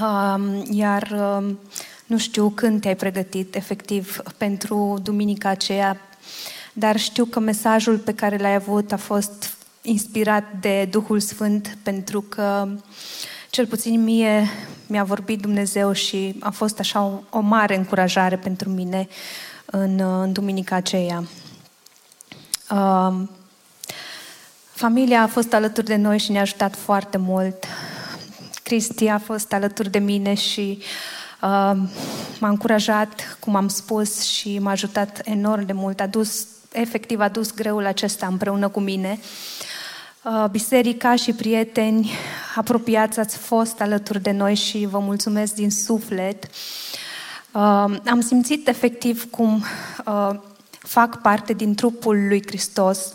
Uh, 0.00 0.62
iar 0.70 1.02
uh, 1.02 1.54
nu 2.06 2.18
știu 2.18 2.50
când 2.50 2.80
te-ai 2.80 2.96
pregătit 2.96 3.54
efectiv 3.54 4.20
pentru 4.36 4.98
duminica 5.02 5.48
aceea, 5.48 6.00
dar 6.72 6.96
știu 6.96 7.24
că 7.24 7.40
mesajul 7.40 7.98
pe 7.98 8.14
care 8.14 8.36
l-ai 8.36 8.54
avut 8.54 8.92
a 8.92 8.96
fost 8.96 9.55
inspirat 9.86 10.44
de 10.60 10.88
Duhul 10.90 11.20
Sfânt 11.20 11.78
pentru 11.82 12.20
că 12.20 12.68
cel 13.50 13.66
puțin 13.66 14.02
mie 14.02 14.48
mi-a 14.86 15.04
vorbit 15.04 15.40
Dumnezeu 15.40 15.92
și 15.92 16.36
a 16.40 16.50
fost 16.50 16.78
așa 16.78 17.02
o, 17.02 17.20
o 17.30 17.40
mare 17.40 17.76
încurajare 17.76 18.36
pentru 18.36 18.68
mine 18.68 19.08
în, 19.64 20.00
în 20.00 20.32
duminica 20.32 20.76
aceea. 20.76 21.24
Uh, 22.70 23.14
familia 24.70 25.22
a 25.22 25.26
fost 25.26 25.52
alături 25.52 25.86
de 25.86 25.96
noi 25.96 26.18
și 26.18 26.30
ne-a 26.30 26.40
ajutat 26.40 26.76
foarte 26.76 27.18
mult. 27.18 27.64
Cristi 28.62 29.06
a 29.06 29.18
fost 29.18 29.52
alături 29.52 29.90
de 29.90 29.98
mine 29.98 30.34
și 30.34 30.78
uh, 31.42 31.76
m-a 32.38 32.48
încurajat, 32.48 33.36
cum 33.40 33.54
am 33.54 33.68
spus, 33.68 34.22
și 34.22 34.58
m-a 34.58 34.70
ajutat 34.70 35.20
enorm 35.24 35.66
de 35.66 35.72
mult. 35.72 36.00
A 36.00 36.06
dus, 36.06 36.46
efectiv, 36.72 37.20
a 37.20 37.28
dus 37.28 37.54
greul 37.54 37.86
acesta 37.86 38.26
împreună 38.26 38.68
cu 38.68 38.80
mine. 38.80 39.18
Uh, 39.20 39.24
biserica 40.50 41.16
și 41.16 41.32
prieteni 41.32 42.10
apropiați 42.54 43.18
ați 43.18 43.36
fost 43.36 43.80
alături 43.80 44.22
de 44.22 44.30
noi 44.30 44.54
și 44.54 44.86
vă 44.90 44.98
mulțumesc 44.98 45.54
din 45.54 45.70
suflet. 45.70 46.44
Uh, 46.44 47.94
am 48.06 48.20
simțit 48.20 48.68
efectiv 48.68 49.30
cum 49.30 49.64
uh, 50.06 50.30
fac 50.68 51.20
parte 51.20 51.52
din 51.52 51.74
trupul 51.74 52.26
lui 52.28 52.42
Hristos, 52.46 53.14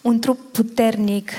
un 0.00 0.20
trup 0.20 0.52
puternic, 0.52 1.30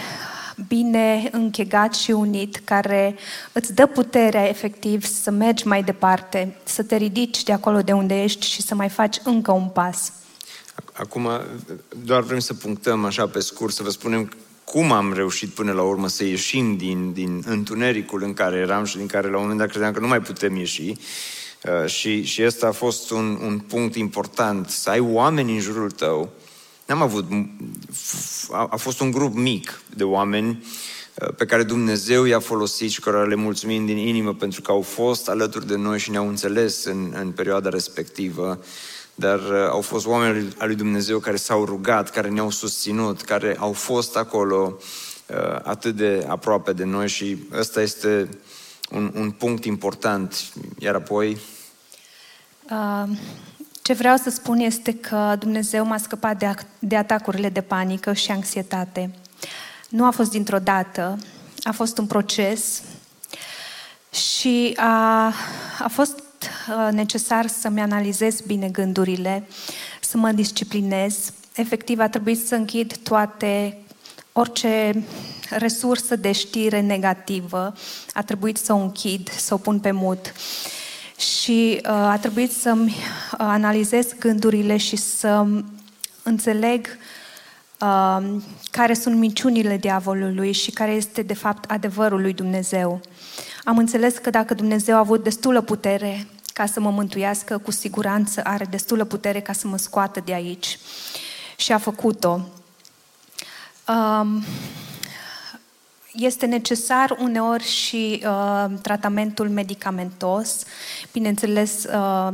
bine 0.68 1.30
închegat 1.32 1.93
și 1.93 2.11
unit, 2.11 2.55
care 2.64 3.16
îți 3.51 3.74
dă 3.74 3.86
puterea 3.86 4.47
efectiv 4.49 5.05
să 5.05 5.32
mergi 5.32 5.68
mai 5.68 5.84
departe, 5.84 6.57
să 6.64 6.84
te 6.84 6.95
ridici 6.95 7.43
de 7.43 7.53
acolo 7.53 7.82
de 7.82 7.91
unde 7.91 8.24
ești 8.24 8.45
și 8.45 8.61
să 8.61 8.76
mai 8.76 8.89
faci 8.89 9.18
încă 9.24 9.51
un 9.51 9.68
pas. 9.68 10.11
Acum, 10.93 11.30
doar 12.05 12.22
vrem 12.22 12.39
să 12.39 12.53
punctăm 12.53 13.05
așa 13.05 13.28
pe 13.28 13.39
scurt, 13.39 13.74
să 13.74 13.84
vă 13.84 13.89
spunem 13.89 14.32
cum 14.74 14.91
am 14.91 15.13
reușit 15.13 15.49
până 15.49 15.71
la 15.71 15.82
urmă 15.82 16.07
să 16.07 16.24
ieșim 16.24 16.78
din, 16.78 17.13
din 17.13 17.43
întunericul 17.47 18.24
în 18.24 18.34
care 18.34 18.57
eram 18.57 18.84
și 18.84 18.97
din 18.97 19.07
care 19.07 19.30
la 19.30 19.36
un 19.36 19.41
moment 19.41 19.59
dat 19.59 19.69
credeam 19.69 19.93
că 19.93 19.99
nu 19.99 20.07
mai 20.07 20.21
putem 20.21 20.55
ieși. 20.55 20.91
Uh, 20.91 21.86
și, 21.86 22.24
și 22.24 22.45
ăsta 22.45 22.67
a 22.67 22.71
fost 22.71 23.11
un, 23.11 23.39
un 23.41 23.59
punct 23.59 23.95
important, 23.95 24.69
să 24.69 24.89
ai 24.89 24.99
oameni 24.99 25.53
în 25.53 25.59
jurul 25.59 25.91
tău. 25.91 26.30
N-am 26.86 27.01
avut, 27.01 27.26
a, 28.51 28.67
a 28.69 28.76
fost 28.76 28.99
un 28.99 29.11
grup 29.11 29.36
mic 29.36 29.82
de 29.95 30.03
oameni 30.03 30.65
uh, 31.21 31.34
pe 31.38 31.45
care 31.45 31.63
Dumnezeu 31.63 32.24
i-a 32.24 32.39
folosit 32.39 32.89
și 32.89 32.99
care 32.99 33.28
le 33.28 33.36
mulțumim 33.36 33.86
din 33.86 33.97
inimă 33.97 34.34
pentru 34.34 34.61
că 34.61 34.71
au 34.71 34.82
fost 34.82 35.30
alături 35.30 35.67
de 35.67 35.76
noi 35.76 35.99
și 35.99 36.11
ne-au 36.11 36.28
înțeles 36.28 36.86
în, 36.86 37.13
în 37.19 37.32
perioada 37.32 37.69
respectivă 37.69 38.63
dar 39.16 39.39
uh, 39.39 39.68
au 39.70 39.82
fost 39.82 40.05
oameni 40.05 40.53
al 40.57 40.68
lui 40.68 40.76
Dumnezeu 40.76 41.20
care 41.20 41.36
s-au 41.36 41.66
rugat, 41.66 42.09
care 42.09 42.30
ne-au 42.30 42.49
susținut, 42.49 43.22
care 43.22 43.55
au 43.59 43.72
fost 43.72 44.16
acolo 44.16 44.78
uh, 45.28 45.59
atât 45.64 45.95
de 45.95 46.26
aproape 46.28 46.74
de 46.74 46.84
noi 46.84 47.07
și 47.07 47.38
ăsta 47.57 47.82
este 47.82 48.30
un, 48.91 49.11
un 49.16 49.32
punct 49.32 49.66
important. 49.66 50.53
Iar 50.80 50.95
apoi... 50.95 51.38
Uh, 52.70 53.18
ce 53.82 53.93
vreau 53.93 54.18
să 54.18 54.30
spun 54.30 54.57
este 54.59 54.93
că 54.93 55.36
Dumnezeu 55.39 55.86
m-a 55.86 55.97
scăpat 55.97 56.38
de, 56.38 56.53
de 56.80 56.95
atacurile 56.95 57.49
de 57.49 57.61
panică 57.61 58.14
și 58.14 58.32
anxietate. 58.32 59.16
Nu 59.89 60.05
a 60.05 60.09
fost 60.09 60.30
dintr-o 60.30 60.59
dată, 60.59 61.18
a 61.64 61.72
fost 61.72 61.97
un 61.97 62.05
proces 62.05 62.82
și 64.11 64.74
a, 64.78 65.26
a 65.80 65.88
fost 65.89 66.24
Uh, 66.69 66.91
necesar 66.91 67.47
să-mi 67.47 67.81
analizez 67.81 68.41
bine 68.41 68.69
gândurile, 68.69 69.47
să 70.01 70.17
mă 70.17 70.31
disciplinez. 70.31 71.33
Efectiv, 71.55 71.99
a 71.99 72.09
trebuit 72.09 72.45
să 72.45 72.55
închid 72.55 72.97
toate, 72.97 73.77
orice 74.31 75.03
resursă 75.49 76.15
de 76.15 76.31
știre 76.31 76.81
negativă, 76.81 77.73
a 78.13 78.21
trebuit 78.21 78.57
să 78.57 78.73
o 78.73 78.77
închid, 78.77 79.29
să 79.29 79.53
o 79.53 79.57
pun 79.57 79.79
pe 79.79 79.91
mut. 79.91 80.33
Și 81.17 81.81
uh, 81.83 81.91
a 81.91 82.17
trebuit 82.21 82.51
să-mi 82.51 82.87
uh, 82.89 83.35
analizez 83.37 84.13
gândurile 84.19 84.77
și 84.77 84.95
să 84.95 85.45
înțeleg 86.23 86.87
uh, 87.79 88.17
care 88.71 88.93
sunt 88.93 89.15
minciunile 89.15 89.77
diavolului 89.77 90.51
și 90.51 90.71
care 90.71 90.91
este, 90.91 91.21
de 91.21 91.33
fapt, 91.33 91.71
adevărul 91.71 92.21
lui 92.21 92.33
Dumnezeu. 92.33 93.01
Am 93.64 93.78
înțeles 93.78 94.18
că 94.18 94.30
dacă 94.30 94.53
Dumnezeu 94.53 94.95
a 94.95 94.99
avut 94.99 95.24
destulă 95.24 95.61
putere 95.61 96.28
ca 96.53 96.66
să 96.66 96.80
mă 96.80 96.89
mântuiască, 96.89 97.57
cu 97.57 97.72
siguranță 97.72 98.41
are 98.43 98.66
destulă 98.66 99.03
putere 99.03 99.39
ca 99.39 99.53
să 99.53 99.68
mă 99.68 99.78
scoată 99.78 100.20
de 100.26 100.34
aici. 100.34 100.80
Și 101.57 101.72
a 101.72 101.78
făcut-o. 101.78 102.47
Um, 103.88 104.43
este 106.14 106.45
necesar 106.45 107.18
uneori 107.20 107.64
și 107.64 108.24
uh, 108.26 108.66
tratamentul 108.82 109.49
medicamentos. 109.49 110.64
Bineînțeles, 111.11 111.84
uh, 111.84 112.34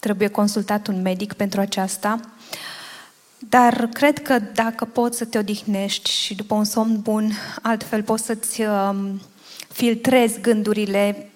trebuie 0.00 0.28
consultat 0.28 0.86
un 0.86 1.02
medic 1.02 1.32
pentru 1.32 1.60
aceasta. 1.60 2.20
Dar 3.38 3.88
cred 3.92 4.22
că 4.22 4.38
dacă 4.38 4.84
poți 4.84 5.18
să 5.18 5.24
te 5.24 5.38
odihnești 5.38 6.10
și 6.10 6.34
după 6.34 6.54
un 6.54 6.64
somn 6.64 7.00
bun, 7.00 7.32
altfel 7.62 8.02
poți 8.02 8.24
să-ți 8.24 8.60
uh, 8.60 8.94
filtrezi 9.74 10.40
gândurile 10.40 11.30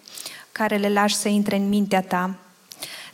care 0.53 0.77
le 0.77 0.89
lași 0.89 1.15
să 1.15 1.29
intre 1.29 1.57
în 1.57 1.69
mintea 1.69 2.03
ta. 2.03 2.35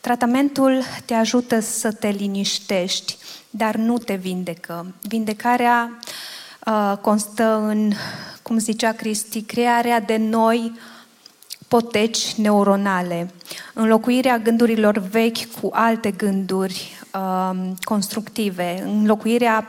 Tratamentul 0.01 0.83
te 1.05 1.15
ajută 1.15 1.61
să 1.61 1.93
te 1.93 2.09
liniștești, 2.09 3.17
dar 3.51 3.77
nu 3.77 3.99
te 3.99 4.15
vindecă. 4.15 4.95
Vindecarea 5.03 5.99
uh, 6.67 6.97
constă 7.01 7.45
în, 7.69 7.93
cum 8.43 8.59
zicea 8.59 8.93
Cristi, 8.93 9.43
crearea 9.43 10.01
de 10.01 10.17
noi 10.17 10.73
poteci 11.69 12.35
neuronale, 12.35 13.31
înlocuirea 13.75 14.39
gândurilor 14.39 14.99
vechi 14.99 15.45
cu 15.61 15.71
alte 15.73 16.11
gânduri 16.11 16.93
uh, 17.15 17.71
constructive, 17.81 18.83
înlocuirea 18.87 19.69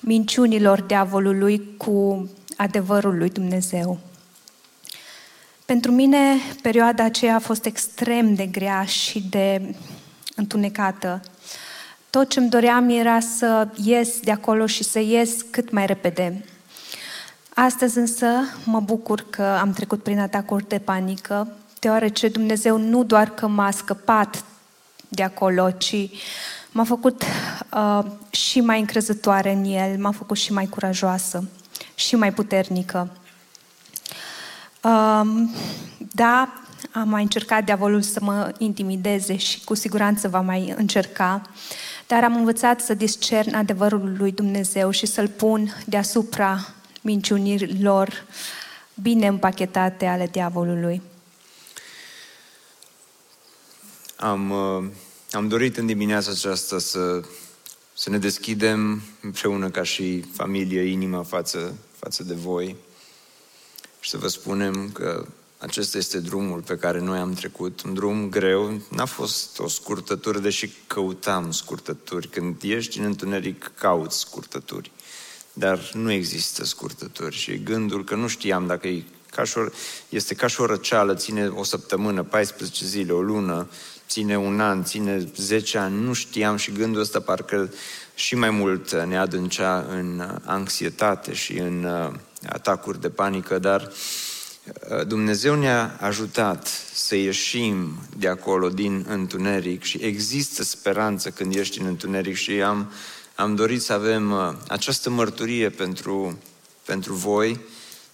minciunilor 0.00 0.80
diavolului 0.80 1.76
cu 1.76 2.28
adevărul 2.56 3.18
lui 3.18 3.30
Dumnezeu. 3.30 3.98
Pentru 5.64 5.90
mine, 5.90 6.36
perioada 6.62 7.04
aceea 7.04 7.34
a 7.34 7.38
fost 7.38 7.64
extrem 7.64 8.34
de 8.34 8.46
grea 8.46 8.84
și 8.84 9.22
de 9.30 9.74
întunecată. 10.36 11.20
Tot 12.10 12.28
ce 12.28 12.38
îmi 12.38 12.48
doream 12.48 12.88
era 12.88 13.20
să 13.20 13.68
ies 13.76 14.20
de 14.20 14.30
acolo 14.30 14.66
și 14.66 14.84
să 14.84 14.98
ies 14.98 15.42
cât 15.50 15.70
mai 15.70 15.86
repede. 15.86 16.44
Astăzi 17.54 17.98
însă 17.98 18.26
mă 18.64 18.80
bucur 18.80 19.26
că 19.30 19.42
am 19.42 19.72
trecut 19.72 20.02
prin 20.02 20.18
atacuri 20.18 20.68
de 20.68 20.78
panică, 20.78 21.52
deoarece 21.80 22.28
Dumnezeu 22.28 22.78
nu 22.78 23.04
doar 23.04 23.30
că 23.30 23.46
m-a 23.46 23.70
scăpat 23.70 24.44
de 25.08 25.22
acolo, 25.22 25.70
ci 25.70 26.08
m-a 26.70 26.84
făcut 26.84 27.22
uh, 27.72 28.04
și 28.30 28.60
mai 28.60 28.80
încrezătoare 28.80 29.52
în 29.52 29.64
El, 29.64 29.98
m-a 29.98 30.10
făcut 30.10 30.36
și 30.36 30.52
mai 30.52 30.66
curajoasă 30.66 31.48
și 31.94 32.16
mai 32.16 32.32
puternică. 32.32 33.10
Um, 34.84 35.50
da, 36.12 36.62
am 36.92 37.08
mai 37.08 37.22
încercat 37.22 37.64
diavolul 37.64 38.02
să 38.02 38.18
mă 38.22 38.54
intimideze 38.58 39.36
și 39.36 39.64
cu 39.64 39.74
siguranță 39.74 40.28
va 40.28 40.40
mai 40.40 40.74
încerca, 40.76 41.42
dar 42.06 42.24
am 42.24 42.36
învățat 42.36 42.80
să 42.80 42.94
discern 42.94 43.54
adevărul 43.54 44.14
lui 44.18 44.32
Dumnezeu 44.32 44.90
și 44.90 45.06
să-l 45.06 45.28
pun 45.28 45.82
deasupra 45.86 46.74
minciunilor 47.00 48.24
bine 49.02 49.26
împachetate 49.26 50.06
ale 50.06 50.28
diavolului. 50.32 51.02
Am, 54.16 54.50
uh, 54.50 54.84
am 55.30 55.48
dorit 55.48 55.76
în 55.76 55.86
dimineața 55.86 56.30
aceasta 56.30 56.78
să, 56.78 57.20
să 57.94 58.10
ne 58.10 58.18
deschidem 58.18 59.02
împreună 59.20 59.70
ca 59.70 59.82
și 59.82 60.20
familie 60.20 60.82
inima 60.82 61.22
față, 61.22 61.74
față 61.98 62.22
de 62.22 62.34
voi 62.34 62.76
și 64.04 64.10
să 64.10 64.16
vă 64.16 64.28
spunem 64.28 64.90
că 64.92 65.26
acesta 65.58 65.98
este 65.98 66.18
drumul 66.18 66.60
pe 66.60 66.76
care 66.76 67.00
noi 67.00 67.18
am 67.18 67.32
trecut, 67.32 67.82
un 67.82 67.94
drum 67.94 68.28
greu, 68.28 68.80
n-a 68.88 69.04
fost 69.04 69.58
o 69.58 69.68
scurtătură, 69.68 70.38
deși 70.38 70.70
căutam 70.86 71.50
scurtături. 71.50 72.28
Când 72.28 72.62
ești 72.62 72.98
în 72.98 73.04
întuneric, 73.04 73.72
cauți 73.78 74.18
scurtături. 74.18 74.90
dar 75.52 75.90
nu 75.92 76.10
există 76.10 76.64
scurtături 76.64 77.36
și 77.36 77.62
gândul 77.62 78.04
că 78.04 78.14
nu 78.14 78.26
știam 78.26 78.66
dacă 78.66 78.88
e 78.88 79.02
ca 79.30 79.44
și 79.44 79.58
o, 79.58 79.64
este 80.08 80.34
ca 80.34 80.46
și 80.46 80.60
o 80.60 80.66
răceală, 80.66 81.14
ține 81.14 81.46
o 81.46 81.64
săptămână, 81.64 82.22
14 82.22 82.84
zile, 82.84 83.12
o 83.12 83.20
lună, 83.20 83.68
ține 84.08 84.38
un 84.38 84.60
an, 84.60 84.84
ține 84.84 85.28
10 85.36 85.78
ani, 85.78 86.02
nu 86.02 86.12
știam 86.12 86.56
și 86.56 86.72
gândul 86.72 87.00
ăsta 87.00 87.20
parcă 87.20 87.70
și 88.14 88.34
mai 88.34 88.50
mult 88.50 88.94
ne 88.94 89.18
adâncea 89.18 89.86
în 89.90 90.40
anxietate 90.44 91.32
și 91.32 91.58
în 91.58 91.84
uh, 91.84 92.14
atacuri 92.48 93.00
de 93.00 93.08
panică, 93.08 93.58
dar 93.58 93.92
uh, 94.90 95.06
Dumnezeu 95.06 95.54
ne-a 95.54 95.96
ajutat 96.00 96.66
să 96.94 97.16
ieșim 97.16 97.98
de 98.16 98.28
acolo, 98.28 98.68
din 98.68 99.06
întuneric 99.08 99.82
și 99.82 99.98
există 100.02 100.62
speranță 100.62 101.30
când 101.30 101.54
ești 101.54 101.80
în 101.80 101.86
întuneric 101.86 102.34
și 102.34 102.50
am, 102.50 102.92
am 103.34 103.54
dorit 103.54 103.82
să 103.82 103.92
avem 103.92 104.30
uh, 104.30 104.52
această 104.68 105.10
mărturie 105.10 105.68
pentru, 105.68 106.38
pentru 106.84 107.14
voi, 107.14 107.60